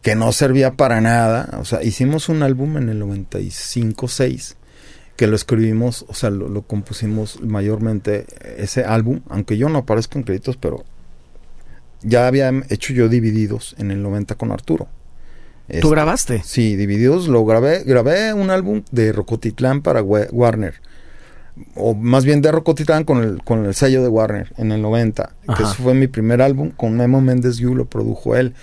[0.02, 1.58] que no servía para nada.
[1.60, 4.54] O sea, hicimos un álbum en el 95-6,
[5.16, 10.18] que lo escribimos, o sea, lo, lo compusimos mayormente ese álbum, aunque yo no aparezco
[10.18, 10.84] en créditos, pero
[12.02, 14.88] ya había hecho yo Divididos en el 90 con Arturo.
[15.68, 16.42] ¿Tú Este, grabaste?
[16.44, 17.82] Sí, Divididos lo grabé.
[17.84, 20.74] Grabé un álbum de Rocotitlán para Warner.
[21.74, 25.34] O más bien de Rocotitlán con el, con el sello de Warner en el 90.
[25.56, 26.70] Que ese fue mi primer álbum.
[26.70, 28.54] Con Memo Méndez Yu lo produjo él.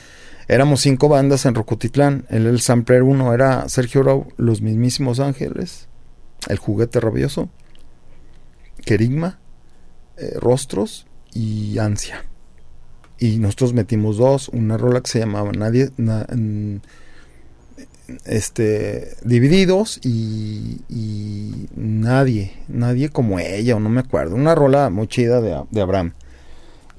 [0.47, 2.25] Éramos cinco bandas en Rocotitlán.
[2.29, 5.88] El, el sampler uno era Sergio Rau, Los Mismísimos Ángeles,
[6.47, 7.49] El Juguete Rabioso,
[8.86, 9.39] Querigma,
[10.17, 12.25] eh, Rostros y Ansia.
[13.20, 16.78] Y nosotros metimos dos, una rola que se llamaba Nadie, na- mm,
[18.26, 25.07] este, Divididos y, y Nadie, Nadie como ella, o no me acuerdo, una rola muy
[25.07, 26.13] chida de, de Abraham.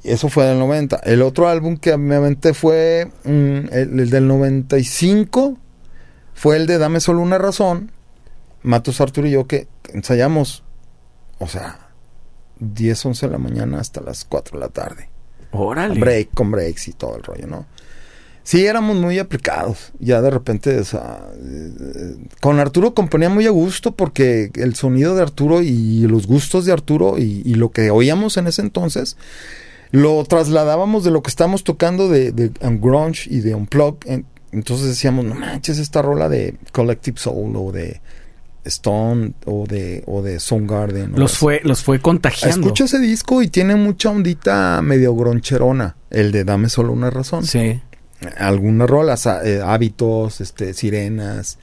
[0.04, 0.96] Eso fue del 90.
[1.04, 3.28] El otro álbum que me aventé fue mm,
[3.72, 5.58] el, el del 95,
[6.34, 7.90] fue el de Dame solo una razón.
[8.62, 10.64] Matos Arturo y yo que ensayamos
[11.38, 11.90] o sea,
[12.60, 15.10] 10, 11 de la mañana hasta las 4 de la tarde.
[16.00, 17.66] Break con breaks y todo el rollo, ¿no?
[18.42, 19.92] Sí, éramos muy aplicados.
[19.98, 25.62] Ya de repente, eh, con Arturo componía muy a gusto porque el sonido de Arturo
[25.62, 29.16] y los gustos de Arturo y, lo que oíamos en ese entonces
[29.90, 33.96] lo trasladábamos de lo que estábamos tocando de, de grunge y de unplug.
[34.04, 38.00] En- entonces decíamos, no manches, esta rola de Collective Soul o de
[38.66, 41.12] Stone o de, o de Soundgarden.
[41.16, 42.60] Los fue, los fue contagiando.
[42.66, 45.96] Escucha ese disco y tiene mucha ondita medio groncherona.
[46.10, 47.44] El de Dame solo una razón.
[47.44, 47.80] Sí.
[48.38, 51.58] Algunas rolas, ah, eh, hábitos, este, sirenas.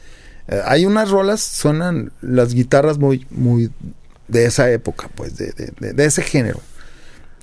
[0.47, 3.72] Eh, hay unas rolas, suenan las guitarras muy, muy
[4.28, 6.60] de esa época, pues, de, de- de- de ese género.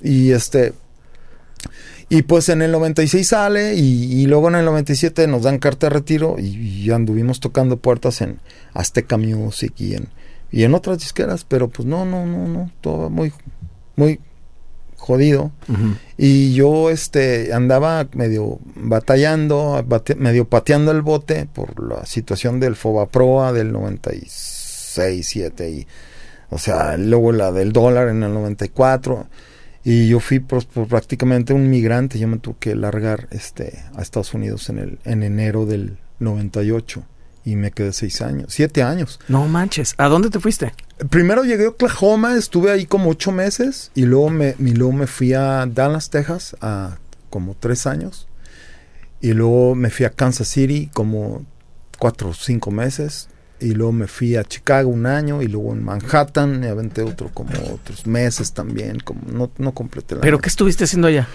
[0.02, 0.72] Y este.
[2.12, 5.86] Y pues en el 96 sale y, y luego en el 97 nos dan carta
[5.86, 8.40] de retiro y, y anduvimos tocando puertas en
[8.74, 10.08] Azteca Music y en,
[10.50, 13.32] y en otras disqueras, pero pues no, no, no, no, todo muy,
[13.94, 14.18] muy
[14.96, 15.52] jodido.
[16.18, 22.74] Y yo este andaba medio batallando, bate- medio pateando el bote por la situación del
[22.74, 25.86] Fobaproa del 96, 7 y
[26.50, 29.28] o sea, luego la del dólar en el 94
[29.82, 34.02] y yo fui pues, pues, prácticamente un migrante, yo me tuve que largar este a
[34.02, 37.04] Estados Unidos en el en enero del 98
[37.44, 39.18] y me quedé seis años, siete años.
[39.28, 39.94] No manches.
[39.96, 40.74] ¿A dónde te fuiste?
[41.08, 45.06] Primero llegué a Oklahoma, estuve ahí como ocho meses y luego me, y luego me
[45.06, 46.98] fui a Dallas, Texas, a
[47.30, 48.28] como tres años.
[49.22, 51.44] Y luego me fui a Kansas City como
[51.98, 53.28] cuatro o cinco meses.
[53.60, 57.30] Y luego me fui a Chicago un año y luego en Manhattan me aventé otro
[57.34, 61.28] como otros meses también, como no, no completé la ¿Pero qué estuviste haciendo allá?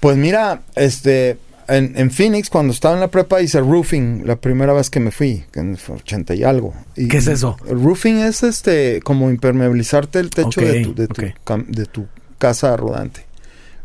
[0.00, 1.38] pues mira, este,
[1.68, 5.10] en, en Phoenix, cuando estaba en la prepa, hice roofing la primera vez que me
[5.10, 6.74] fui, que en 80 y algo.
[6.96, 7.56] Y- ¿Qué es eso?
[7.66, 12.06] El roofing es este, como impermeabilizarte el techo de, tu, de, tu cam- de tu
[12.38, 13.24] casa rodante.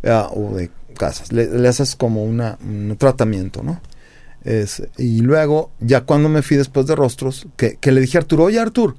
[0.04, 1.32] ah, o de casas.
[1.32, 3.80] Le, le haces como una, un tratamiento, ¿no?
[4.44, 8.22] Es, y luego, ya cuando me fui después de Rostros, que, que le dije a
[8.22, 8.96] Arturo, oye Artur,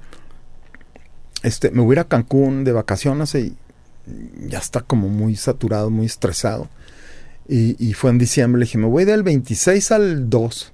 [1.43, 3.57] este, me voy a ir a Cancún de vacaciones y
[4.47, 6.69] ya está como muy saturado, muy estresado.
[7.49, 10.73] Y, y fue en diciembre, le dije, me voy del 26 al 2.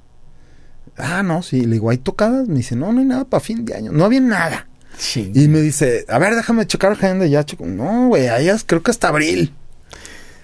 [0.99, 2.49] Ah, no, sí, le digo, ¿hay tocadas?
[2.49, 3.93] Me dice, no, no hay nada para fin de año.
[3.93, 4.69] No había nada.
[4.99, 5.31] Sí.
[5.35, 7.27] Y me dice, a ver, déjame checar agenda.
[7.27, 7.67] Ya checo.
[7.67, 9.55] No, güey, allá creo que hasta abril.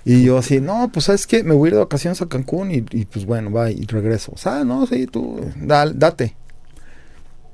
[0.05, 2.71] Y yo así, no, pues sabes qué, me voy a ir de vacaciones a Cancún
[2.73, 4.33] y, pues bueno, va y regreso.
[4.35, 6.37] O sea, no, sí, tú, date.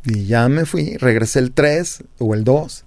[0.04, 2.84] Y ya me fui, regresé el 3 o el 2.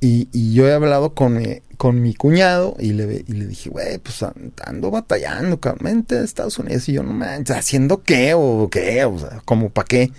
[0.00, 3.98] Y, yo he hablado con mi, con mi cuñado y le, y le dije, güey,
[3.98, 6.88] pues an- ando batallando, cabrón, vente a Estados Unidos.
[6.88, 9.04] Y yo, no manches, ¿haciendo qué o qué?
[9.04, 10.12] O sea, ¿como para qué?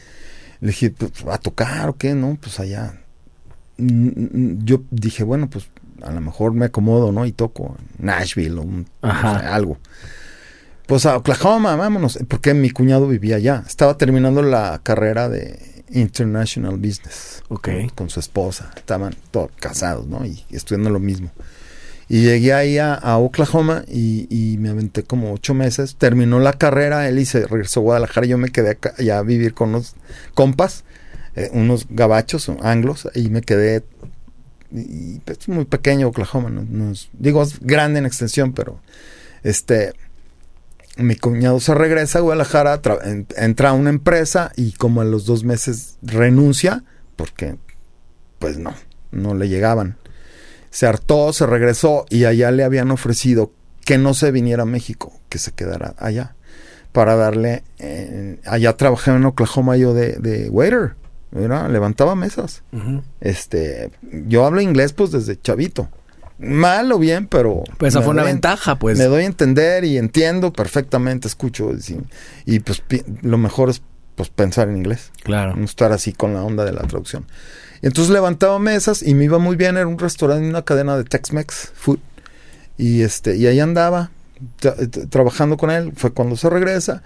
[0.59, 2.13] Le dije, pues, ¿va a tocar o qué?
[2.13, 3.01] No, pues allá.
[3.77, 5.69] Yo dije, bueno, pues
[6.03, 7.25] a lo mejor me acomodo, ¿no?
[7.25, 9.77] Y toco Nashville o un- algo.
[10.87, 13.63] Pues a Oklahoma, vámonos, porque mi cuñado vivía allá.
[13.67, 17.69] Estaba terminando la carrera de International Business Ok.
[17.95, 18.71] con, su esposa.
[18.75, 20.25] Estaban todos casados, ¿no?
[20.25, 21.29] Y estudiando lo mismo.
[22.07, 25.95] Y llegué ahí a, a Oklahoma y, y me aventé como ocho meses.
[25.95, 28.25] Terminó la carrera, él y se regresó a Guadalajara.
[28.25, 29.93] Yo me quedé acá, ya a vivir con unos
[30.33, 30.85] compas,
[31.35, 33.83] eh, unos gabachos, anglos, y me quedé.
[34.71, 38.79] Y, pues, muy pequeño Oklahoma, no, es- digo, es grande en extensión, pero
[39.43, 39.93] este.
[40.97, 45.05] Mi cuñado se regresa a Guadalajara, tra- en- entra a una empresa y como a
[45.05, 46.83] los dos meses renuncia,
[47.15, 47.55] porque
[48.37, 48.73] pues no,
[49.11, 49.95] no le llegaban.
[50.71, 53.53] Se hartó, se regresó y allá le habían ofrecido
[53.85, 56.35] que no se viniera a México, que se quedara allá.
[56.91, 60.95] Para darle, eh, allá trabajé en Oklahoma yo de, de waiter,
[61.31, 61.69] ¿verdad?
[61.69, 62.63] levantaba mesas.
[63.21, 63.91] Este,
[64.27, 65.89] yo hablo inglés pues desde chavito.
[66.39, 67.63] Mal o bien, pero...
[67.77, 68.97] Pues esa fue una ventaja, pues.
[68.97, 71.71] me doy a entender y entiendo perfectamente, escucho.
[71.73, 71.97] Y,
[72.55, 72.81] y, pues
[73.21, 73.81] lo mejor es
[74.15, 75.55] pues pensar en inglés Claro.
[75.55, 77.25] no estar así con la onda de la traducción.
[77.81, 81.71] Entonces levantaba mesas y me iba muy bien, era un restaurante, una cadena de Tex-Mex
[81.75, 81.99] Food.
[82.77, 84.11] Y este, y ahí andaba
[84.61, 87.03] tra- trabajando con él, fue cuando se regresa.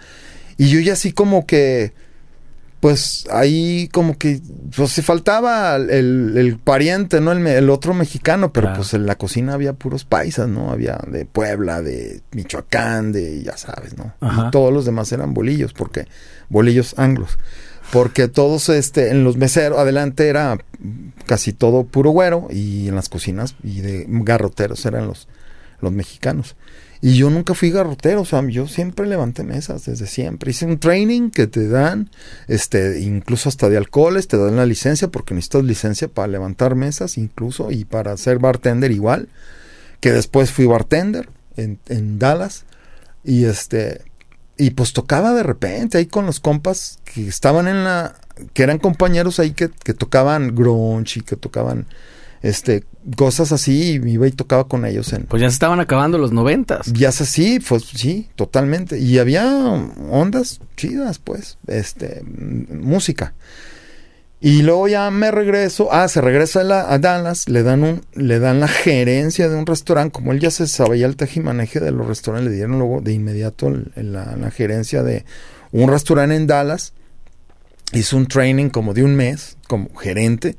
[0.58, 1.94] Y yo ya así como que,
[2.84, 4.42] pues ahí como que,
[4.76, 7.32] pues se faltaba el, el pariente, ¿no?
[7.32, 8.80] El, el otro mexicano, pero Claro.
[8.82, 10.70] pues en la cocina había puros paisas, ¿no?
[10.70, 14.14] Había de Puebla, de Michoacán, de, ya sabes, ¿no?
[14.20, 14.48] Ajá.
[14.48, 16.10] Y todos los demás eran bolillos, porque,
[16.50, 17.38] bolillos anglos.
[17.94, 20.58] Porque todos, este, en los meseros, adelante era
[21.26, 25.30] casi todo puro güero, y en las cocinas y de garroteros eran los,
[25.80, 26.58] los mexicanos.
[27.06, 30.52] Y yo nunca fui garrotero, o sea, yo siempre levanté mesas, desde siempre.
[30.52, 32.10] Hice un training que te dan,
[32.48, 37.18] este, incluso hasta de alcoholes, te dan la licencia, porque necesitas licencia para levantar mesas,
[37.18, 39.28] incluso, y para ser bartender igual.
[40.00, 41.28] Que después fui bartender
[41.58, 42.64] en, en Dallas.
[43.26, 44.00] Y este,
[44.56, 48.16] y pues tocaba de repente ahí con los compas que estaban en la,
[48.54, 51.86] que eran compañeros ahí que, que tocaban grunge y que tocaban
[52.44, 52.84] este,
[53.16, 55.24] cosas así, y iba y tocaba con ellos en...
[55.24, 56.92] Pues ya se estaban acabando los noventas.
[56.94, 59.00] Ya es así, pues sí, totalmente.
[59.00, 59.50] Y había
[60.10, 63.34] ondas chidas, pues, este, música.
[64.42, 68.02] Y luego ya me regreso, ah, se regresa a, la, a, Dallas, le dan un,
[68.14, 71.92] le dan la gerencia de un restaurante, como él ya se sabía el tejimaneje de
[71.92, 75.24] los restaurantes, le dieron luego de inmediato la, la gerencia de
[75.72, 76.92] un restaurante en Dallas.
[77.94, 80.58] Hizo un training como de un mes, como gerente.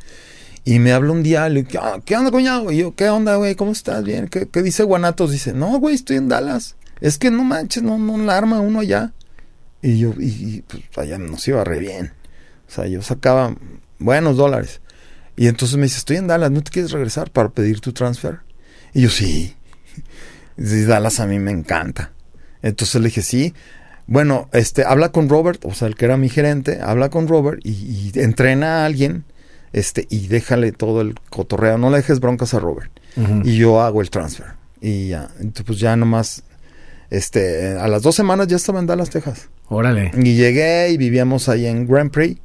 [0.64, 2.72] Y me habla un día, le digo, ¿qué onda, cuñado?
[2.72, 3.54] Y yo, ¿qué onda, güey?
[3.54, 4.02] ¿Cómo estás?
[4.02, 4.28] Bien.
[4.28, 5.30] ¿Qué, ¿Qué, dice Guanatos?
[5.30, 6.76] Dice, no, güey, estoy en Dallas.
[7.02, 9.12] Es que no manches, no, no la arma uno allá.
[9.82, 12.12] Y yo, y, y pues allá nos iba re bien.
[12.66, 13.54] O sea, yo sacaba
[13.98, 14.80] buenos dólares.
[15.36, 18.40] Y entonces me dice, estoy en Dallas, ¿no te quieres regresar para pedir tu transfer?
[18.94, 19.54] Y yo, sí.
[20.56, 22.12] Y Dallas a mí me encanta.
[22.62, 23.52] Entonces le dije, sí.
[24.06, 27.60] Bueno, este, habla con Robert, o sea, el que era mi gerente, habla con Robert
[27.64, 29.24] y entrena a alguien
[29.74, 32.92] este, y déjale todo el cotorreo, no le dejes broncas a Robert.
[33.16, 33.42] Uh -huh.
[33.44, 34.46] Y yo hago el transfer.
[34.80, 36.44] Y ya, entonces pues ya nomás,
[37.10, 39.48] este, a las dos semanas ya estaba en Dallas, Texas.
[39.68, 40.12] Órale.
[40.16, 42.40] Y llegué y vivíamos ahí en Grand Prix,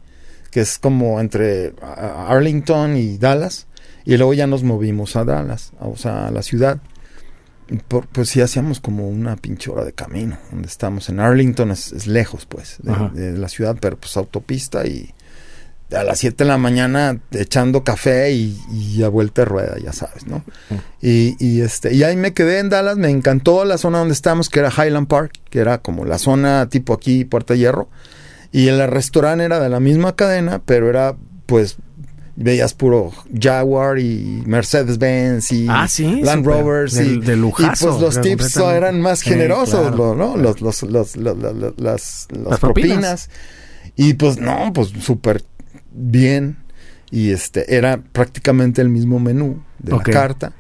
[0.50, 3.68] que es como entre Arlington y Dallas.
[4.06, 6.80] Y luego ya nos movimos a Dallas, o sea, a la ciudad.
[7.88, 10.40] Por, pues sí hacíamos como una pinche hora de camino.
[10.50, 14.88] Donde estamos en Arlington es, es lejos, pues, de, de, la ciudad, pero pues autopista
[14.88, 15.14] y
[15.92, 19.92] a las 7 de la mañana echando café y, y, a vuelta de rueda, ya
[19.92, 20.44] sabes, ¿no?
[20.70, 20.82] Uh -huh.
[21.02, 24.50] y, y, este, y ahí me quedé en Dallas, me encantó la zona donde estábamos,
[24.50, 27.90] que era Highland Park, que era como la zona tipo aquí, Puerta Hierro.
[28.52, 31.78] Y el restaurante era de la misma cadena, pero era pues
[32.36, 36.22] veías puro Jaguar y Mercedes-Benz y ah, ¿sí?
[36.22, 36.46] Land.
[36.46, 40.34] Rovers de, y, de lujazo, y, pues los tips eran más generosos, claro, ¿no?
[40.34, 40.56] Claro.
[40.62, 41.36] Los, los, los, las,
[41.78, 42.60] las, propinas.
[42.60, 43.30] propinas.
[43.98, 45.44] Y pues no, pues súper
[46.00, 46.58] bien.
[47.12, 50.14] Y este era prácticamente el mismo menú de okay.
[50.14, 50.54] la carta.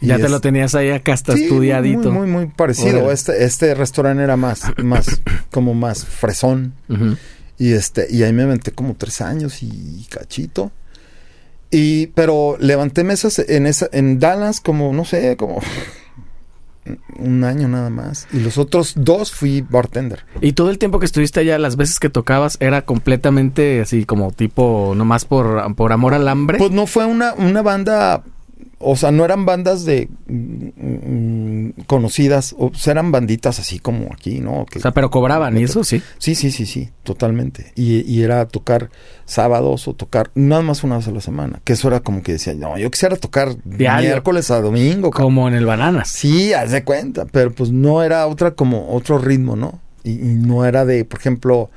[0.00, 2.10] Y ya es, te lo tenías ahí acá hasta sí, estudiadito.
[2.10, 3.10] Muy, muy, muy parecido.
[3.12, 5.20] Este, este restaurante era más, más,
[5.50, 6.74] como más fresón.
[6.88, 7.18] Uh -huh.
[7.58, 10.72] Y este, y ahí me aventé como tres años y cachito.
[11.70, 15.60] Y, pero levanté mesas en esa, en Dallas como, no sé, como
[17.18, 18.28] un año nada más.
[18.32, 20.24] Y los otros dos fui bartender.
[20.40, 24.32] Y todo el tiempo que estuviste allá, las veces que tocabas, era completamente así como
[24.32, 26.58] tipo, nomás por, por amor al hambre.
[26.58, 28.22] Pues no fue una, una banda
[28.78, 34.40] o sea, no eran bandas de mm, conocidas, o sea, eran banditas así como aquí,
[34.40, 34.66] ¿no?
[34.66, 36.02] Que, o sea, pero cobraban, ¿y eso sí?
[36.18, 37.72] Sí, sí, sí, sí, totalmente.
[37.74, 38.90] Y, y, era tocar
[39.24, 42.32] sábados o tocar nada más una vez a la semana, que eso era como que
[42.32, 44.08] decía, no, yo quisiera tocar Diario.
[44.10, 45.10] miércoles a domingo.
[45.10, 46.08] Como en el Bananas.
[46.08, 49.80] Sí, haz de cuenta, pero pues no era otra como otro ritmo, ¿no?
[50.02, 51.70] Y, y no era de, por ejemplo,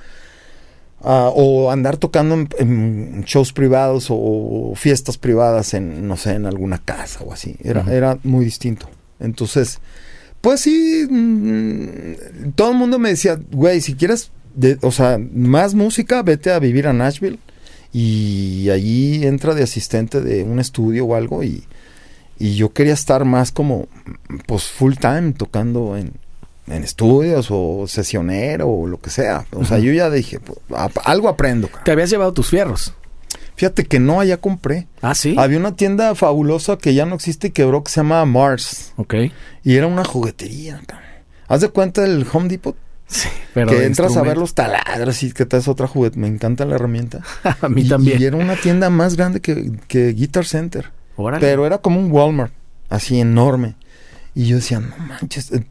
[0.99, 6.47] Uh, o andar tocando en, en, shows privados o fiestas privadas en, no sé, en
[6.47, 7.55] alguna casa o así.
[7.63, 7.91] Era, uh -huh.
[7.91, 8.89] era muy distinto.
[9.19, 9.79] Entonces,
[10.41, 15.75] pues sí, mmm, todo el mundo me decía, güey, si quieres, de, o sea, más
[15.75, 17.39] música, vete a vivir a Nashville
[17.93, 21.63] y allí entra de asistente de un estudio o algo y,
[22.39, 23.87] y yo quería estar más como,
[24.47, 26.13] pues full time tocando en,
[26.67, 29.45] en estudios o sesionero o lo que sea.
[29.51, 29.83] O sea, uh -huh.
[29.83, 30.59] yo ya dije, pues,
[31.03, 31.69] algo aprendo.
[31.85, 32.93] ¿Te habías llevado tus fierros?
[33.55, 34.87] Fíjate que no, allá compré.
[35.01, 35.35] Ah, sí.
[35.37, 38.93] Había una tienda fabulosa que ya no existe y quebró que se llama Mars.
[38.97, 39.15] Ok.
[39.63, 40.79] Y era una juguetería.
[41.47, 42.75] ¿Haz de cuenta del Home Depot?
[43.07, 43.71] Sí, pero.
[43.71, 46.19] Que entras a ver los taladros y que te es otra juguete.
[46.19, 47.21] Me encanta la herramienta.
[47.61, 48.21] a mí y, también.
[48.21, 50.91] Y era una tienda más grande que, que Guitar Center.
[51.15, 51.41] Órale.
[51.41, 52.53] Pero era como un Walmart,
[52.89, 53.75] así enorme.
[54.35, 55.65] Y yo decía, no manches, eh,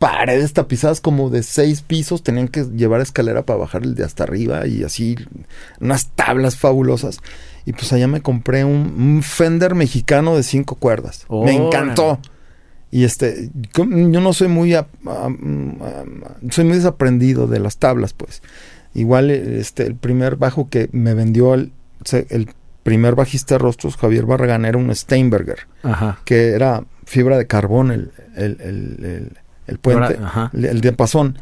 [0.00, 4.24] paredes tapizadas como de seis pisos, tenían que llevar escalera para bajar el de hasta
[4.24, 5.14] arriba y así
[5.78, 7.18] unas tablas fabulosas.
[7.66, 11.26] Y pues allá me compré un, un Fender mexicano de cinco cuerdas.
[11.28, 12.18] Oh, me encantó.
[12.90, 14.86] Y este, yo no soy muy, uh,
[16.50, 18.42] soy muy desaprendido de las tablas, pues.
[18.94, 21.72] Igual, este, el primer bajo que me vendió el,
[22.30, 22.48] el
[22.84, 26.20] primer bajista de rostros, Javier Barragán, era un Steinberger, Ajá.
[26.24, 29.38] que era fibra de carbón, el, el, el, el
[29.70, 31.38] el puente, Ahora, el, el diapasón.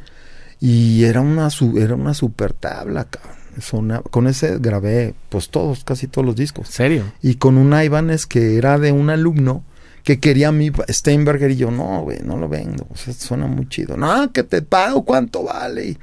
[0.60, 4.02] Y era una, era una super tabla, cabrón.
[4.10, 6.68] con ese grabé, pues todos, casi todos los discos.
[6.68, 7.04] ¿Serio?
[7.22, 9.64] Y con un Ibanez que era de un alumno
[10.04, 13.68] que quería mi Steinberger y yo, no, güey, no lo vendo, o sea, suena muy
[13.68, 13.96] chido.
[13.96, 15.86] No, que te pago, ¿cuánto vale?
[15.86, 15.98] Y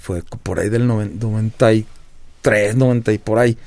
[0.00, 3.58] fue por ahí del 93, 90 y por ahí.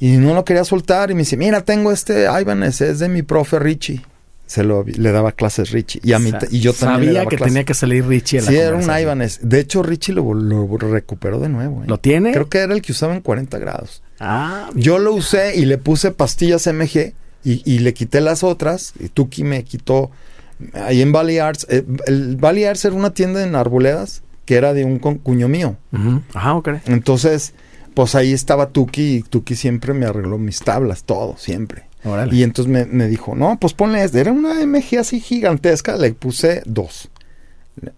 [0.00, 3.22] Y no lo quería soltar y me dice, mira, tengo este Ibanez, es de mi
[3.22, 4.04] profe Richie.
[4.52, 6.00] Se lo, le daba clases Richie.
[6.04, 7.52] Y, a mí, y yo también Sabía le daba que clases.
[7.54, 8.82] tenía que salir Richie a la Sí, era un.
[9.00, 9.38] Ibanez.
[9.42, 11.82] De hecho, Richie lo, lo recuperó de nuevo.
[11.82, 11.86] ¿eh?
[11.88, 12.32] ¿Lo tiene?
[12.32, 14.02] Creo que era el que usaba en 40 grados.
[14.20, 17.14] Ah, Yo lo usé y le puse pastillas MG
[17.44, 18.92] y, y le quité las otras.
[19.00, 20.10] Y Tuki me quitó
[20.74, 21.66] ahí en Valley Arts.
[21.70, 25.76] eh, el Valley Arts era una tienda en Arboledas que era de un cuño mío.
[26.34, 26.68] Ajá, ok.
[26.88, 27.54] Entonces,
[27.94, 31.84] pues ahí estaba Tuki y Tuki siempre me arregló mis tablas, todo, siempre.
[32.04, 32.34] Órale.
[32.34, 34.20] Y entonces me, me dijo, no, pues ponle esta.
[34.20, 37.08] Era una MG así gigantesca, le puse dos.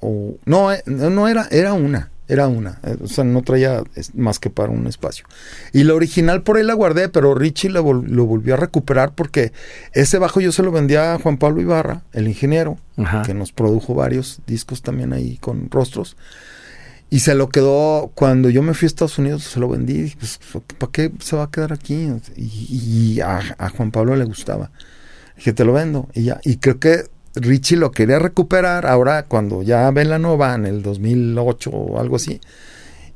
[0.00, 2.78] O, no, eh, no era, era una, era una.
[2.84, 3.82] Eh, O sea, no traía
[4.14, 5.24] más que para un espacio.
[5.72, 9.14] Y la original por ahí la guardé, pero Richie lo, vol- lo volvió a recuperar
[9.14, 9.52] porque
[9.92, 13.22] ese bajo yo se lo vendía a Juan Pablo Ibarra, el ingeniero, Ajá.
[13.22, 16.16] que nos produjo varios discos también ahí con rostros.
[17.14, 20.02] Y se lo quedó, cuando yo me fui a Estados Unidos, se lo vendí.
[20.02, 20.40] Dije, pues,
[20.80, 22.08] ¿para qué se va a quedar aquí?
[22.34, 23.40] Y, y a,
[23.76, 24.72] Juan Pablo le gustaba.
[25.36, 26.08] Dije, te lo vendo.
[26.12, 26.40] Y ya.
[26.42, 27.04] Y creo que
[27.36, 32.16] Richie lo quería recuperar ahora cuando ya ve la nova en el 2008 o algo
[32.16, 32.40] así.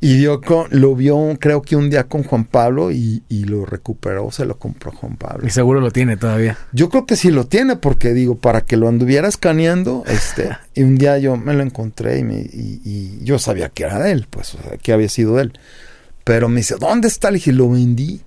[0.00, 3.66] Y dio con- lo vio, creo que un día con Juan Pablo y, y lo
[3.66, 5.44] recuperó, se lo compró Juan Pablo.
[5.46, 6.56] Y seguro lo tiene todavía.
[6.72, 10.84] Yo creo que sí lo tiene, porque digo, para que lo anduviera escaneando, este, y
[10.84, 14.12] un día yo me lo encontré y, me- y- y yo sabía que era de
[14.12, 15.52] él, pues, o sea, que había sido de él.
[16.22, 17.30] Pero me dice, ¿dónde está?
[17.32, 18.20] Le dije, lo vendí.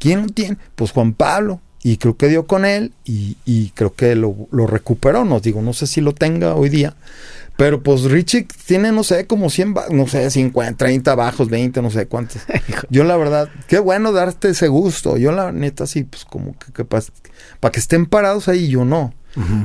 [0.00, 0.56] ¿Quién lo tiene?
[0.74, 1.60] Pues Juan Pablo.
[1.84, 5.24] Y creo que dio con él y, y creo que lo, lo recuperó.
[5.24, 6.94] No digo, no sé si lo tenga hoy día.
[7.56, 11.82] Pero pues Richie tiene, no sé, como 100, ba- no sé, 50, 30 bajos, 20,
[11.82, 12.42] no sé cuántos.
[12.90, 15.16] Yo la verdad, qué bueno darte ese gusto.
[15.18, 17.02] Yo la neta sí, pues como que, para
[17.72, 19.12] que estén parados ahí, yo no.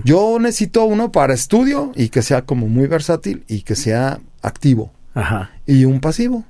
[0.06, 4.94] Yo necesito uno para estudio y que sea como muy versátil y que sea activo.
[5.14, 6.46] Ajá, Y un pasivo.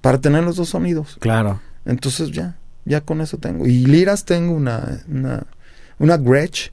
[0.00, 1.16] Para tener los dos sonidos.
[1.20, 1.60] claro.
[1.84, 3.66] Entonces ya, ya con eso tengo.
[3.66, 5.46] Y liras tengo una, una,
[5.98, 6.70] una Gretsch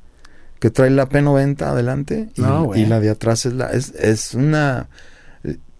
[0.63, 2.83] que trae la P90 adelante y, No, güey.
[2.83, 4.87] y la de atrás es la, es, es una,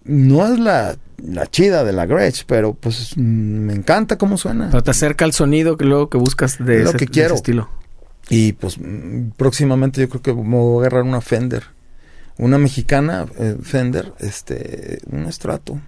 [0.04, 4.68] no es la, la chida de la Gretsch, pero pues me encanta cómo suena.
[4.70, 7.28] Pero te acerca al sonido que luego que buscas de, Lo ese, que de quiero.
[7.28, 7.70] ese estilo.
[8.28, 8.78] Y pues
[9.38, 11.62] próximamente yo creo que me voy a agarrar una Fender.
[12.36, 15.80] Una mexicana eh, Fender, este, un estrato.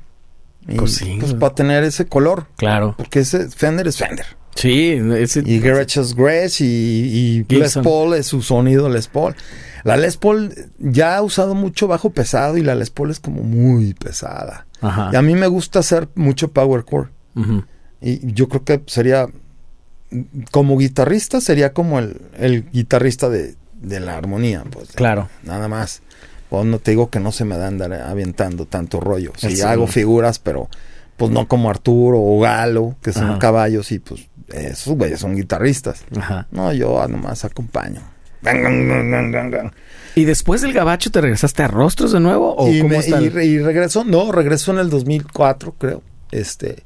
[0.67, 1.05] Y, Pues.
[1.21, 2.47] Pues para tener ese color.
[2.57, 2.95] Claro.
[2.97, 4.25] Porque ese Fender es Fender.
[4.57, 7.75] Sí, ese, Y es Gretsch y, y Les.
[7.77, 9.37] Paul es su sonido Les Paul.
[9.85, 13.43] La Les Paul ya ha usado mucho bajo pesado y la Les Paul es como
[13.43, 14.67] muy pesada.
[14.81, 15.11] Ajá.
[15.13, 17.09] Y a mí me gusta hacer mucho power chord.
[17.37, 17.65] Ujú.
[18.01, 19.29] Y yo creo que sería,
[20.51, 24.65] como guitarrista, sería como el, el guitarrista de, de la armonía.
[24.71, 25.29] Pues, Claro.
[25.45, 26.03] Nada más.
[26.49, 29.33] Pues no te digo que no se me da andar avientando tanto rollo.
[29.37, 30.69] Sí, hago figuras, pero
[31.17, 33.39] pues no como Arturo o Galo, que son Ajá.
[33.39, 36.05] caballos y pues esos güeyes son guitarristas.
[36.17, 36.47] Ajá.
[36.51, 38.01] No, yo nomás acompaño.
[40.15, 42.55] ¿Y después del gabacho te regresaste a Rostros de nuevo?
[42.57, 43.21] ¿O y, cómo me- está?
[43.21, 46.03] y el- re- y regresó, no, regresó en el 2004, creo.
[46.31, 46.83] Este.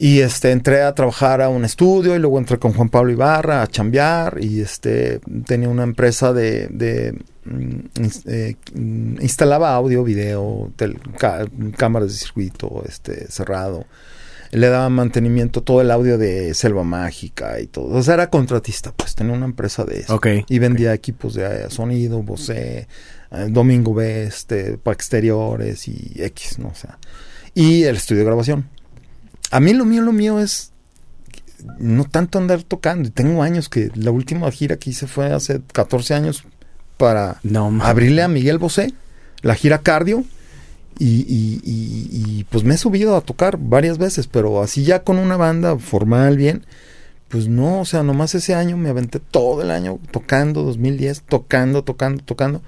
[0.00, 3.62] Y este, entré a trabajar a un estudio y luego entré con Juan Pablo Ibarra
[3.62, 7.78] a chambear y este, tenía una empresa de, de mm,
[8.26, 8.54] eh,
[9.20, 11.46] instalaba audio, video, tel- ca-
[11.76, 13.86] cámaras de circuito, este, cerrado.
[14.50, 17.96] Le daba mantenimiento todo el audio de Selva Mágica y todo.
[17.96, 20.14] O sea, era contratista, pues tenía una empresa de eso.
[20.48, 22.88] Y vendía equipos de eh, sonido, Bose,
[23.30, 26.68] eh, Domingo Best, eh, para exteriores y X, ¿no?
[26.68, 26.98] O sea.
[27.54, 28.68] Y el estudio de grabación.
[29.50, 30.72] A mí lo mío, lo mío es
[31.78, 33.10] no tanto andar tocando.
[33.10, 36.44] Tengo años que la última gira que hice fue hace 14 años
[36.96, 38.92] para No, abrirle a Miguel Bosé,
[39.42, 40.24] la gira cardio.
[40.98, 42.08] Y, y- y-
[42.40, 45.78] y, pues me he subido a tocar varias veces, pero así ya con una banda
[45.78, 46.64] formal bien,
[47.28, 51.84] pues no, o sea, nomás ese año me aventé todo el año tocando, 2010, tocando,
[51.84, 52.62] tocando, tocando,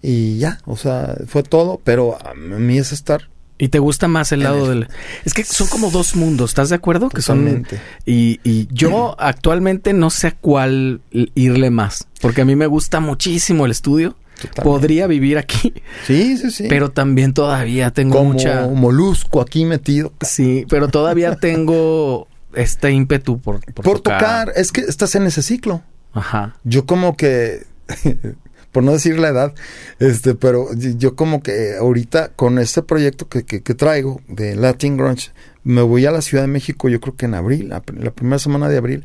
[0.00, 4.32] y ya, o sea, fue todo, pero a mí es estar ¿Y te gusta más
[4.32, 4.88] el lado el- del...?
[5.24, 7.08] Es que son como dos mundos, ¿estás de acuerdo?
[7.08, 7.38] Que son...
[7.38, 7.80] totalmente.
[8.04, 11.00] Y, y yo actualmente no sé a cuál
[11.36, 12.08] irle más.
[12.20, 14.16] Porque a mí me gusta muchísimo el estudio.
[14.34, 14.62] Totalmente.
[14.62, 15.72] Podría vivir aquí,
[16.06, 16.66] Sí, sí, sí.
[16.68, 18.66] pero también todavía tengo como mucha...
[18.68, 20.12] molusco aquí metido.
[20.20, 25.42] Sí, pero todavía tengo este ímpetu por, por, Por tocar, es que estás en ese
[25.42, 25.82] ciclo.
[26.12, 26.56] Ajá.
[26.64, 27.64] Yo como que,
[28.72, 29.54] por no decir la edad,
[29.98, 34.96] este, pero yo como que ahorita con este proyecto que, que, que traigo de Latin
[34.96, 35.32] Grunge,
[35.64, 38.38] me voy a la Ciudad de México, yo creo que en abril, la, la primera
[38.38, 39.04] semana de abril,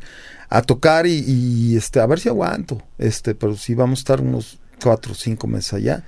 [0.50, 2.82] a tocar y, y, este, a ver si aguanto.
[2.98, 6.04] Este, pero sí vamos a estar unos cuatro o cinco meses allá.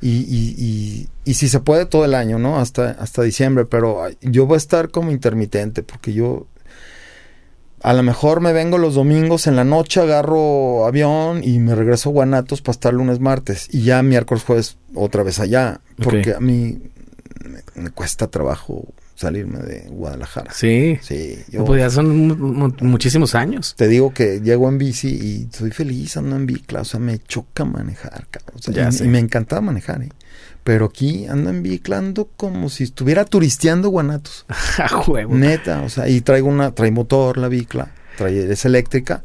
[0.00, 2.60] Y, y, y, y, si se puede todo el año, ¿no?
[2.60, 6.46] Hasta, hasta diciembre, pero yo voy a estar como intermitente, porque yo
[7.82, 12.10] a lo mejor me vengo los domingos en la noche, agarro avión y me regreso
[12.10, 13.68] a Guanatos para estar lunes, martes.
[13.72, 15.80] Y ya miércoles, jueves, otra vez allá.
[16.02, 16.78] Porque a mí
[17.44, 18.84] me, me cuesta trabajo
[19.18, 20.52] salirme de Guadalajara.
[20.52, 20.98] Sí.
[21.02, 23.74] Sí, yo pues ya son mu- mu- muchísimos años.
[23.76, 26.82] te digo que llego en bici y soy feliz, ando en bicla.
[26.82, 28.54] O sea, me choca manejar, cabrón.
[28.58, 29.04] O sea, Ya y, sé.
[29.04, 30.08] y me encantaba manejar, ¿eh?
[30.62, 34.46] Pero aquí ando en bicla, ando como si estuviera turisteando Guanatos.
[34.78, 35.34] A huevo.
[35.34, 39.24] Neta, o sea, y traigo una, trae motor la bicla, trae, es eléctrica.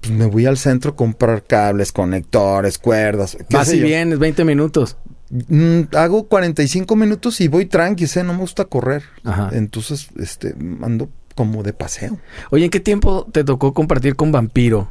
[0.00, 3.36] Pues me voy al centro a comprar cables, conectores, cuerdas.
[3.72, 3.84] y yo.
[3.86, 4.96] vienes 20 minutos.
[5.30, 8.22] Mm, hago 45 minutos y voy tranqui, ¿eh?
[8.24, 9.02] No me gusta correr.
[9.24, 9.50] Ajá.
[9.52, 12.18] Entonces, este, ando como de paseo.
[12.50, 14.88] Oye, ¿en qué tiempo te tocó compartir con Vampiro?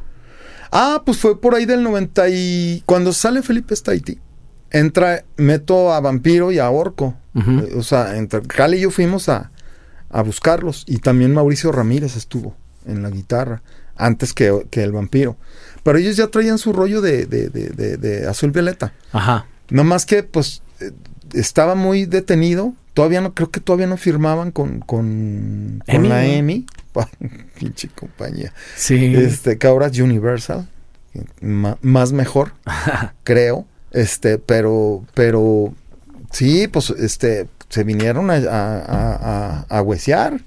[0.72, 2.84] Ah, pues fue por ahí del 90 y...
[2.86, 4.20] Cuando sale Felipe Staiti,
[4.72, 7.16] entra, meto a Vampiro y a Orco.
[7.36, 9.52] Eh, O sea, entre Cali y yo fuimos a,
[10.10, 10.84] a buscarlos.
[10.88, 12.56] Y también Mauricio Ramírez estuvo
[12.86, 13.64] en la guitarra,
[13.96, 15.38] antes que, que el Vampiro.
[15.84, 18.94] Pero ellos ya traían su rollo de, de, de, de- de azul violeta.
[19.14, 19.46] Ajá.
[19.70, 20.92] No más que, pues, eh,
[21.34, 22.74] estaba muy detenido.
[22.94, 26.26] Todavía no, creo que todavía no firmaban con, con, con EMI, la.
[26.26, 26.66] EMI.
[27.60, 28.54] Pinche compañía.
[28.78, 29.14] Sí.
[29.16, 30.68] Este, que ahora es Universal.
[31.42, 32.54] Más mejor,
[33.24, 33.66] creo.
[33.92, 35.74] Este, pero, pero,
[36.32, 40.42] sí, pues, este, se vinieron a, a, a- a huesear,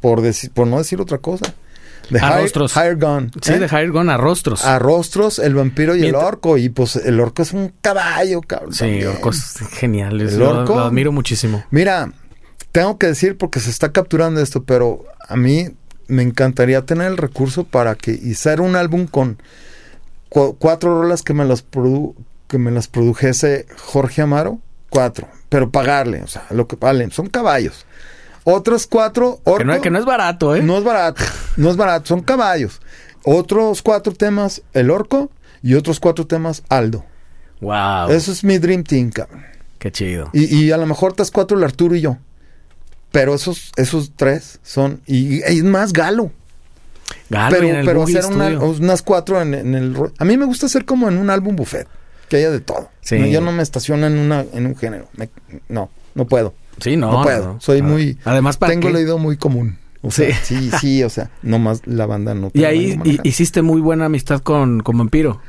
[0.00, 1.54] por, decir, por no decir otra cosa.
[2.12, 2.76] De A High- rostros.
[2.76, 3.30] Higher Gun.
[3.42, 3.58] Sí, ¿eh?
[3.58, 4.64] de Higher Gun a rostros.
[4.64, 6.58] A rostros, el vampiro y Mientras- el orco.
[6.58, 8.72] Y pues el orco es un caballo, cabrón.
[8.72, 9.08] sí, también.
[9.08, 10.34] orcos geniales.
[10.34, 10.74] El Lo, orco.
[10.76, 11.64] lo admiro muchísimo.
[11.70, 12.12] Mira,
[12.70, 15.68] tengo que decir porque se está capturando esto, pero a mí
[16.08, 19.38] me encantaría tener el recurso para que hacer un álbum con
[20.28, 22.14] cu- cuatro rolas que me las produ-
[22.48, 24.58] que me las produjese Jorge Amaro,
[24.90, 27.86] cuatro, pero pagarle, o sea, lo que valen, son caballos.
[28.44, 30.62] Otros cuatro, Que orco, no, que no es barato, ¿eh?
[30.62, 31.22] no es barato,
[31.56, 32.80] no es barato, son caballos.
[33.24, 35.30] Otros cuatro temas, el orco,
[35.62, 37.04] y otros cuatro temas, Aldo.
[37.60, 38.10] Wow.
[38.10, 39.44] Eso es mi dream team, cabrón.
[39.78, 40.30] Qué chido.
[40.32, 42.16] Y, y a lo mejor estás cuatro el Arturo y yo.
[43.12, 45.00] Pero esos, esos tres son.
[45.06, 46.32] Y, es más galo.
[47.30, 49.96] Galo pero en el pero hacer una- unas cuatro en, en el.
[50.18, 51.86] A mí me gusta hacer como en un álbum buffet.
[52.28, 52.88] Que haya de todo.
[53.02, 53.18] Sí.
[53.18, 55.08] No, yo no me estaciono en, una, en un género.
[55.14, 55.28] Me-
[55.68, 56.54] no, no puedo.
[56.80, 57.12] Sí, no.
[57.12, 57.60] No, puedo.
[57.60, 58.18] Soy muy.
[58.24, 58.88] Además, para Tengo qué?
[58.90, 59.78] el oído muy común.
[60.02, 60.56] O sea, Sí.
[60.56, 62.50] sí, sí, o sea, nomás la banda no.
[62.54, 65.40] Y ahí hiciste muy buena amistad con, con Vampiro.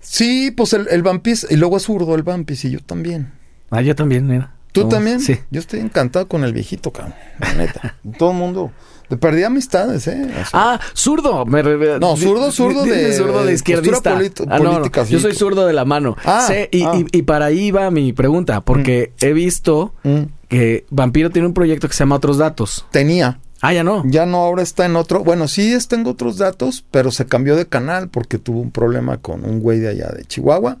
[0.00, 1.46] Sí, pues el, el Vampis.
[1.50, 3.32] Y luego es zurdo el Vampis y yo también.
[3.70, 4.54] Ah, yo también, mira.
[4.74, 4.92] ¿Tú ¿Cómo?
[4.92, 5.20] también?
[5.20, 5.38] Sí.
[5.50, 7.14] Yo estoy encantado con el viejito, cabrón.
[7.38, 7.96] La neta.
[8.18, 8.72] Todo el mundo.
[9.08, 10.22] Te perdí amistades, ¿eh?
[10.24, 11.44] O sea, Ah, zurdo.
[11.46, 14.18] Me re- No, zurdo, zurdo de- zurdo de izquierdista.
[14.48, 14.70] Ah, no, no.
[14.72, 15.12] política, sí.
[15.12, 16.16] Yo soy zurdo de la mano.
[16.24, 16.94] Ah, y, ah.
[16.96, 21.54] y- y para ahí va mi pregunta, porque he visto mm, que Vampiro tiene un
[21.54, 22.86] proyecto que se llama Otros Datos.
[22.90, 23.38] tenía.
[23.60, 24.02] Ah, ya no.
[24.06, 25.22] Ya no, ahora está en otro.
[25.24, 29.18] Bueno, sí es- tengo otros datos, pero se cambió de canal porque tuvo un problema
[29.18, 30.78] con un güey de allá de Chihuahua.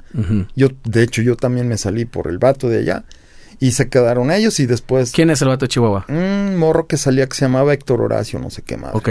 [0.56, 3.04] Yo, de hecho, yo también me salí por el vato de allá.
[3.60, 5.12] Y se quedaron ellos y después...
[5.12, 6.06] ¿Quién es el vato de Chihuahua?
[6.08, 8.94] Un morro que salía que se llamaba Héctor Horacio, no sé qué más.
[8.94, 9.10] Ok.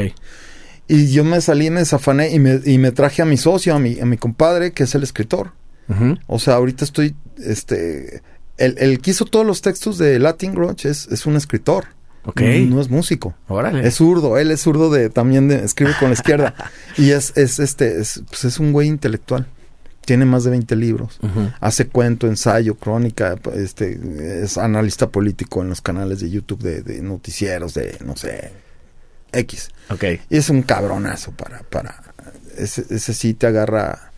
[0.88, 3.80] Y yo me salí, me desafané y me, y me traje a mi socio, a
[3.80, 5.52] mi, a mi compadre, que es el escritor.
[6.28, 8.22] O sea, ahorita estoy, este,
[8.58, 11.88] el, el que hizo todos los textos de Latin Grunge es, es un escritor.
[12.26, 12.42] Ok.
[12.70, 13.36] No es músico.
[13.48, 13.86] Órale.
[13.86, 16.56] Es zurdo, él es zurdo de, también de, escribe con la izquierda.
[16.98, 19.48] y es, es, este, es, pues es un güey intelectual.
[20.06, 21.20] Tiene más de 20 libros.
[21.62, 27.02] Hace cuento, ensayo, crónica, este, es analista político en los canales de YouTube de, de
[27.02, 28.52] noticieros, de, no sé,
[29.32, 29.70] X.
[29.90, 30.04] Ok.
[30.30, 32.02] Y es un cabronazo para, para,
[32.58, 34.12] ese, ese sí te agarra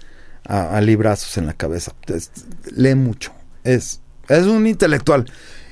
[0.43, 1.93] a, a librazos en la cabeza.
[2.07, 2.31] Es-
[2.75, 3.31] lee mucho.
[3.63, 5.25] Es, es un intelectual.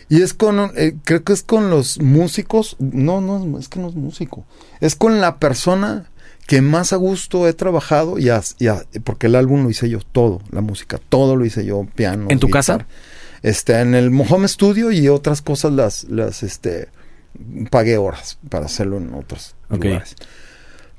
[0.10, 3.90] Y es con, eh, creo que es con los músicos, no, no, es que no
[3.90, 4.46] es músico.
[4.80, 6.10] Es con la persona
[6.48, 9.90] que más a gusto he trabajado y, as- y a- porque el álbum lo hice
[9.90, 12.28] yo todo, la música, todo lo hice yo, piano.
[12.30, 12.86] ¿En tu casa?
[13.42, 16.90] Este, en el home studio y otras cosas las, las, este,
[17.70, 20.16] pagué horas para hacerlo en otros lugares.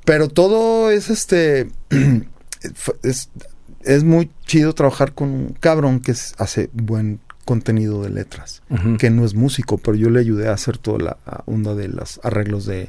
[0.04, 1.68] Pero todo es este,
[3.02, 3.30] es,
[3.82, 8.62] es muy chido trabajar con un cabrón que es- hace buen contenido de letras,
[8.98, 12.18] que no es músico, pero yo le ayudé a hacer toda la onda de los
[12.22, 12.88] arreglos de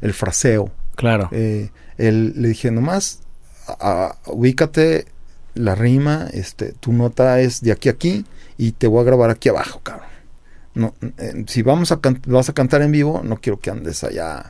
[0.00, 0.70] el fraseo.
[0.94, 1.28] Claro.
[1.32, 3.20] Eh, él, le dije, nomás,
[3.66, 5.06] a- a- ubícate
[5.54, 8.24] la rima, este, tu nota es de aquí a aquí
[8.58, 10.08] y te voy a grabar aquí abajo, cabrón.
[10.74, 14.44] No, eh, si vamos a vas a cantar en vivo, no quiero que andes allá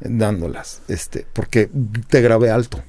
[0.00, 1.70] dándolas, este, porque
[2.08, 2.80] te grabé alto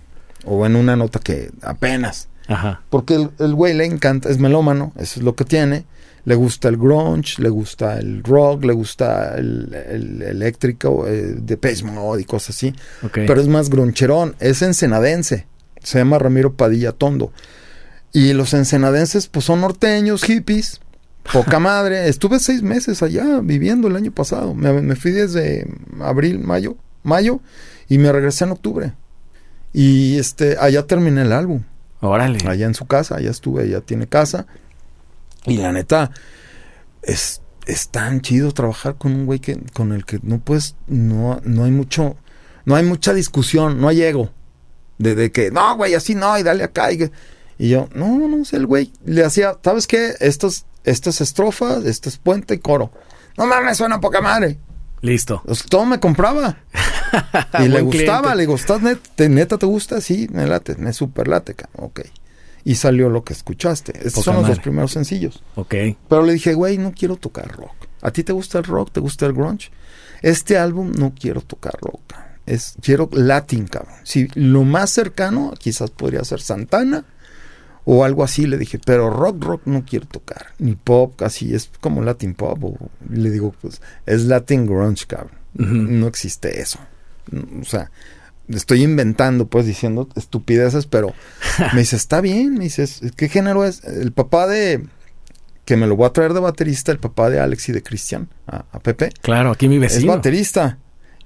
[0.45, 2.27] o en una nota que apenas.
[2.47, 2.81] Ajá.
[2.89, 5.85] Porque el, el güey le encanta, es melómano, eso es lo que tiene.
[6.25, 11.57] Le gusta el grunge, le gusta el rock, le gusta el, el eléctrico, eh, de
[11.57, 12.73] Page Mode y cosas así.
[13.13, 15.47] Pero es más gruncherón, es ensenadense.
[15.81, 17.31] Se llama Ramiro Padilla Tondo.
[18.11, 20.81] Y los ensenadenses, pues son norteños, hippies,
[21.31, 22.07] poca madre.
[22.09, 24.53] Estuve seis meses allá viviendo el año pasado.
[24.53, 25.67] Me, me fui desde
[26.01, 27.39] abril, mayo, mayo,
[27.87, 28.93] y me regresé en octubre.
[29.73, 31.63] Y este, allá terminé el álbum
[32.01, 32.39] Órale.
[32.47, 34.47] allá en su casa, allá estuve, allá tiene casa.
[35.45, 36.11] Y la neta,
[37.01, 41.39] es, es tan chido trabajar con un güey que, con el que no puedes, no,
[41.43, 42.17] no hay mucho,
[42.65, 44.31] no hay mucha discusión, no hay ego.
[44.97, 46.91] De, de que, no, güey, así no, y dale acá.
[46.91, 47.09] Y,
[47.57, 50.13] y yo, no, no sé, el güey le hacía, ¿sabes qué?
[50.19, 52.91] Estas, estas estrofas, este es puente y coro.
[53.37, 54.59] No mames, suena poca madre.
[55.01, 55.41] Listo.
[55.45, 56.57] Pues, todo me compraba.
[57.59, 58.35] y le gustaba, cliente.
[58.35, 60.01] le digo, ¿estás net- te- neta te gusta?
[60.01, 62.01] Sí, me late, me super late, ok.
[62.69, 63.93] Y salió lo que escuchaste.
[63.97, 65.41] Estos Poca son los dos primeros sencillos.
[65.55, 65.73] Ok.
[66.07, 67.73] Pero le dije, güey, no quiero tocar rock.
[68.03, 68.91] ¿A ti te gusta el rock?
[68.91, 69.71] ¿Te gusta el grunge?
[70.21, 72.13] Este álbum no quiero tocar rock.
[72.45, 73.95] Es, quiero latin, cabrón.
[74.03, 77.05] Si lo más cercano, quizás podría ser Santana
[77.85, 78.45] o algo así.
[78.45, 80.49] Le dije, pero rock, rock no quiero tocar.
[80.59, 82.63] Ni pop, casi es como latin pop.
[82.63, 82.77] O,
[83.09, 85.39] le digo, pues, es latin grunge, cabrón.
[85.55, 86.77] No existe eso.
[87.59, 87.89] O sea,
[88.49, 91.13] estoy inventando, pues, diciendo estupideces, pero
[91.73, 92.55] me dice, está bien.
[92.55, 92.85] Me dice,
[93.15, 93.83] ¿qué género es?
[93.83, 94.83] El papá de,
[95.65, 98.29] que me lo voy a traer de baterista, el papá de Alex y de Cristian,
[98.47, 100.13] a, a Pepe, Claro, aquí mi es vecino.
[100.15, 100.77] baterista.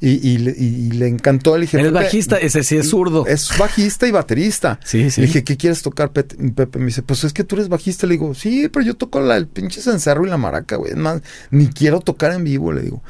[0.01, 1.55] Y, y le, y- y le encantó.
[1.55, 3.25] Le dije, Él es "Pepe, bajista, ese sí es zurdo.
[3.25, 4.77] Es bajista y baterista.
[4.83, 5.21] Sí, sí.
[5.21, 6.35] Le dije, ¿qué quieres tocar, Pete?
[6.37, 6.77] Y Pepe?
[6.79, 8.05] Me dice, pues es que tú eres bajista.
[8.05, 10.91] Le digo, sí, pero yo toco la, el pinche cencerro y la maraca, güey.
[10.91, 11.21] Es más,
[11.51, 13.01] ni quiero tocar en vivo, le digo.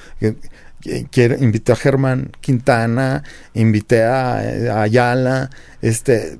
[0.84, 3.23] Que- Quiero, invité a Germán Quintana,
[3.53, 5.49] invité a, eh, a Ayala,
[5.81, 6.38] este,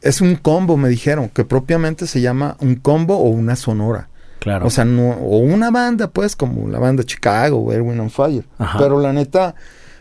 [0.00, 4.08] es un combo, me dijeron, que propiamente se llama un combo o una sonora.
[4.38, 4.66] Claro.
[4.66, 8.44] O sea, no, o una banda, pues, como la banda Chicago o Erwin on Fire.
[8.58, 8.78] Ajá.
[8.78, 9.54] Pero la neta,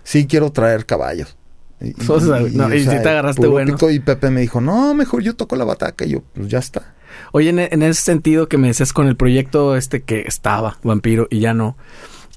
[0.03, 1.35] sí quiero traer caballos.
[1.81, 3.76] Y, O sea, no, y sí te agarraste bueno.
[3.89, 6.06] y Pepe me dijo, no, mejor yo toco la bataca.
[6.06, 6.93] Y yo, pues ya está.
[7.31, 11.27] Oye, en, en ese sentido que me decías con el proyecto este que estaba, Vampiro,
[11.31, 11.76] y ya no.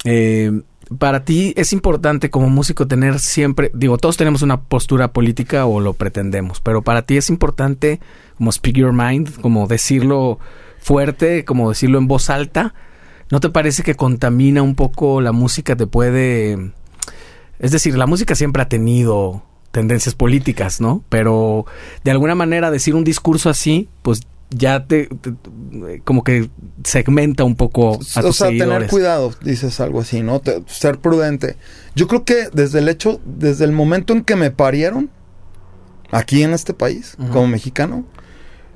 [0.04, 0.62] eh,
[0.96, 5.80] para ti es importante como músico tener siempre, digo, todos tenemos una postura política o
[5.80, 8.00] lo pretendemos, pero para ti es importante
[8.36, 10.38] como speak your mind, como decirlo
[10.80, 12.74] fuerte, como decirlo en voz alta.
[13.30, 15.76] ¿No te parece que contamina un poco la música?
[15.76, 16.72] Te puede...
[17.58, 21.02] Es decir, la música siempre ha tenido tendencias políticas, ¿no?
[21.08, 21.66] Pero
[22.04, 25.08] de alguna manera decir un discurso así, pues ya te,
[26.04, 26.48] como que
[26.84, 30.40] segmenta un poco a o tus sea, tener cuidado, dices algo así, ¿no?
[30.40, 31.56] Te- ser prudente.
[31.94, 35.10] Yo creo que desde el hecho, desde el momento en que me parieron,
[36.10, 38.04] aquí en este país, como mexicano,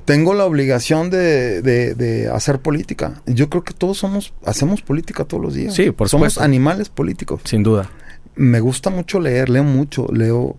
[0.05, 3.23] tengo la obligación de, de- de hacer política.
[3.27, 5.75] Yo creo que todos somos, hacemos política todos los días.
[5.75, 6.43] Sí, por Somos supuesto.
[6.45, 7.41] animales políticos.
[7.45, 7.89] Sin duda.
[8.37, 10.57] Me gusta mucho leer, leo mucho, leo.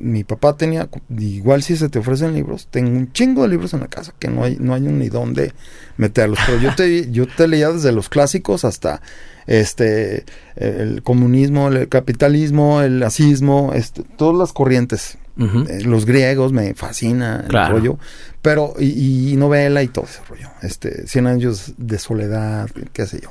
[0.00, 0.88] Mi papá tenía,
[1.18, 4.28] igual si se te ofrecen libros, tengo un chingo de libros en la casa que
[4.28, 5.52] no hay, no hay ni dónde
[5.98, 6.38] meterlos.
[6.46, 9.02] Pero yo te, yo te leía desde los clásicos hasta
[9.46, 10.24] este
[10.56, 15.18] el comunismo, el capitalismo, el nazismo, este, todas las corrientes.
[15.36, 17.74] Eh, los griegos me fascina el Claro.
[17.76, 17.98] rollo.
[18.40, 20.48] Pero, y, y novela y todo ese rollo.
[20.62, 23.30] Este, 100 años de soledad, qué sé yo.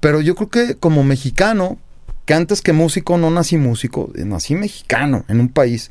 [0.00, 1.78] Pero yo creo que como mexicano,
[2.30, 5.90] que antes que músico no nací músico, eh, nací mexicano en un país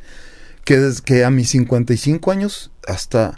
[0.63, 3.37] que desde que a mis 55 años hasta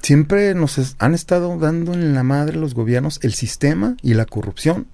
[0.00, 4.24] siempre nos es- han estado dando en la madre los gobiernos, el sistema y la
[4.24, 4.86] corrupción.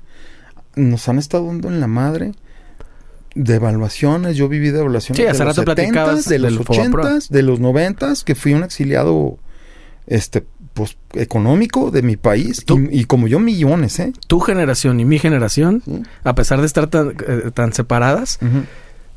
[0.75, 2.33] Nos han estado dando en la madre
[3.37, 4.37] de evaluaciones.
[4.37, 7.05] Yo viví de evaluaciones Sí, hace de los rato 70s, platicabas de los del Fobaproa.
[7.13, 9.39] 80s, de los 90s, que fui un exiliado
[10.09, 10.45] este
[10.79, 14.13] pues económico de mi país y, y como yo millones, ¿eh?
[14.29, 16.03] Tu generación y mi generación, Sí.
[16.25, 18.39] a pesar de estar tan, eh, tan separadas,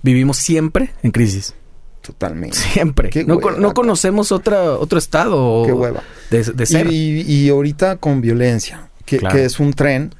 [0.04, 1.54] vivimos siempre en crisis.
[2.02, 2.58] Totalmente.
[2.58, 3.10] Siempre.
[3.12, 6.02] Qué no, hueva, no conocemos otra, otro estado Qué hueva.
[6.32, 6.92] de, de ser.
[6.92, 9.36] Y, y- y ahorita con violencia, que, Claro.
[9.36, 10.16] que es un tren,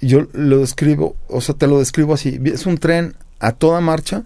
[0.00, 4.24] yo lo describo, o sea, te lo describo así, es un tren a toda marcha,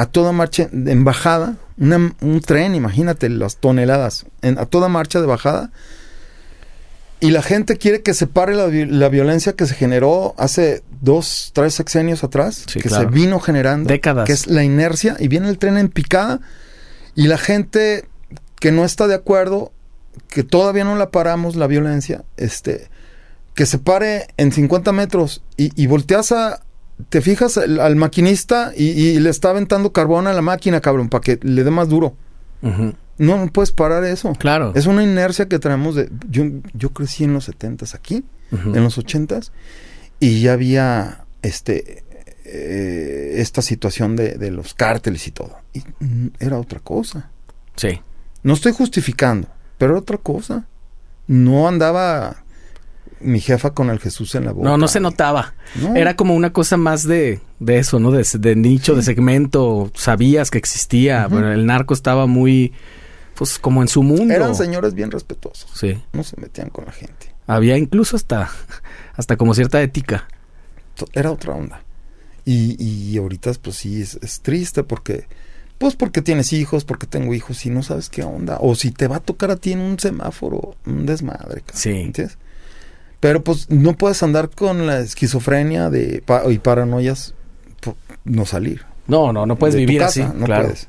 [0.00, 5.20] a toda marcha en bajada, una- un tren, imagínate las toneladas, en- a toda marcha
[5.20, 5.70] de bajada,
[7.20, 11.50] y la gente quiere que se pare la, la violencia que se generó hace dos,
[11.52, 13.08] tres sexenios atrás, Sí, que claro.
[13.10, 14.26] se vino generando, Décadas.
[14.26, 16.40] que es la inercia, y viene el tren en picada,
[17.14, 18.08] y la gente
[18.58, 19.70] que no está de acuerdo,
[20.28, 22.88] que todavía no la paramos, la violencia, este,
[23.54, 26.62] que se pare en 50 metros y, y volteas a,
[27.08, 31.08] te fijas al, al maquinista y, y le está aventando carbón a la máquina, cabrón,
[31.08, 32.14] para que le dé más duro.
[32.62, 34.34] No, no puedes parar eso.
[34.34, 34.72] Claro.
[34.74, 36.10] Es una inercia que traemos de...
[36.28, 36.44] Yo,
[36.74, 39.50] yo crecí en los 70s aquí, en los 80s,
[40.18, 42.04] y ya había este
[42.44, 45.56] eh, esta situación de, de los cárteles y todo.
[45.72, 47.30] Y mm, era otra cosa.
[47.76, 48.00] Sí.
[48.42, 49.48] No estoy justificando,
[49.78, 50.66] pero era otra cosa.
[51.26, 52.42] No andaba
[53.20, 54.68] mi jefa con el Jesús en la boca.
[54.68, 55.54] No, no se notaba.
[55.80, 55.94] No.
[55.94, 58.10] Era como una cosa más de, de eso, ¿no?
[58.10, 59.90] De, de nicho, de segmento.
[59.94, 61.26] Sabías que existía.
[61.28, 62.72] Pero el narco estaba muy,
[63.34, 64.32] pues, como en su mundo.
[64.34, 65.70] Eran señores bien respetuosos.
[65.74, 66.02] Sí.
[66.12, 67.34] No se metían con la gente.
[67.46, 68.50] Había incluso hasta,
[69.14, 70.28] hasta como cierta ética.
[71.12, 71.82] Era otra onda.
[72.44, 75.26] Y, y ahorita, pues sí, es, es triste porque...
[75.78, 78.58] Pues porque tienes hijos, porque tengo hijos y no sabes qué onda.
[78.60, 81.62] O si te va a tocar a ti en un semáforo, un desmadre.
[81.62, 81.88] cabrón, Sí.
[81.90, 82.36] ¿Entiendes?
[83.20, 87.34] Pero pues no puedes andar con la esquizofrenia de pa- y paranoias
[87.80, 87.94] por
[88.24, 88.84] no salir.
[89.06, 90.38] No, no, no puedes de vivir casa, así.
[90.38, 90.64] No claro.
[90.64, 90.88] puedes.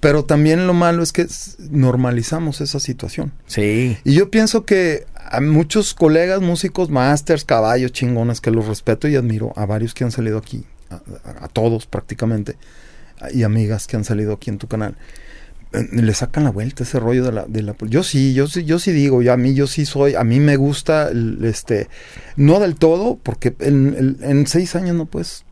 [0.00, 1.26] Pero también lo malo es que
[1.70, 3.32] normalizamos esa situación.
[3.46, 3.96] Sí.
[4.04, 9.16] Y yo pienso que a muchos colegas músicos, masters, caballos, chingones, que los respeto y
[9.16, 12.56] admiro, a varios que han salido aquí, a, a- a todos prácticamente,
[13.32, 14.96] y amigas que han salido aquí en tu canal,
[15.72, 18.78] le sacan la vuelta ese rollo de la, de la yo sí yo sí yo
[18.78, 21.88] sí digo yo a mí yo sí soy a mí me gusta el, este
[22.36, 25.44] no del todo porque en, seis años no puedes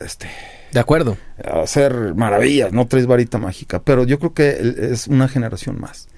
[0.00, 0.28] este
[0.72, 1.16] De acuerdo.
[1.62, 6.08] hacer maravillas, no traes varita mágica, pero yo creo que es una generación más.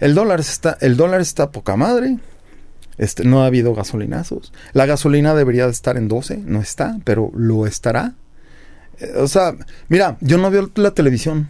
[0.00, 2.18] El dólar está, el dólar está poca madre.
[2.98, 4.52] Este, no ha habido gasolinazos.
[4.72, 8.14] La gasolina debería de estar en 12, no está, pero lo estará.
[8.98, 9.54] Eh, o sea,
[9.88, 11.48] mira, yo no veo la televisión.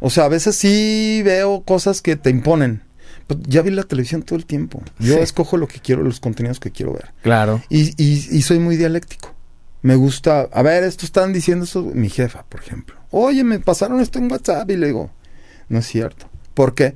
[0.00, 2.82] O sea, a veces sí veo cosas que te imponen.
[3.26, 4.82] Pero ya vi la televisión todo el tiempo.
[4.98, 5.20] Yo Sí.
[5.20, 7.12] escojo lo que quiero, los contenidos que quiero ver.
[7.22, 7.62] Claro.
[7.70, 9.34] Y, y- y soy muy dialéctico.
[9.80, 12.96] Me gusta, a ver, esto están diciendo eso, mi jefa, por ejemplo.
[13.10, 15.10] Oye, me pasaron esto en WhatsApp y le digo,
[15.68, 16.28] no es cierto.
[16.52, 16.94] ¿Por qué?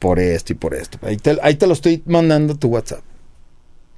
[0.00, 0.98] Por esto y por esto.
[1.02, 3.02] Ahí te, ahí te lo estoy mandando a tu WhatsApp.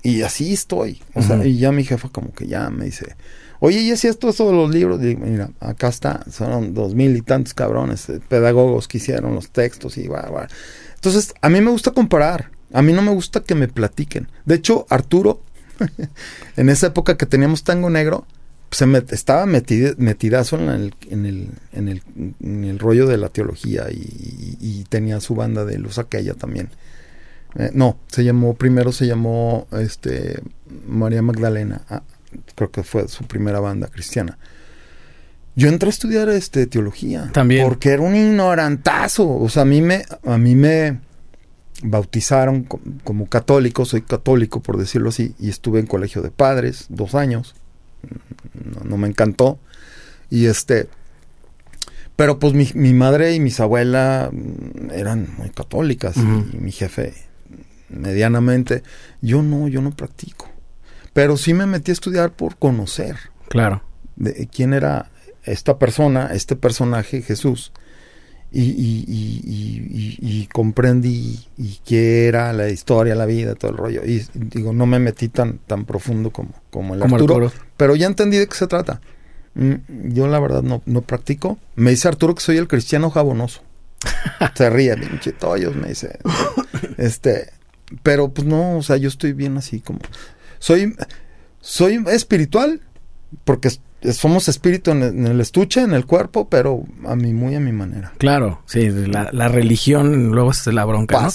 [0.02, 1.00] Y así estoy.
[1.14, 3.16] O sea, y ya mi jefa como que ya me dice,
[3.60, 5.00] oye, ¿y es esto, esto de los libros?
[5.00, 9.50] Digo, mira, acá está, son dos mil y tantos cabrones, eh, pedagogos que hicieron los
[9.50, 10.48] textos y va, va.
[10.94, 12.50] Entonces, a mí me gusta comparar.
[12.72, 14.28] A mí no me gusta que me platiquen.
[14.44, 15.40] De hecho, Arturo,
[16.56, 18.26] en esa época que teníamos Tango Negro,
[18.70, 22.02] se me, estaba metid- metidazo en el, en, el, en, el,
[22.40, 26.70] en el rollo de la teología y tenía su banda de luz aquella también.
[27.56, 30.40] Eh, no, se llamó, primero se llamó este
[30.88, 32.02] María Magdalena, ah,
[32.54, 34.38] creo que fue su primera banda cristiana.
[35.56, 37.30] Yo entré a estudiar este teología.
[37.32, 37.64] También.
[37.66, 39.28] Porque era un ignorantazo.
[39.28, 40.98] O sea, a mí me, a mí me
[41.82, 46.86] bautizaron co- como católico, soy católico por decirlo así, y estuve en colegio de padres
[46.88, 47.54] dos años.
[48.64, 49.58] No, no me encantó.
[50.30, 50.88] Y este,
[52.16, 54.30] pero pues mi, mi madre y mis abuelas
[54.92, 57.14] eran muy católicas y mi jefe
[57.90, 58.82] medianamente.
[59.20, 60.48] Yo no, yo no practico.
[61.14, 63.16] Pero sí me metí a estudiar por conocer
[63.48, 63.82] Claro.
[64.16, 65.10] de quién era
[65.44, 67.72] esta persona, este personaje, Jesús.
[68.52, 74.02] Y, y- y- y- comprendí y qué era la historia, la vida, todo el rollo.
[74.04, 77.64] Y digo, no me metí tan, tan profundo como, como el Como Arturo, Arturo.
[77.76, 79.00] pero ya entendí de qué se trata.
[79.54, 81.58] Mm, Yo la verdad no, no practico.
[81.74, 83.60] Me dice Arturo que soy el cristiano jabonoso.
[84.54, 85.34] se ríe, pinche
[85.74, 86.18] me dice.
[86.96, 87.50] Este,
[88.04, 89.98] pero pues no, o sea, yo estoy bien así como...
[90.64, 90.96] Soy,
[91.60, 92.80] soy espiritual,
[93.44, 93.68] porque
[94.14, 97.60] somos espíritu en el, en el estuche, en el cuerpo, pero a mí, muy a
[97.60, 98.14] mi manera.
[98.16, 101.28] Claro, sí, la, la religión luego es la bronca.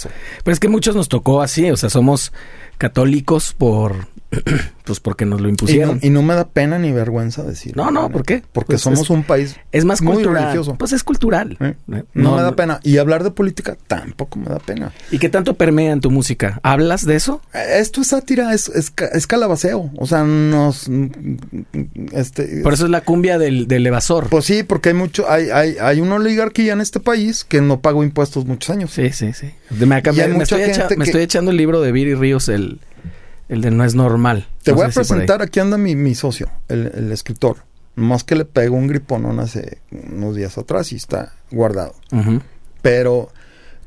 [0.44, 2.34] Pero es que muchos nos tocó así, o sea, somos
[2.80, 4.08] católicos por,
[4.84, 6.00] pues porque nos lo Y no, impusieron.
[6.02, 7.86] y no me da pena ni vergüenza decirlo.
[7.86, 8.44] No, no, la ¿por qué?
[8.52, 10.44] Porque Pues somos es- un país es más muy cultural.
[10.44, 10.76] religioso.
[10.76, 11.58] Pues es cultural.
[11.60, 11.76] ¿eh?
[11.92, 12.04] ¿eh?
[12.14, 12.80] No, me da pena.
[12.84, 14.92] Y hablar de política tampoco me da pena.
[15.12, 16.60] ¿Y qué tanto permea en tu música?
[16.64, 17.42] ¿Hablas de eso?
[17.54, 19.90] Eh, Esto es sátira, es, es, ca- es calabaceo.
[19.98, 20.88] O sea, nos...
[22.12, 24.30] Este, Por eso es la cumbia del, del evasor.
[24.30, 27.80] Pues sí, porque hay mucho, hay, hay, hay una oligarquía en este país que no
[27.82, 28.92] pagó impuestos muchos años.
[28.92, 29.52] Sí, sí, sí.
[29.72, 30.02] Me, hay
[30.34, 32.80] me estoy, echa- me que- estoy echando el libro de Viri Ríos, el,
[33.50, 34.48] el de No es normal.
[34.64, 37.58] Te No voy a si presentar, aquí anda mi, mi socio, el, el escritor.
[37.96, 41.96] Más que le pegó un griponón hace unos días atrás y está guardado.
[42.82, 43.30] Pero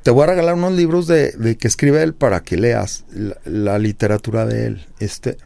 [0.02, 3.36] te voy a regalar unos libros de, de que escribe él para que leas la,
[3.44, 4.86] la literatura de él.
[4.98, 5.38] Este,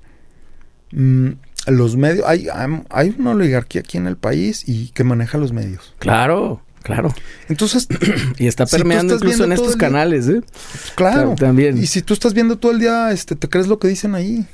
[0.93, 1.29] mm,
[1.69, 2.49] los medios, hay-
[2.91, 5.95] hay una oligarquía aquí en el país y que maneja los medios.
[5.99, 7.13] Claro, claro.
[7.49, 7.89] Entonces,
[8.39, 10.41] Y está permeando incluso en estos canales, ¿eh?
[10.95, 11.77] claro, Claro, también.
[11.79, 14.47] Y si tú estás viendo todo el día, este, te crees lo que dicen ahí.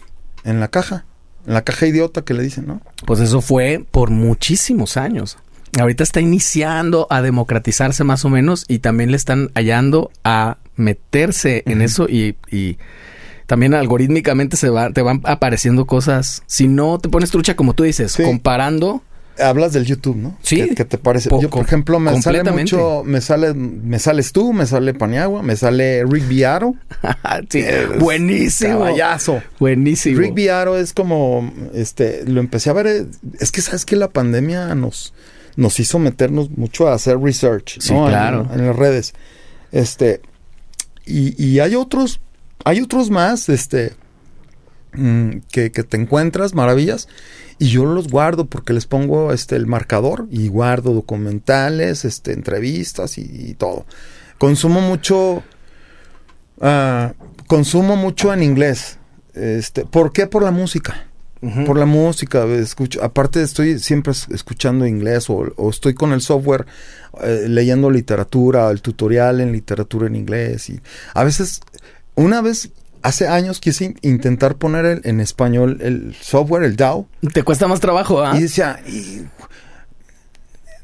[0.45, 1.05] en la caja,
[1.47, 2.81] en la caja idiota que le dicen, ¿no?
[3.07, 5.37] Pues eso fue por muchísimos años.
[5.79, 11.63] Ahorita está iniciando a democratizarse más o menos y también le están hallando a meterse
[11.67, 12.79] en eso y, y
[13.47, 16.43] también algorítmicamente se va, te van apareciendo cosas.
[16.47, 18.23] Si no te pones trucha, como tú dices, Sí.
[18.23, 19.03] comparando.
[19.39, 20.37] Hablas del YouTube, ¿no?
[20.43, 20.57] Sí.
[20.57, 21.31] ¿Qué, qué te parece?
[21.41, 25.57] Yo, por ejemplo, me sale mucho, me sale, me sales tú, me sale Paniagua, me
[25.57, 26.75] sale Rick Viaro.
[27.49, 27.65] sí,
[27.99, 28.81] buenísimo.
[28.81, 29.43] Caballazo.
[29.59, 30.19] Buenísimo.
[30.19, 33.07] Rick Viaro es como, este, lo empecé a ver, eh,
[33.41, 35.15] es que sabes que la pandemia nos,
[35.57, 38.09] nos hizo meternos mucho a hacer research, Sí, ¿no?
[38.09, 38.47] Claro.
[38.53, 39.15] En, las redes.
[39.73, 40.21] Este,
[41.07, 42.21] y, y hay otros,
[42.65, 43.93] hay otros más, este,
[44.93, 47.09] mm, que, que te encuentras maravillas
[47.63, 53.19] y yo los guardo porque les pongo este el marcador y guardo documentales, este entrevistas
[53.19, 53.85] y, y todo.
[54.39, 55.43] Consumo mucho
[56.61, 57.13] ah,
[57.47, 58.99] consumo mucho en inglés.
[59.35, 60.27] Este, ¿por qué?
[60.27, 61.07] Por la música.
[61.67, 66.21] Por la música, escucho, aparte estoy siempre es- escuchando inglés o, o estoy con el
[66.21, 66.67] software
[67.21, 70.81] eh, leyendo literatura, el tutorial en literatura en inglés y
[71.15, 71.61] a veces,
[72.15, 72.71] una vez,
[73.03, 77.67] hace años quise in- intentar poner el- en español el software, el DAO, Te cuesta
[77.69, 78.35] más trabajo, ¿ah?
[78.39, 79.23] y decía, y-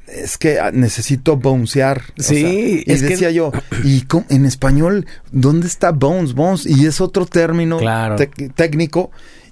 [0.06, 2.00] es que ah, necesito bouncear.
[2.18, 3.52] o Sí, sea, y es que- decía yo,
[3.84, 6.32] y cómo- en español, ¿dónde está bones?
[6.34, 8.16] Bones, y es otro término Claro.
[8.54, 9.10] técnico.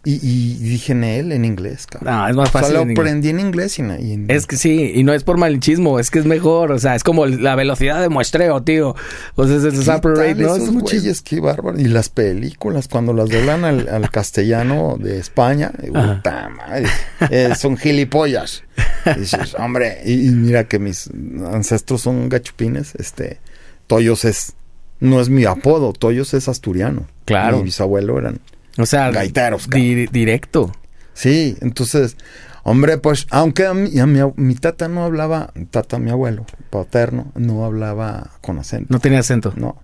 [0.08, 2.14] Y, y dije en él, en inglés, cabrón.
[2.14, 2.76] No, es más o sea, fácil.
[2.76, 5.24] lo en aprendí en inglés y en, y en- Es que sí, y no es
[5.24, 8.94] por malinchismo, es que es mejor, o sea, es como la velocidad de muestreo, tío.
[9.34, 10.54] O sea, es el ¿Qué sample rate, ¿no?
[10.54, 11.22] esos güeyes?
[11.22, 11.76] qué bárbaro.
[11.80, 16.86] Y las películas, cuando las doblan al, al castellano de España, eh, puta madre,
[17.30, 18.62] eh, son gilipollas.
[19.16, 21.10] Y dices, hombre, y, y mira que mis
[21.52, 23.38] ancestros son gachupines, este,
[23.86, 24.54] Toyos es,
[25.00, 27.06] no es mi apodo, Toyos es asturiano.
[27.24, 27.58] Claro.
[27.58, 28.40] Mi bisabuelo eran,
[28.78, 30.72] O sea, Gaiteros, di- directo.
[31.14, 32.16] sí, entonces,
[32.62, 37.32] hombre, pues, aunque a mi, a mi, mi tata no hablaba, tata, mi abuelo paterno,
[37.34, 38.86] no hablaba con acento.
[38.92, 39.52] No tenía acento.
[39.56, 39.76] No.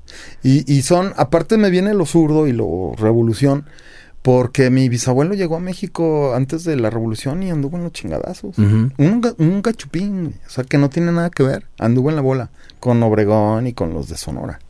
[0.43, 3.65] Y, y son, aparte me viene lo zurdo y lo revolución,
[4.21, 8.57] porque mi bisabuelo llegó a México antes de la revolución y anduvo en los chingadazos.
[8.59, 8.91] Un,
[9.39, 11.67] un gachupín, o sea, que no tiene nada que ver.
[11.79, 14.61] Anduvo en la bola con Obregón y con los de Sonora.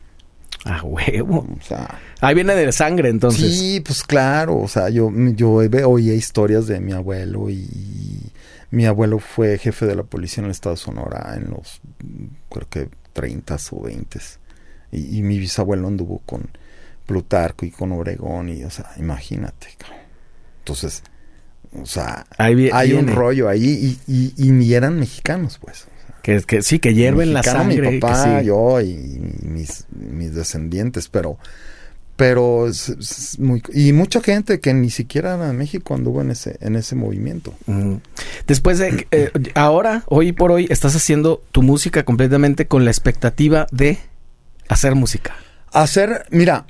[0.65, 1.45] Ah, huevo.
[1.59, 3.57] O sea, Ahí viene de sangre, entonces.
[3.57, 8.31] sí, pues claro, o sea, yo, yo oía historias de mi abuelo y
[8.71, 11.81] mi abuelo fue jefe de la policía en el estado de Sonora en los,
[12.49, 14.19] creo que 30 o 20
[14.93, 16.49] y, y mi bisabuelo anduvo con
[17.05, 19.67] Plutarco y con Obregón y, o sea, imagínate.
[20.59, 21.03] Entonces,
[21.79, 25.87] o sea, Ahí hay un rollo ahí y, y, y ni eran mexicanos, pues.
[26.23, 27.81] Que, que sí, que hierven la sangre.
[27.81, 28.45] Mi que papá, sí.
[28.47, 28.95] yo y
[29.41, 31.37] mis, mis descendientes, pero
[32.15, 36.31] pero es, es muy y mucha gente que ni siquiera era de México anduvo en
[36.31, 37.53] ese en ese movimiento.
[38.47, 39.05] Después de...
[39.11, 43.97] eh, ahora, hoy por hoy, estás haciendo tu música completamente con la expectativa de
[44.69, 45.35] hacer música.
[45.73, 46.67] Hacer, mira,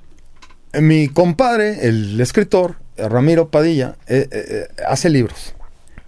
[0.82, 5.56] mi compadre, el escritor Ramiro Padilla, eh, eh, eh, hace libros.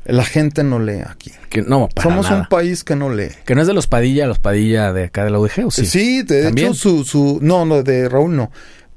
[0.06, 1.32] La gente no lee aquí.
[1.50, 2.42] Que no, para Somos nada.
[2.44, 3.30] un país que no lee.
[3.46, 5.86] Que no es de los Padilla, los Padilla de acá de la UDG, ¿o sí?
[5.88, 6.68] Sí, de ¿También?
[6.68, 8.52] hecho su, su no, no, de Raúl no,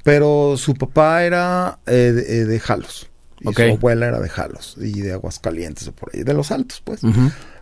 [0.04, 3.08] pero su papá era eh, de, eh, de Jalos.
[3.40, 6.82] Y su abuela era de Jalos y de Aguascalientes o por ahí, de los Altos,
[6.84, 7.00] pues.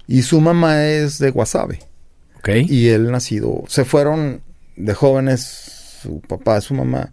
[0.08, 1.80] Y su mamá es de Guasave.
[2.38, 2.48] Ok.
[2.68, 4.40] Y él nacido, se fueron
[4.76, 7.12] de jóvenes, su papá y su mamá,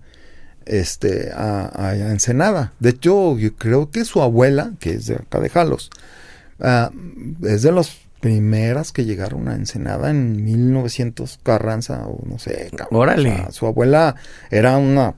[0.65, 2.71] este, a, a Ensenada.
[2.79, 5.89] De hecho, yo creo que su abuela, que es de acá de Jalos,
[6.63, 6.89] ah,
[7.43, 12.69] es de las primeras que llegaron a Ensenada en 1900 Carranza o no sé.
[12.75, 13.01] cabrón.
[13.01, 13.31] Órale.
[13.31, 14.15] O sea, su abuela
[14.49, 15.15] era una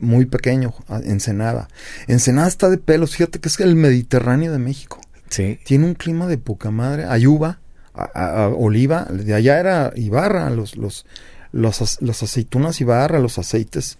[0.00, 1.68] muy pequeño, a- Ensenada.
[2.06, 5.00] Ensenada está de pelos, fíjate que es el Mediterráneo de México.
[5.28, 5.58] Sí.
[5.64, 7.04] Tiene un clima de poca madre.
[7.04, 7.60] Ayuba,
[7.94, 11.04] a, a- a Oliva, de allá era Ibarra, los, los,
[11.52, 13.98] los, los aceitunas Ibarra, los aceites,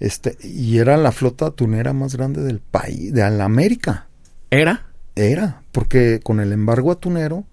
[0.00, 4.08] este, y era la flota tunera más grande del país, de la América.
[4.50, 4.86] ¿Era?
[5.16, 7.44] Era, porque con el embargo atunero,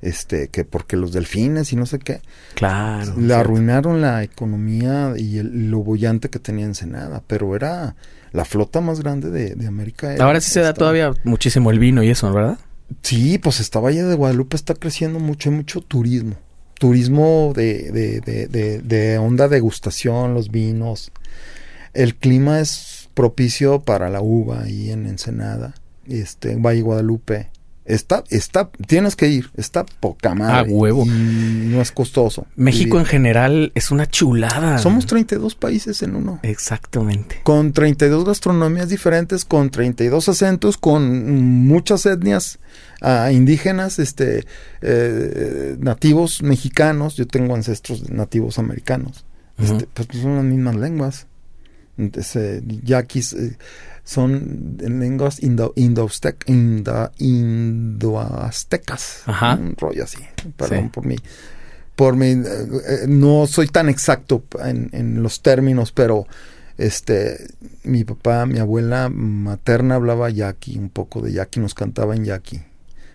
[0.00, 2.20] este, que porque los delfines y no sé qué,
[2.54, 3.06] Claro.
[3.16, 3.34] le cierto.
[3.36, 7.96] arruinaron la economía y el, lo bollante que tenía Ensenada, pero era
[8.32, 10.12] la flota más grande de, de América.
[10.14, 12.58] era- Ahora sí se da todavía muchísimo el vino y eso, ¿verdad?
[13.02, 16.36] Sí, pues esta Valle de Guadalupe está creciendo mucho, hay mucho turismo.
[16.78, 21.10] Turismo de, de, de, de, de onda degustación, los vinos.
[21.92, 25.74] El clima es propicio para la uva ahí en Ensenada.
[26.08, 27.50] Este, Valle Guadalupe
[27.88, 30.70] Está, está, tienes que ir, está poca madre.
[30.70, 31.06] A huevo.
[31.06, 32.46] Y no es costoso.
[32.54, 34.76] México en general es una chulada.
[34.76, 36.38] Somos 32 países en uno.
[36.42, 37.40] Exactamente.
[37.44, 42.58] Con 32 gastronomías diferentes, con 32 acentos, con muchas etnias
[43.00, 44.44] ah, indígenas, este,
[44.82, 47.16] eh, nativos mexicanos.
[47.16, 49.24] Yo tengo ancestros nativos americanos.
[49.58, 49.72] Ujú.
[49.72, 51.26] Este, pues son las mismas lenguas.
[51.96, 53.56] Entonces, eh, yaquis eh,
[54.08, 57.10] son lenguas indo, indo-aztec- indo-
[57.98, 59.22] indoaztecas.
[59.26, 59.54] Ajá.
[59.56, 60.18] Un rollo así.
[60.56, 60.90] Perdón Sí.
[60.92, 61.16] por mi.
[61.94, 62.26] Por mi.
[62.26, 66.26] eh, eh, no soy tan exacto en, en los términos, pero
[66.78, 67.48] este.
[67.84, 72.62] Mi papá, mi abuela materna hablaba yaqui, un poco de yaqui, nos cantaba en yaqui.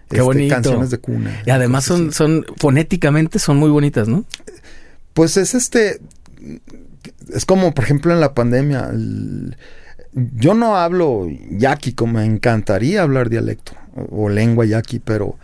[0.10, 0.54] Qué bonito.
[0.54, 1.42] Canciones de cuna.
[1.46, 2.18] Y además son, así.
[2.18, 4.26] son fonéticamente son muy bonitas, ¿no?
[5.14, 6.02] Pues es este.
[7.34, 8.90] Es como, por ejemplo, en la pandemia.
[8.92, 9.56] el-
[10.16, 15.38] yo no hablo yaqui, como me encantaría hablar dialecto o, o lengua yaqui, pero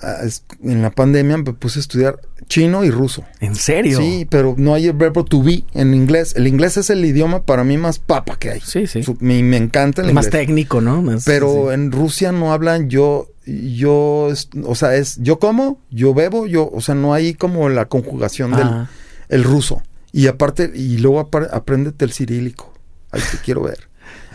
[0.00, 2.18] ah, es- en la pandemia me puse a estudiar
[2.48, 3.24] chino y ruso.
[3.40, 3.98] ¿En serio?
[3.98, 6.34] Sí, pero no hay el verbo to be en inglés.
[6.36, 8.60] El inglés es el idioma para mí más papa que hay.
[8.60, 9.02] Sí, sí.
[9.02, 10.40] Su- me, me encanta el Es más inglés.
[10.46, 11.02] técnico, ¿no?
[11.02, 11.74] Más- Pero sí.
[11.74, 14.28] en Rusia no hablan yo, yo,
[14.64, 18.52] o sea, es yo como, yo bebo, yo, o sea, no hay como la conjugación
[18.52, 18.90] del Ah,
[19.28, 19.82] el ruso.
[20.12, 22.72] Y aparte, y luego apréndete el cirílico.
[23.10, 23.88] Ahí te quiero ver.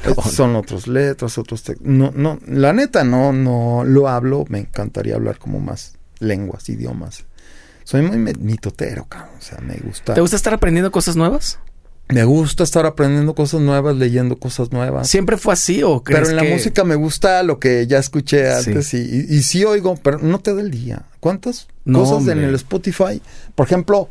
[0.06, 0.15] No.
[0.23, 1.86] Son otras letras, otros textos.
[1.88, 4.45] No, no, la neta no, no lo hablo.
[4.49, 7.26] Me encantaría hablar como más lenguas, idiomas.
[7.84, 9.36] Soy muy mitotero, cabrón.
[9.38, 10.14] O sea, me gusta.
[10.14, 11.60] ¿Te gusta estar aprendiendo cosas nuevas?
[12.10, 15.07] Me gusta estar aprendiendo cosas nuevas, leyendo cosas nuevas.
[15.07, 18.52] ¿Siempre fue así o crees Pero en la música me gusta lo que ya escuché
[18.61, 18.69] Sí.
[18.69, 21.03] antes y, y, y sí oigo, pero no te da el día.
[21.22, 23.22] ¿Cuántas No, cosas en el Spotify?
[23.56, 24.10] Por ejemplo,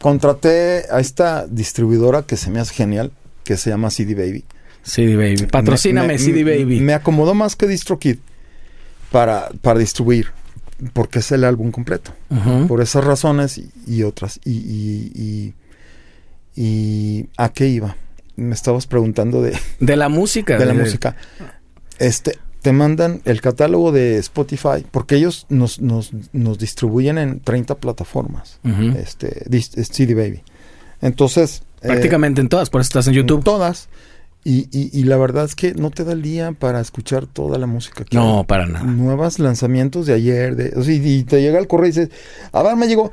[0.00, 3.12] contraté a esta distribuidora que se me hace genial,
[3.44, 4.44] que se llama CD Baby.
[4.84, 5.46] CD Baby.
[5.50, 6.80] Patrocíname, Me- me- CD Baby.
[6.80, 8.18] Me acomodó más que DistroKid
[9.10, 10.28] para, para distribuir,
[10.92, 12.12] porque es el álbum completo.
[12.68, 14.38] Por esas razones y, y otras.
[14.44, 15.54] Y, y,
[16.56, 17.96] y, ¿a qué iba?
[18.36, 20.58] Me estabas preguntando de, De la música.
[20.58, 21.16] de la música.
[21.98, 27.76] Este, te mandan el catálogo de Spotify, porque ellos nos, nos, nos distribuyen en 30
[27.76, 28.58] plataformas.
[28.64, 28.96] Ujú.
[28.98, 30.42] Este, dis- es CD Baby.
[31.00, 31.62] Entonces.
[31.82, 33.44] eh, Prácticamente en todas, por eso estás en YouTube.
[33.44, 33.88] Todas.
[34.46, 37.56] Y, y, y la verdad es que no te da el día para escuchar toda
[37.58, 38.44] la música que No, hay.
[38.44, 38.84] para nada.
[38.84, 40.54] Nuevos lanzamientos de ayer.
[40.54, 42.10] De, o sea, y, te llega el correo y dices,
[42.52, 43.10] a ver, me llegó.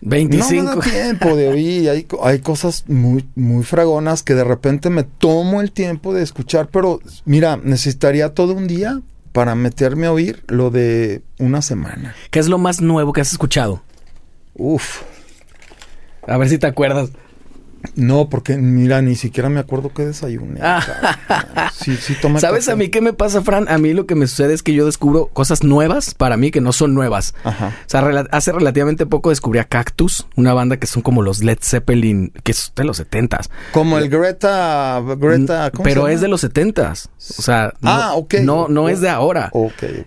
[0.00, 0.62] No 25.
[0.62, 1.88] me da tiempo de oír.
[1.90, 6.68] Hay, hay cosas muy, muy fragonas que de repente me tomo el tiempo de escuchar.
[6.70, 9.00] Pero mira, necesitaría todo un día
[9.32, 12.14] para meterme a oír lo de una semana.
[12.30, 13.82] ¿Qué es lo más nuevo que has escuchado?
[14.54, 15.02] Uf.
[16.26, 17.10] A ver si te acuerdas.
[17.94, 20.60] No, porque mira, ni siquiera me acuerdo qué desayuné.
[20.62, 20.82] Ah.
[20.84, 21.70] cabrón.
[21.72, 22.72] Sí, sí, toma ¿Sabes café.
[22.72, 23.68] a mí qué me pasa, Fran?
[23.68, 26.60] A mí lo que me sucede es que yo descubro cosas nuevas para mí que
[26.60, 27.34] no son nuevas.
[27.44, 27.68] Ajá.
[27.68, 28.00] O sea,
[28.32, 32.52] hace relativamente poco descubrí a Cactus, una banda que son como los Led Zeppelin, que
[32.52, 33.50] es de los setentas.
[33.72, 37.10] Como el Greta, Greta, ¿cómo Pero se es de los setentas.
[37.38, 39.50] O sea, no, Ah, no, no es de ahora.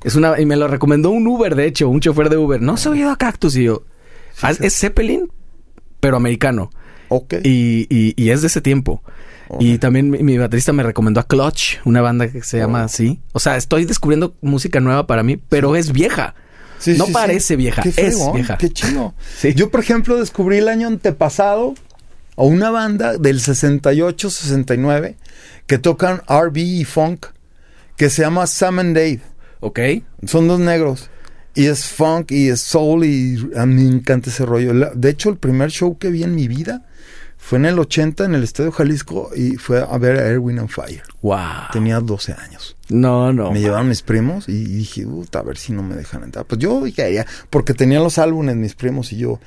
[0.03, 2.61] Es una, y me lo recomendó un Uber, de hecho, un chofer de Uber.
[2.61, 3.83] No se ha oído a Cactus y yo.
[4.41, 4.65] "Ah, sí.
[4.65, 5.31] Es Zeppelin,
[5.99, 6.69] pero americano.
[7.13, 7.33] Ok.
[7.43, 9.03] Y, y, y es de ese tiempo.
[9.59, 12.85] Y también mi, mi baterista me recomendó a Clutch, una banda que se llama Oh.
[12.85, 13.19] así.
[13.33, 16.35] O sea, estoy descubriendo música nueva para mí, pero es vieja.
[16.79, 18.57] Sí, no sí, parece vieja, Qué es fregón, vieja.
[18.57, 19.13] Qué chido.
[19.37, 19.53] Sí.
[19.53, 21.75] Yo, por ejemplo, descubrí el año antepasado
[22.37, 25.17] a una banda del 68, 69
[25.67, 27.25] que tocan RB y funk
[27.97, 29.19] que se llama Sam and Dave.
[29.59, 29.79] Ok.
[30.25, 31.09] Son dos negros.
[31.53, 34.73] Y es funk y es soul y a mí me encanta ese rollo.
[34.95, 36.85] De hecho, el primer show que vi en mi vida
[37.37, 40.69] fue en el 80 en el Estadio Jalisco y fue a ver a Erwin on
[40.69, 41.03] Fire.
[41.21, 41.71] Wow.
[41.73, 42.77] Tenía 12 años.
[42.89, 43.51] No, no.
[43.51, 46.45] Me llevaron mis primos y dije, "Puta, a ver si no me dejan entrar.
[46.45, 49.39] Pues yo quería, porque tenían los álbumes mis primos y yo,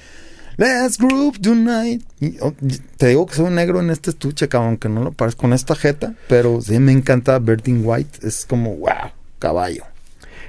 [0.57, 2.05] Let's Group Tonight.
[2.21, 2.53] Y, oh,
[2.97, 5.75] te digo que soy negro en este estuche, cabrón, aunque no lo parezco con esta
[5.75, 8.27] jeta, pero sí me encanta Bertin White.
[8.27, 9.85] Es como, wow, caballo.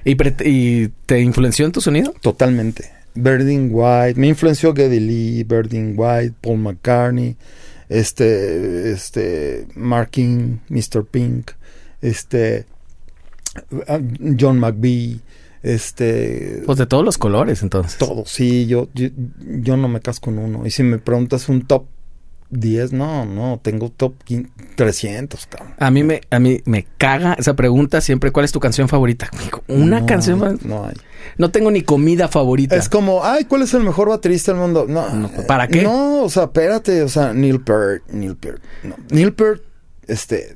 [0.06, 2.14] ¿Y, te influenció en tu sonido?
[2.22, 2.92] Totalmente.
[3.16, 7.36] Bertin White, me influenció Geddy Lee, Bertin White, Paul McCartney,
[7.90, 11.06] este, este, Mark King, Mr.
[11.06, 11.52] Pink,
[12.02, 12.66] este,
[14.38, 15.22] John McVie,
[15.64, 17.98] este, Pues de todos los colores, entonces.
[17.98, 18.24] todo.
[18.28, 19.08] Sí, yo, yo,
[19.40, 20.68] yo no me casco en uno.
[20.68, 21.86] Y si me preguntas un top
[22.52, 25.74] 10, no, no, tengo top 15 300, cabrón.
[25.80, 28.32] A mí me, a mí me caga esa pregunta siempre.
[28.32, 29.30] ¿Cuál es tu canción favorita?
[29.68, 30.44] Una No canción.
[30.44, 30.94] hay, fa- No hay.
[31.38, 32.76] No tengo ni comida favorita.
[32.76, 34.86] Es como, ay, ¿cuál es el mejor baterista del mundo?
[34.88, 35.10] No.
[35.14, 35.82] No, ¿para qué?
[35.84, 38.62] No, o sea, espérate, o sea, Neil Peart, Neil Peart.
[38.84, 38.96] No.
[39.10, 39.62] Neil Peart,
[40.08, 40.56] este,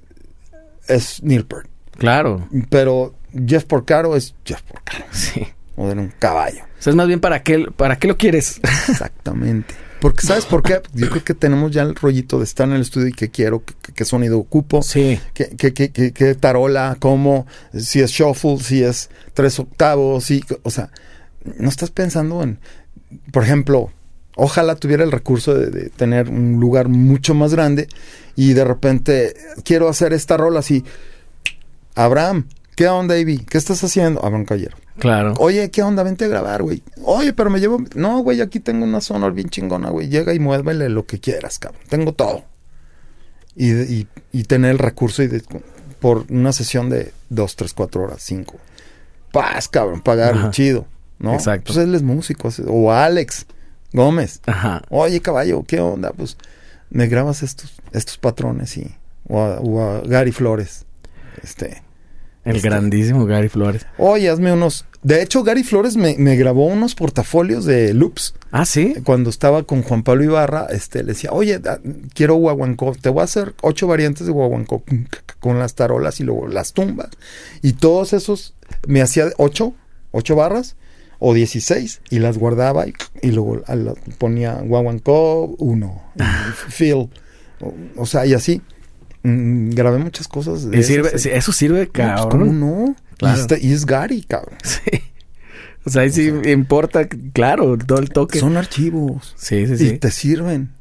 [0.87, 1.67] es Neil Peart.
[1.97, 2.47] Claro.
[2.69, 3.15] Pero
[3.47, 5.05] Jeff Porcaro es Jeff Porcaro.
[5.11, 5.45] Sí.
[5.75, 6.63] O de un caballo.
[6.63, 8.59] O sea, es más bien para qué, para qué lo quieres.
[8.89, 9.73] Exactamente.
[10.01, 10.81] Porque, ¿sabes por qué?
[10.93, 13.63] Yo creo que tenemos ya el rollito de estar en el estudio y que quiero,
[13.65, 15.19] qué que sonido ocupo, Sí.
[15.33, 17.45] que tarola, cómo,
[17.77, 20.89] si es shuffle, si es tres octavos, si, o sea,
[21.57, 22.59] no estás pensando en,
[23.33, 23.91] por ejemplo,
[24.35, 27.89] ojalá tuviera el recurso de, de tener un lugar mucho más grande
[28.37, 29.33] y de repente
[29.65, 30.85] quiero hacer esta rola así,
[31.95, 32.47] Abraham,
[32.77, 33.39] ¿qué onda, Davey?
[33.39, 34.23] ¿Qué estás haciendo?
[34.23, 34.77] Abraham Callero.
[34.99, 35.33] Claro.
[35.39, 36.03] Oye, ¿qué onda?
[36.03, 36.83] Vente a grabar, güey.
[37.03, 37.83] Oye, pero me llevo.
[37.95, 40.09] No, güey, aquí tengo una zona bien chingona, güey.
[40.09, 41.81] Llega y muévele lo que quieras, cabrón.
[41.89, 42.43] Tengo todo.
[43.55, 45.43] Y, y, y tener el recurso y de-
[45.99, 48.55] por una sesión de dos, tres, cuatro horas, cinco.
[49.31, 50.51] Paz, cabrón, pagar Ajá.
[50.51, 50.85] chido,
[51.19, 51.33] ¿no?
[51.33, 51.73] Exacto.
[51.73, 52.49] Pues él es músico.
[52.67, 53.45] O Alex
[53.93, 54.41] Gómez.
[54.45, 54.81] Ajá.
[54.89, 56.11] Oye, caballo, ¿qué onda?
[56.11, 56.37] Pues
[56.89, 58.95] me grabas estos, estos patrones y.
[59.27, 60.85] O a, o a Gary Flores.
[61.43, 61.83] Este.
[62.49, 63.85] El Este- grandísimo Gary Flores.
[63.97, 64.85] Oye, hazme unos.
[65.03, 68.33] De hecho, Gary Flores me, me grabó unos portafolios de loops.
[68.51, 68.95] Ah, sí.
[69.05, 71.79] Cuando estaba con Juan Pablo Ibarra, este, le decía, oye, da-
[72.13, 72.93] quiero guaguancó.
[72.99, 74.83] Te voy a hacer ocho variantes de guaguancó
[75.39, 77.09] con las tarolas y luego las tumbas.
[77.61, 78.55] Y todos esos,
[78.87, 79.73] me hacía ocho,
[80.11, 80.75] ocho barras
[81.19, 86.01] o dieciséis y las guardaba y, y luego a la- ponía guaguancó uno,
[86.69, 87.09] Phil.
[87.61, 88.61] O, o sea, y así.
[89.23, 90.69] Mm, grabé muchas cosas.
[90.69, 91.19] de Y esas, sirve, eh.
[91.19, 92.47] sí, eso sirve, No, pues, cabrón.
[92.47, 92.95] ¿Cómo no?
[93.17, 93.37] Claro.
[93.37, 94.57] Y, está- y es Gary, cabrón.
[94.63, 95.01] Sí.
[95.85, 98.39] O sea, ahí sí importa, claro, todo el toque.
[98.39, 99.33] Son archivos.
[99.37, 99.97] Sí, sí, Y sí.
[99.97, 100.71] te sirven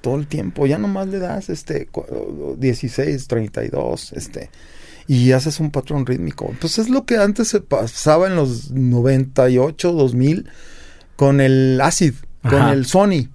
[0.00, 0.66] todo el tiempo.
[0.66, 4.50] Ya nomás le das este cu- 16, 32, este
[5.06, 6.54] y haces un patrón rítmico.
[6.60, 10.48] Pues es lo que antes se pasaba en los 98, 2000
[11.16, 13.28] con el Acid, con el Sony.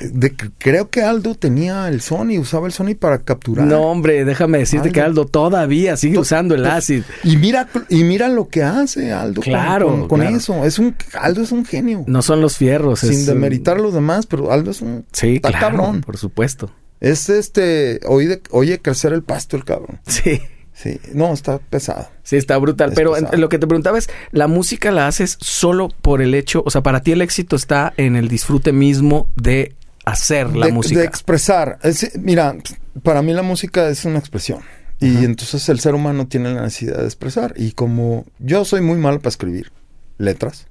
[0.00, 3.66] De, creo que Aldo tenía el Sony, usaba el Sony para capturar.
[3.66, 4.94] No, hombre, déjame decirte Aldo.
[4.94, 7.04] que Aldo todavía sigue usando el ácido.
[7.24, 10.36] Y mira y mira lo que hace Aldo con- Claro, con, con claro.
[10.36, 10.64] eso.
[10.64, 12.04] Es un Aldo es un genio.
[12.06, 13.00] No son los fierros.
[13.00, 16.00] Sin es, demeritar los demás, pero Aldo es un Sí, claro, cabrón.
[16.00, 16.70] por supuesto.
[17.00, 20.00] Es este, oye, oye crecer el pasto el cabrón.
[20.06, 20.40] Sí.
[20.74, 22.08] Sí, no, está pesado.
[22.24, 22.90] Sí, está brutal.
[22.90, 23.36] Es Pero pesado.
[23.36, 26.62] lo que te preguntaba es, ¿la música la haces solo por el hecho?
[26.66, 30.72] O sea, para ti el éxito está en el disfrute mismo de hacer la de,
[30.72, 31.00] música.
[31.00, 31.78] de expresar.
[31.82, 32.56] Es- mira,
[33.02, 34.60] para mí la música es una expresión.
[35.00, 35.24] Y Ajá.
[35.24, 37.54] entonces el ser humano tiene la necesidad de expresar.
[37.56, 39.72] Y como yo soy muy malo para escribir
[40.18, 40.66] letras,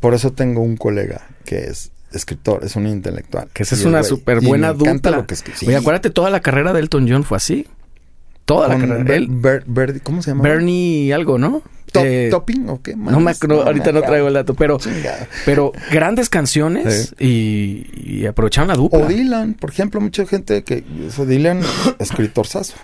[0.00, 3.48] por eso tengo un colega que es escritor, es un intelectual.
[3.54, 5.12] que esa es una súper buena dupla.
[5.12, 5.56] lo que escribe.
[5.58, 5.66] Sí.
[5.66, 7.66] Oye, acuérdate, toda la carrera de Elton John fue así.
[8.44, 9.04] Toda la Con carrera.
[9.04, 10.42] Ber- Ber- Ber- ¿Cómo se llama?
[10.42, 11.62] Bernie algo, ¿no?
[11.92, 12.96] Top- Eh, ¿Topping o qué?
[12.96, 15.28] no me ahorita no traigo el dato, pero, Chingada.
[15.44, 19.00] pero grandes canciones y, y aprovecharon la dupla.
[19.00, 20.84] O Dylan, por ejemplo, mucha gente que...
[21.18, 21.60] o Dylan,
[21.98, 22.74] escritor saso.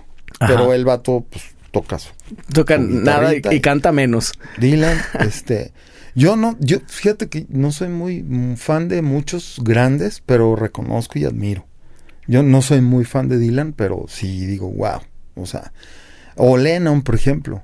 [0.41, 0.53] Ajá.
[0.55, 2.11] Pero el vato, pues, toca su
[2.53, 4.33] Toca nada y, canta menos.
[4.59, 5.73] Dylan, este,
[6.15, 8.25] yo no, yo fíjate que no soy muy
[8.57, 11.67] fan de muchos grandes, pero reconozco y admiro.
[12.27, 15.01] Yo no soy muy fan de Dylan, pero sí digo, wow,
[15.35, 15.73] o sea,
[16.37, 17.63] o Lennon, por ejemplo.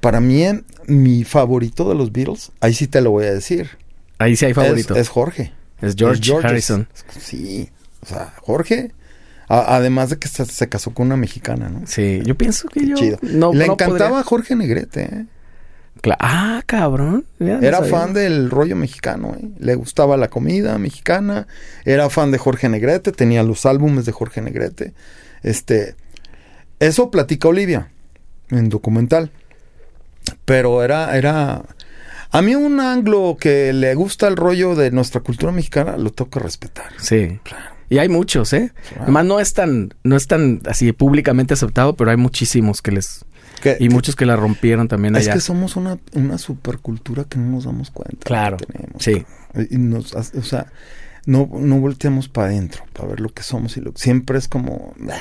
[0.00, 0.44] Para mí,
[0.86, 3.68] mi favorito de los Beatles, ahí sí te lo voy a decir.
[4.18, 4.94] Ahí sí hay favorito.
[4.94, 5.52] Es, Es, es Jorge.
[5.96, 6.46] George, Es George.
[6.46, 6.88] Harrison.
[7.18, 7.70] Sí,
[8.02, 8.92] o sea, Jorge.
[9.48, 11.82] a- además de que se, se casó con una mexicana, ¿no?
[11.86, 13.18] Sí, yo pienso que yo Chido.
[13.22, 15.26] no Le no encantaba podría- Jorge Negrete, ¿eh?
[16.02, 17.26] Cla- ah, cabrón.
[17.40, 19.48] Era fan del rollo mexicano, ¿eh?
[19.58, 21.46] Le gustaba la comida mexicana,
[21.84, 24.92] era fan de Jorge Negrete, tenía los álbumes de Jorge Negrete.
[25.42, 25.96] Este,
[26.78, 27.90] eso platica Olivia
[28.50, 29.30] en documental.
[30.44, 31.62] Pero era, era,
[32.30, 36.30] a mí un anglo que le gusta el rollo de nuestra cultura mexicana lo tengo
[36.30, 36.86] que respetar.
[36.98, 37.40] Sí.
[37.42, 37.64] Claro.
[37.88, 38.72] Y hay muchos, ¿eh?
[38.88, 39.02] Claro.
[39.04, 43.24] Además no es tan, no es tan así públicamente aceptado, pero hay muchísimos que les,
[43.62, 45.32] Que- y muchos que la rompieron también es allá.
[45.34, 48.18] que somos una, una supercultura que no nos damos cuenta.
[48.24, 49.24] Claro, que tenemos, sí.
[49.70, 50.66] Y nos o sea,
[51.26, 54.94] no, no volteamos para adentro para ver lo que somos y lo siempre es como
[54.98, 55.16] "Bah",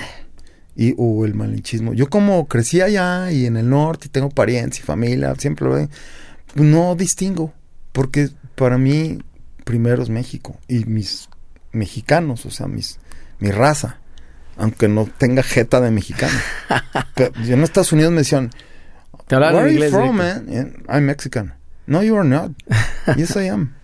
[0.80, 1.94] y o el malinchismo.
[1.94, 5.74] Yo como crecí allá y en el norte y tengo parientes y familia, siempre lo
[5.74, 5.90] ven,
[6.56, 7.54] no distingo
[7.92, 9.20] porque para mí
[9.66, 11.28] primero es México y mis
[11.74, 12.98] mexicanos, o sea, mis
[13.40, 13.98] mi raza,
[14.56, 16.40] aunque no tenga jeta de mexicano.
[17.46, 18.50] Yo en Estados Unidos me decían,
[19.28, 20.48] Te Where are you from, man?
[20.88, 21.56] I'm Mexican.
[21.88, 22.52] No, you are not.
[23.18, 23.76] Yes, I am.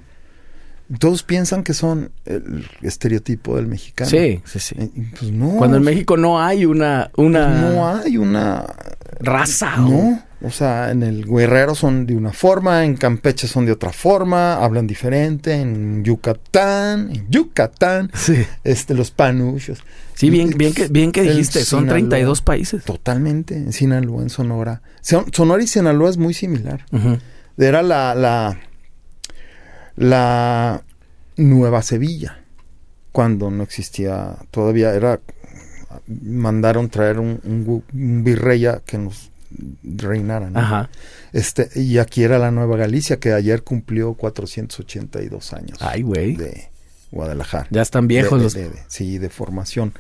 [1.00, 4.10] Todos piensan que son el estereotipo del mexicano.
[4.10, 4.76] Sí, sí, sí.
[4.78, 4.90] Eh,
[5.20, 5.50] Pues no.
[5.58, 7.48] Cuando en México no hay una, una.
[7.62, 8.66] pues no hay una.
[9.20, 9.78] raza.
[9.78, 13.92] No, o sea, en el Guerrero son de una forma, en Campeche son de otra
[13.94, 18.46] forma, hablan diferente, en Yucatán, en Yucatán, Sí.
[18.64, 19.80] este, los panuchos.
[20.14, 21.94] Sí, bien, bien que, bien que dijiste, son Sinaloa.
[22.00, 22.84] 32 países.
[22.84, 24.82] Totalmente, en Sinaloa, en Sonora.
[25.02, 26.86] Son- Sonora y Sinaloa es muy similar.
[27.58, 28.60] Era la, la,
[29.96, 30.84] la
[31.38, 32.40] Nueva Sevilla,
[33.12, 35.20] cuando no existía todavía, era,
[36.08, 39.32] mandaron traer un, un un virrey que nos
[39.84, 40.60] reinara, ¿no?
[40.60, 40.90] Ajá.
[41.32, 46.36] Este, y aquí era la Nueva Galicia, que ayer cumplió 482 años Ay, güey.
[46.36, 46.68] de
[47.12, 47.68] Guadalajara.
[47.70, 48.54] Ya están viejos De- los...
[48.54, 49.94] de- de- sí, de formación.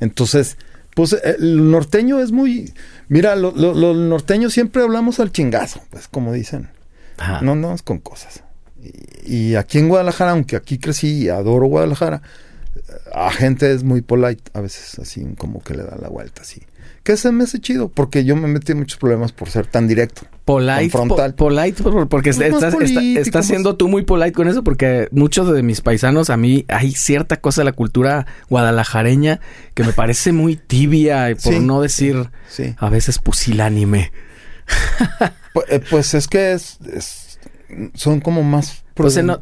[0.00, 0.58] Entonces,
[0.94, 2.74] pues el norteño es muy...
[3.08, 6.68] Mira, lo- lo- los norteños siempre hablamos al chingazo, pues como dicen.
[7.16, 7.40] Ajá.
[7.40, 8.42] No andamos con cosas.
[8.82, 12.22] Y, y aquí en Guadalajara, aunque aquí crecí y adoro Guadalajara,
[12.76, 12.80] eh,
[13.14, 16.62] a gente es muy polite, a veces así como que le da la vuelta así.
[17.02, 19.88] Que se me hace chido, porque yo me metí en muchos problemas por ser tan
[19.88, 20.22] directo.
[20.44, 21.34] Polite, Confrontal.
[21.34, 25.08] po- polite, por- porque Pues estás, está- estás siendo tú muy polite con eso, porque
[25.10, 29.40] muchos de mis paisanos, a mí hay cierta cosa de la cultura guadalajareña
[29.74, 31.60] que me parece muy tibia, y por Sí.
[31.60, 32.74] no decir Sí.
[32.78, 34.12] a veces pusilánime.
[35.54, 37.27] Pu- eh, Pues, es que es, es-
[37.94, 39.38] son como más se no-.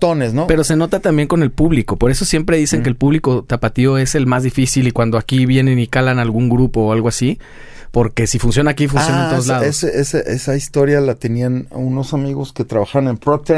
[0.47, 1.97] Pero se nota también con el público.
[1.97, 2.83] Por eso siempre dicen Mm.
[2.83, 6.49] que el público tapatío es el más difícil y cuando aquí vienen y calan algún
[6.51, 7.39] grupo o algo así,
[7.93, 10.15] porque si funciona aquí, funciona en Ah, todos esa- lados.
[10.15, 13.57] esa historia la tenían unos amigos que trabajan en Procter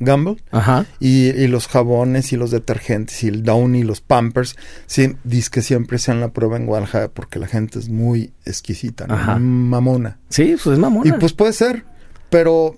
[0.00, 0.86] Gamble Ajá.
[0.98, 4.56] y, y los jabones y los detergentes y el Downy y los Pampers.
[4.86, 9.06] Sí, dice que siempre sean la prueba en Guadalajara porque la gente es muy exquisita,
[9.06, 9.14] ¿no?
[9.14, 9.38] Ajá.
[9.38, 10.18] mamona.
[10.28, 11.08] Sí, pues es mamona.
[11.08, 11.84] Y pues puede ser,
[12.30, 12.74] pero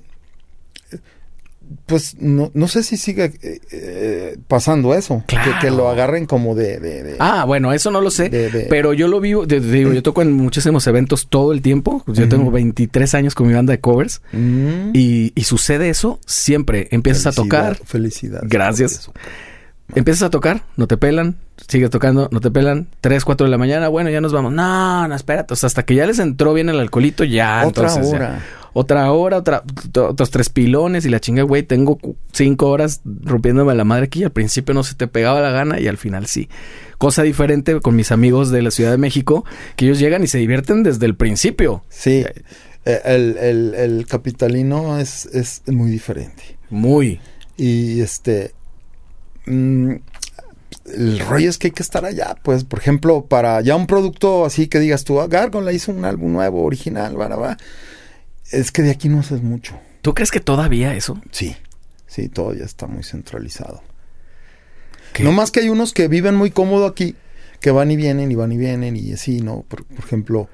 [1.86, 5.22] pues no, no sé si sigue eh, eh, pasando eso.
[5.26, 5.52] Que, Claro.
[5.60, 6.78] que lo agarren como de...
[6.80, 8.28] de- de- Ah, bueno, eso no lo sé.
[8.28, 12.02] de- Pero yo lo vivo, digo, yo toco en muchísimos eventos todo el tiempo.
[12.06, 14.90] Yo tengo 23 años con mi banda de covers Mm.
[14.94, 16.88] y, y sucede eso siempre.
[16.90, 18.48] Empiezas a Felicidad- tocar, Felicidades.
[18.48, 19.10] Gracias.
[19.94, 21.36] empiezas a tocar, no te pelan,
[21.66, 24.52] sigues tocando, no te pelan, 3, 4 de la mañana, bueno, ya nos vamos.
[24.52, 25.54] No, no, espérate.
[25.54, 27.66] O sea, hasta que ya les entró bien el alcoholito, ya.
[27.66, 28.44] Otra entonces, ya.
[28.72, 29.62] Otra hora, otra,
[29.96, 31.98] otros tres pilones y la chinga, güey, tengo
[32.32, 34.22] cinco horas rompiéndome la madre aquí.
[34.24, 36.48] Al principio no se te pegaba la gana y al final sí.
[36.98, 39.44] Cosa diferente con mis amigos de la Ciudad de México,
[39.76, 41.82] que ellos llegan y se divierten desde el principio.
[41.88, 42.24] Sí,
[42.84, 46.58] eh, el, el- el capitalino es, es muy diferente.
[46.70, 47.20] Muy.
[47.56, 48.52] Y este.
[49.46, 49.92] mm,
[50.94, 54.46] el rollo es que hay que estar allá, pues, por ejemplo, para ya un producto
[54.46, 57.56] así que digas tú, ah, Gargoyle hizo un álbum nuevo, original, va.
[58.50, 59.78] Es que de aquí no haces mucho.
[60.02, 61.20] ¿Tú crees que todavía eso?
[61.32, 61.56] Sí,
[62.06, 63.82] sí, todo ya está muy centralizado.
[65.12, 65.22] ¿Qué?
[65.22, 67.14] No más que hay unos que viven muy cómodo aquí,
[67.60, 69.64] que van y vienen y van y vienen y así, ¿no?
[69.68, 70.48] Por, por ejemplo,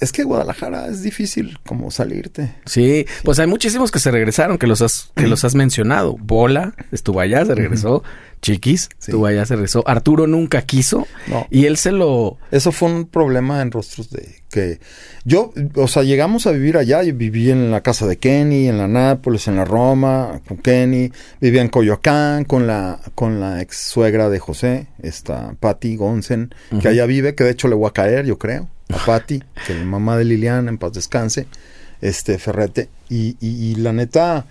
[0.00, 2.54] es que Guadalajara es difícil como salirte.
[2.66, 6.16] Sí, pues hay muchísimos que se regresaron, que los has, que los has mencionado.
[6.18, 8.02] Bola estuvo allá, se regresó.
[8.42, 9.10] Chiquis Sí.
[9.10, 9.82] estuvo allá, se regresó.
[9.88, 11.46] Arturo nunca quiso No.
[11.50, 12.36] y él se lo...
[12.50, 14.80] Eso fue un problema en rostros de que
[15.24, 17.02] yo, o sea, llegamos a vivir allá.
[17.02, 21.10] Yo viví en la casa de Kenny, en la Nápoles, en la Roma, con Kenny.
[21.40, 26.82] Vivía en Coyoacán con la, con la ex suegra de José, esta Patty Gonsen, Ujú.
[26.82, 29.72] que allá vive, que de hecho le voy a caer, yo creo, a Patty, que
[29.72, 31.46] es la mamá de Liliana, en paz descanse,
[32.00, 32.88] este Ferrete.
[33.08, 34.46] Y, y, y la neta,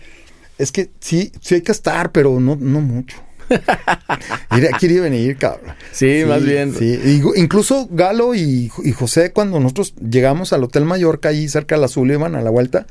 [0.57, 3.17] es que sí, sí hay que estar, pero no, no mucho.
[4.51, 5.75] Mira, quiere venir, cabrón.
[5.91, 6.73] Sí, más bien.
[6.77, 11.75] Sí, Y- incluso Galo y, y José, cuando nosotros llegamos al Hotel Mallorca, ahí cerca
[11.75, 12.85] de la Sullivan, a la vuelta,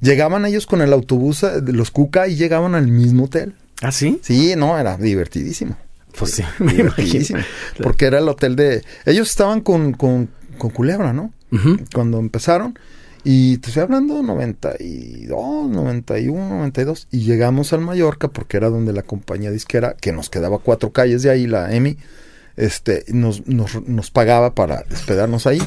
[0.00, 3.54] llegaban ellos con el autobús eh, de los Cuca y llegaban al mismo hotel.
[3.82, 4.20] ¿Ah, sí?
[4.22, 5.76] Sí, no, era divertidísimo.
[6.18, 7.40] Pues sí, me imagino.
[7.82, 8.82] Porque era el hotel de...
[9.04, 11.32] Ellos estaban con, con, con Culebra, ¿no?
[11.92, 12.78] Cuando empezaron.
[13.28, 17.08] Y te estoy hablando 92, 91, 92.
[17.10, 21.22] Y llegamos al Mallorca porque era donde la compañía disquera, que nos quedaba cuatro calles
[21.22, 21.96] de ahí, la EMI,
[22.56, 25.60] este, nos, nos, nos pagaba para hospedarnos ahí.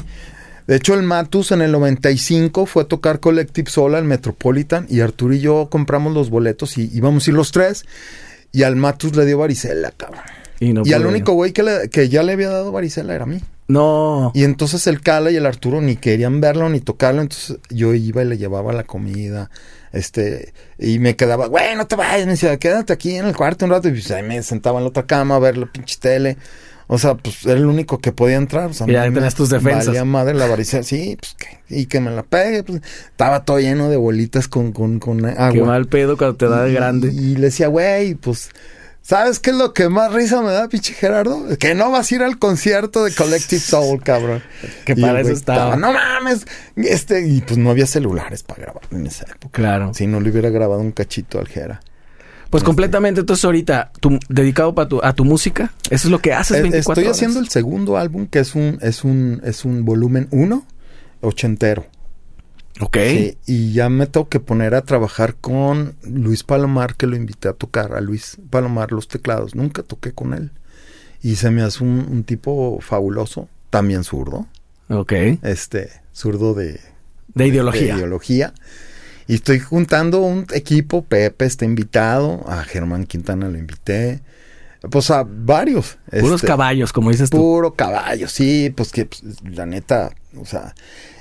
[0.66, 5.00] De hecho, el Matus en el 95 fue a tocar Collective Sola, el Metropolitan, y
[5.00, 7.84] Arturo y yo compramos los boletos y íbamos a ir los tres.
[8.52, 10.22] Y al Matus le dio varicela, cabrón.
[10.60, 13.26] Y, no y al único güey que, que ya le había dado varicela era a
[13.26, 13.40] mí.
[13.70, 14.32] No.
[14.34, 18.22] Y entonces el Cala y el Arturo ni querían verlo ni tocarlo, entonces yo iba
[18.22, 19.50] y le llevaba la comida,
[19.92, 23.64] este, y me quedaba, güey, no te vayas, me decía, quédate aquí en el cuarto
[23.64, 25.96] un rato, y pues ahí me sentaba en la otra cama a ver la pinche
[26.00, 26.36] tele.
[26.92, 28.70] O sea, pues era el único que podía entrar.
[28.70, 29.86] O sea, Y ya tenías tus defensas.
[29.86, 33.60] Valía madre la varicela, sí, pues que, y que me la pegue, pues estaba todo
[33.60, 35.52] lleno de bolitas con, con, con agua.
[35.52, 37.12] Qué mal pedo cuando te da de Y- grande.
[37.12, 38.50] Y, le decía, güey, pues
[39.02, 41.56] ¿Sabes qué es lo que más risa me da, pinche Gerardo?
[41.58, 44.42] Que no vas a ir al concierto de Collective Soul, cabrón.
[44.84, 45.74] que para eso estaba.
[45.76, 46.46] No mames.
[46.76, 49.50] Este, y pues no había celulares para grabar en esa época.
[49.52, 49.92] Claro.
[49.94, 51.80] Si no le hubiera grabado un cachito al Gera.
[52.50, 53.20] Pues completamente.
[53.20, 56.62] Entonces, ahorita, tú, dedicado pa tu- a tu música, eso es lo que haces Eh,
[56.62, 57.16] 24 Estoy horas.
[57.16, 60.64] haciendo el segundo álbum, que es un, es un, es un volumen 1,
[61.20, 61.86] ochentero.
[62.78, 62.96] Ok.
[63.08, 67.48] Sí, y ya me tengo que poner a trabajar con Luis Palomar, que lo invité
[67.48, 69.54] a tocar, a Luis Palomar los teclados.
[69.54, 70.50] Nunca toqué con él.
[71.22, 74.46] Y se me hace un, un tipo fabuloso, también zurdo,
[74.88, 75.12] Ok.
[75.42, 76.80] este, zurdo de,
[77.34, 77.92] De ideología.
[77.92, 78.54] de ideología.
[79.26, 84.22] Y estoy juntando un equipo, Pepe está invitado, a Germán Quintana lo invité,
[84.90, 85.98] pues a varios.
[86.10, 87.36] Puros este, caballos, como dices tú.
[87.36, 90.74] Puro caballo, sí, pues que pues, la neta, o sea,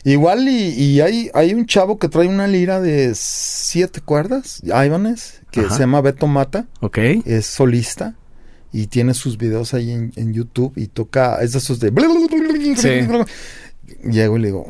[0.04, 5.42] igual y, y hay, hay un chavo que trae una lira de siete cuerdas, Ivanes,
[5.52, 5.74] que Ajá.
[5.76, 6.98] se llama Beto Mata, Ok.
[7.26, 8.16] es solista
[8.72, 11.92] y tiene sus videos ahí en, en YouTube y toca, es de esos de...
[12.78, 13.08] Sí.
[14.10, 14.68] Llego y le digo,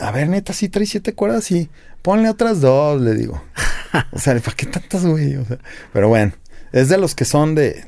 [0.00, 1.68] a ver, neta, sí trae siete cuerdas, sí,
[2.02, 3.42] ponle otras dos, le digo.
[4.12, 5.36] O sea, ¿para qué tantas, güey?
[5.36, 5.58] O sea,
[5.94, 6.32] pero bueno,
[6.72, 7.84] es de los que son de,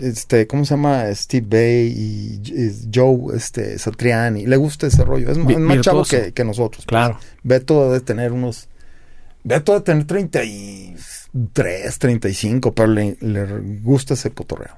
[0.00, 1.04] este, ¿cómo se llama?
[1.14, 2.40] Steve Bay y
[2.92, 4.46] Joe, este, Satriani.
[4.46, 5.30] Le gusta ese rollo.
[5.30, 6.84] Es, más- Vi- es más chavo que, que nosotros.
[6.86, 7.18] Claro.
[7.42, 8.68] Beto debe tener unos,
[9.44, 13.46] Beto debe tener 33, 35, pero le, le
[13.82, 14.76] gusta ese cotorreo.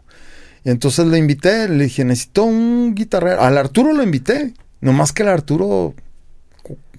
[0.65, 3.41] Y entonces le invité, le dije, necesito un guitarrero.
[3.43, 4.55] Al Arturo lo invité.
[4.81, 5.95] Nomás que el Arturo,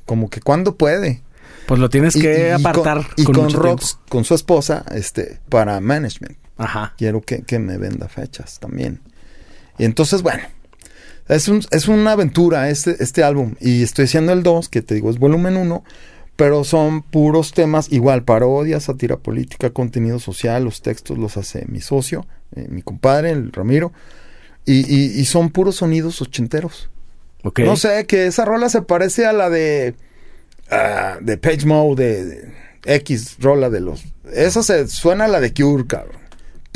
[0.05, 1.22] como que cuando puede.
[1.67, 4.23] Pues lo tienes Y- que y- y apartar con, y con, con mucho Rox, con
[4.23, 6.38] su esposa, este, para management.
[6.57, 6.94] Ajá.
[6.98, 9.02] Quiero que, que me venda fechas también.
[9.77, 10.44] Y entonces, bueno,
[11.27, 13.56] es, un- es una aventura este, este álbum.
[13.60, 15.84] Y estoy haciendo el 2, que te digo es volumen 1,
[16.36, 21.82] pero son puros temas, igual, parodia, sátira política, contenido social, los textos los hace mi
[21.82, 22.26] socio,
[22.56, 23.91] eh, mi compadre, el Ramiro.
[24.65, 26.90] Y, y- y son puros sonidos ochenteros.
[27.44, 27.60] Ok.
[27.60, 29.94] No sé, que esa rola se parece a la de.
[30.72, 32.53] ah, de Page Mode, de, de
[32.86, 34.03] X rola de los.
[34.34, 36.18] Esa se suena a la de Cure, cabrón.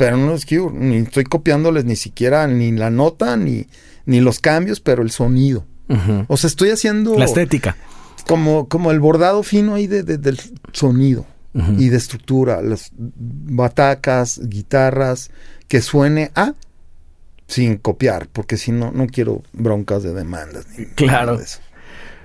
[0.00, 0.74] Pero no es Cure.
[0.74, 3.66] Ni estoy copiándoles ni siquiera ni la nota, ni,
[4.06, 5.64] ni los cambios, pero el sonido.
[6.28, 7.76] O sea, estoy haciendo La estética.
[8.26, 10.40] como, como el bordado fino ahí de, de- del
[10.72, 11.26] sonido
[11.78, 12.62] y de estructura.
[12.62, 12.92] Las
[13.50, 15.30] batacas, guitarras,
[15.68, 16.54] que suene a
[17.46, 20.66] sin copiar, porque si no, no quiero broncas de demandas.
[20.78, 21.26] ni Claro.
[21.32, 21.58] nada de eso.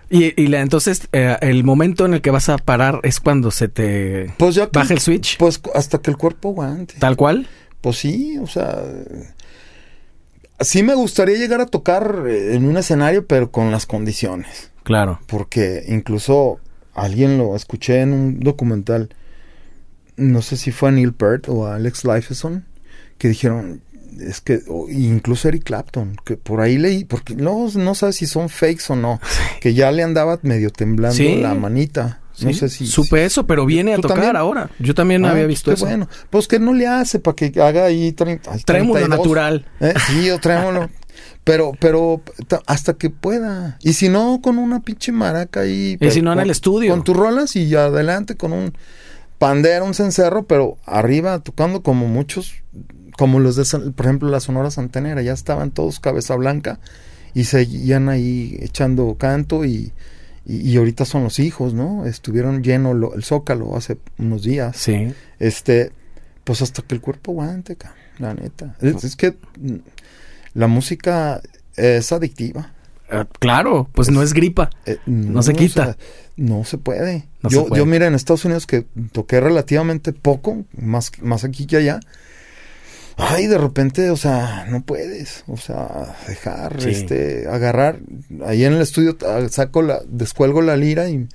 [0.08, 3.50] Y, y la, entonces, eh, el momento en el que vas a parar es cuando
[3.50, 5.38] se te Pues ya que- baja el switch.
[5.40, 6.94] Pues hasta que el cuerpo aguante.
[7.00, 7.48] Tal cual.
[7.86, 8.84] Pues sí, o sea.
[10.60, 14.72] Sí me gustaría llegar a tocar eh, en un escenario, pero con las condiciones.
[14.82, 15.20] Claro.
[15.28, 16.60] Porque incluso
[16.96, 19.10] alguien lo escuché en un documental.
[20.18, 22.66] No sé si fue a Neil Peart o a Alex Lifeson.
[23.20, 23.82] Que dijeron.
[24.20, 24.62] Es que.
[24.68, 26.18] o incluso Eric Clapton.
[26.26, 27.06] Que por ahí leí.
[27.06, 29.22] Porque no, no sabes si son fakes o no.
[29.62, 31.36] Que ya le andaba medio temblando Sí.
[31.40, 32.22] la manita.
[32.42, 32.88] No Sí, sé si.
[32.88, 34.36] Supe eso, pero viene a ¿Tú tocar también?
[34.36, 34.70] ahora.
[34.80, 35.86] Yo también Ah, había pues visto qué eso.
[35.86, 36.08] bueno.
[36.30, 39.18] Pues que no le hace para que haga ahí 30, ay, Trémulo 32.
[39.20, 39.66] natural.
[39.80, 40.90] Eh, Sí, o trémulo.
[41.44, 43.78] pero, pero ta- hasta que pueda.
[43.82, 45.98] Y si no, con una pinche maraca ahí.
[46.00, 46.92] Y si no, en el estudio.
[46.92, 48.74] Con tus rolas y adelante con un
[49.38, 52.54] pandero, un cencerro, pero arriba tocando como muchos,
[53.18, 55.22] como los de, por ejemplo, la Sonora Santanera.
[55.22, 56.80] Ya estaban todos cabeza blanca
[57.34, 59.94] y seguían ahí echando canto y...
[60.46, 62.06] Y, y ahorita son los hijos, ¿no?
[62.06, 64.78] Estuvieron lleno lo- el zócalo hace unos días.
[64.78, 65.14] Sí.
[65.40, 65.92] Este,
[66.44, 68.76] pues hasta que el cuerpo aguante, cabrón, la neta.
[68.82, 69.76] Es, es que mm,
[70.54, 71.42] la música
[71.76, 72.72] es adictiva.
[73.12, 74.70] Eh, claro, pues no es gripa.
[74.86, 75.86] Eh, No se o quita.
[75.86, 75.98] sea,
[76.38, 77.28] no se puede.
[77.42, 77.80] No yo, se puede.
[77.82, 82.00] yo, mira, en Estados Unidos que toqué relativamente poco, más, más aquí que allá.
[83.18, 86.90] Ay, de repente, o sea, no puedes, o sea, dejar, Sí.
[86.90, 88.00] este, agarrar,
[88.46, 91.28] ahí en el estudio ah, saco la, descuelgo la lira y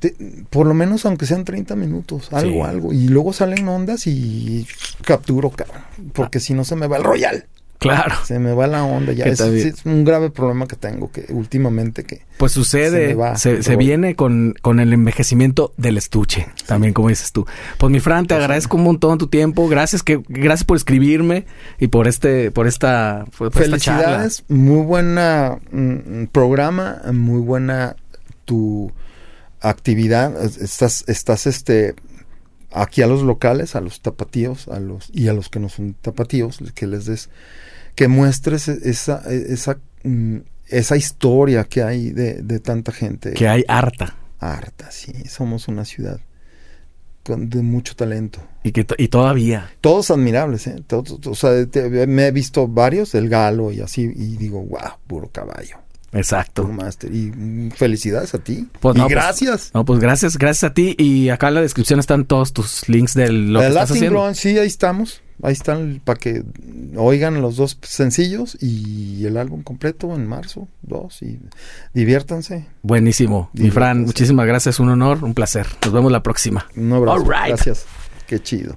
[0.00, 0.16] te-
[0.50, 2.68] por lo menos aunque sean 30 minutos, algo, Sí.
[2.70, 4.66] algo, y luego salen ondas y
[5.04, 5.82] capturo, cabrón,
[6.14, 7.46] porque si no se me va el royal,
[7.78, 8.16] Claro.
[8.24, 9.40] se me va la onda, ya es,
[9.84, 14.80] un grave problema que tengo que últimamente que Pues sucede, va se, viene con, con
[14.80, 17.46] el envejecimiento del estuche, también como dices tú.
[17.78, 21.46] Pues mi Fran, te agradezco un montón tu tiempo, gracias que gracias por escribirme
[21.78, 24.02] y por este por esta por esta charla.
[24.02, 27.94] Felicidades, muy buena mm, programa, muy buena
[28.44, 28.90] tu
[29.60, 30.42] actividad.
[30.44, 31.94] Es- Estás, estás este
[32.72, 35.94] aquí a los locales, a los tapatíos, a los y a los que no son
[35.94, 37.30] tapatíos, que les des,
[37.98, 40.36] que muestres e- esa, e- esa, mm,
[40.68, 44.14] esa historia que hay de, de tanta gente Que hay harta.
[44.38, 46.20] harta, sí, somos una ciudad
[47.24, 48.38] con- de mucho talento.
[48.62, 49.70] Y, que y todavía.
[49.80, 50.76] Todos admirables, ¿eh?
[50.86, 54.92] Todos- o sea, te- me he visto varios, el galo y así, y digo, wow,
[55.08, 55.78] puro caballo,
[56.12, 56.62] Exacto.
[56.62, 57.14] puro máster.
[57.14, 58.68] Y mm, felicidades a ti.
[58.80, 59.70] Pues y pues, gracias.
[59.74, 60.94] No, pues gracias, gracias a ti.
[60.98, 64.34] Y acá en la descripción están todos tus links de lo que estás haciendo.
[64.34, 65.22] Sí, ahí estamos.
[65.40, 66.42] Ahí están para que
[66.96, 71.38] oigan los dos sencillos y el álbum completo en marzo, dos, y
[71.94, 72.66] diviértanse.
[72.82, 73.50] Buenísimo.
[73.52, 73.74] Mi Diviértanse.
[73.74, 74.80] Fran, muchísimas gracias.
[74.80, 75.66] Un honor, un placer.
[75.84, 76.66] Nos vemos la próxima.
[76.74, 77.18] Un abrazo.
[77.18, 77.48] Right.
[77.48, 77.84] Gracias.
[78.26, 78.76] Qué chido.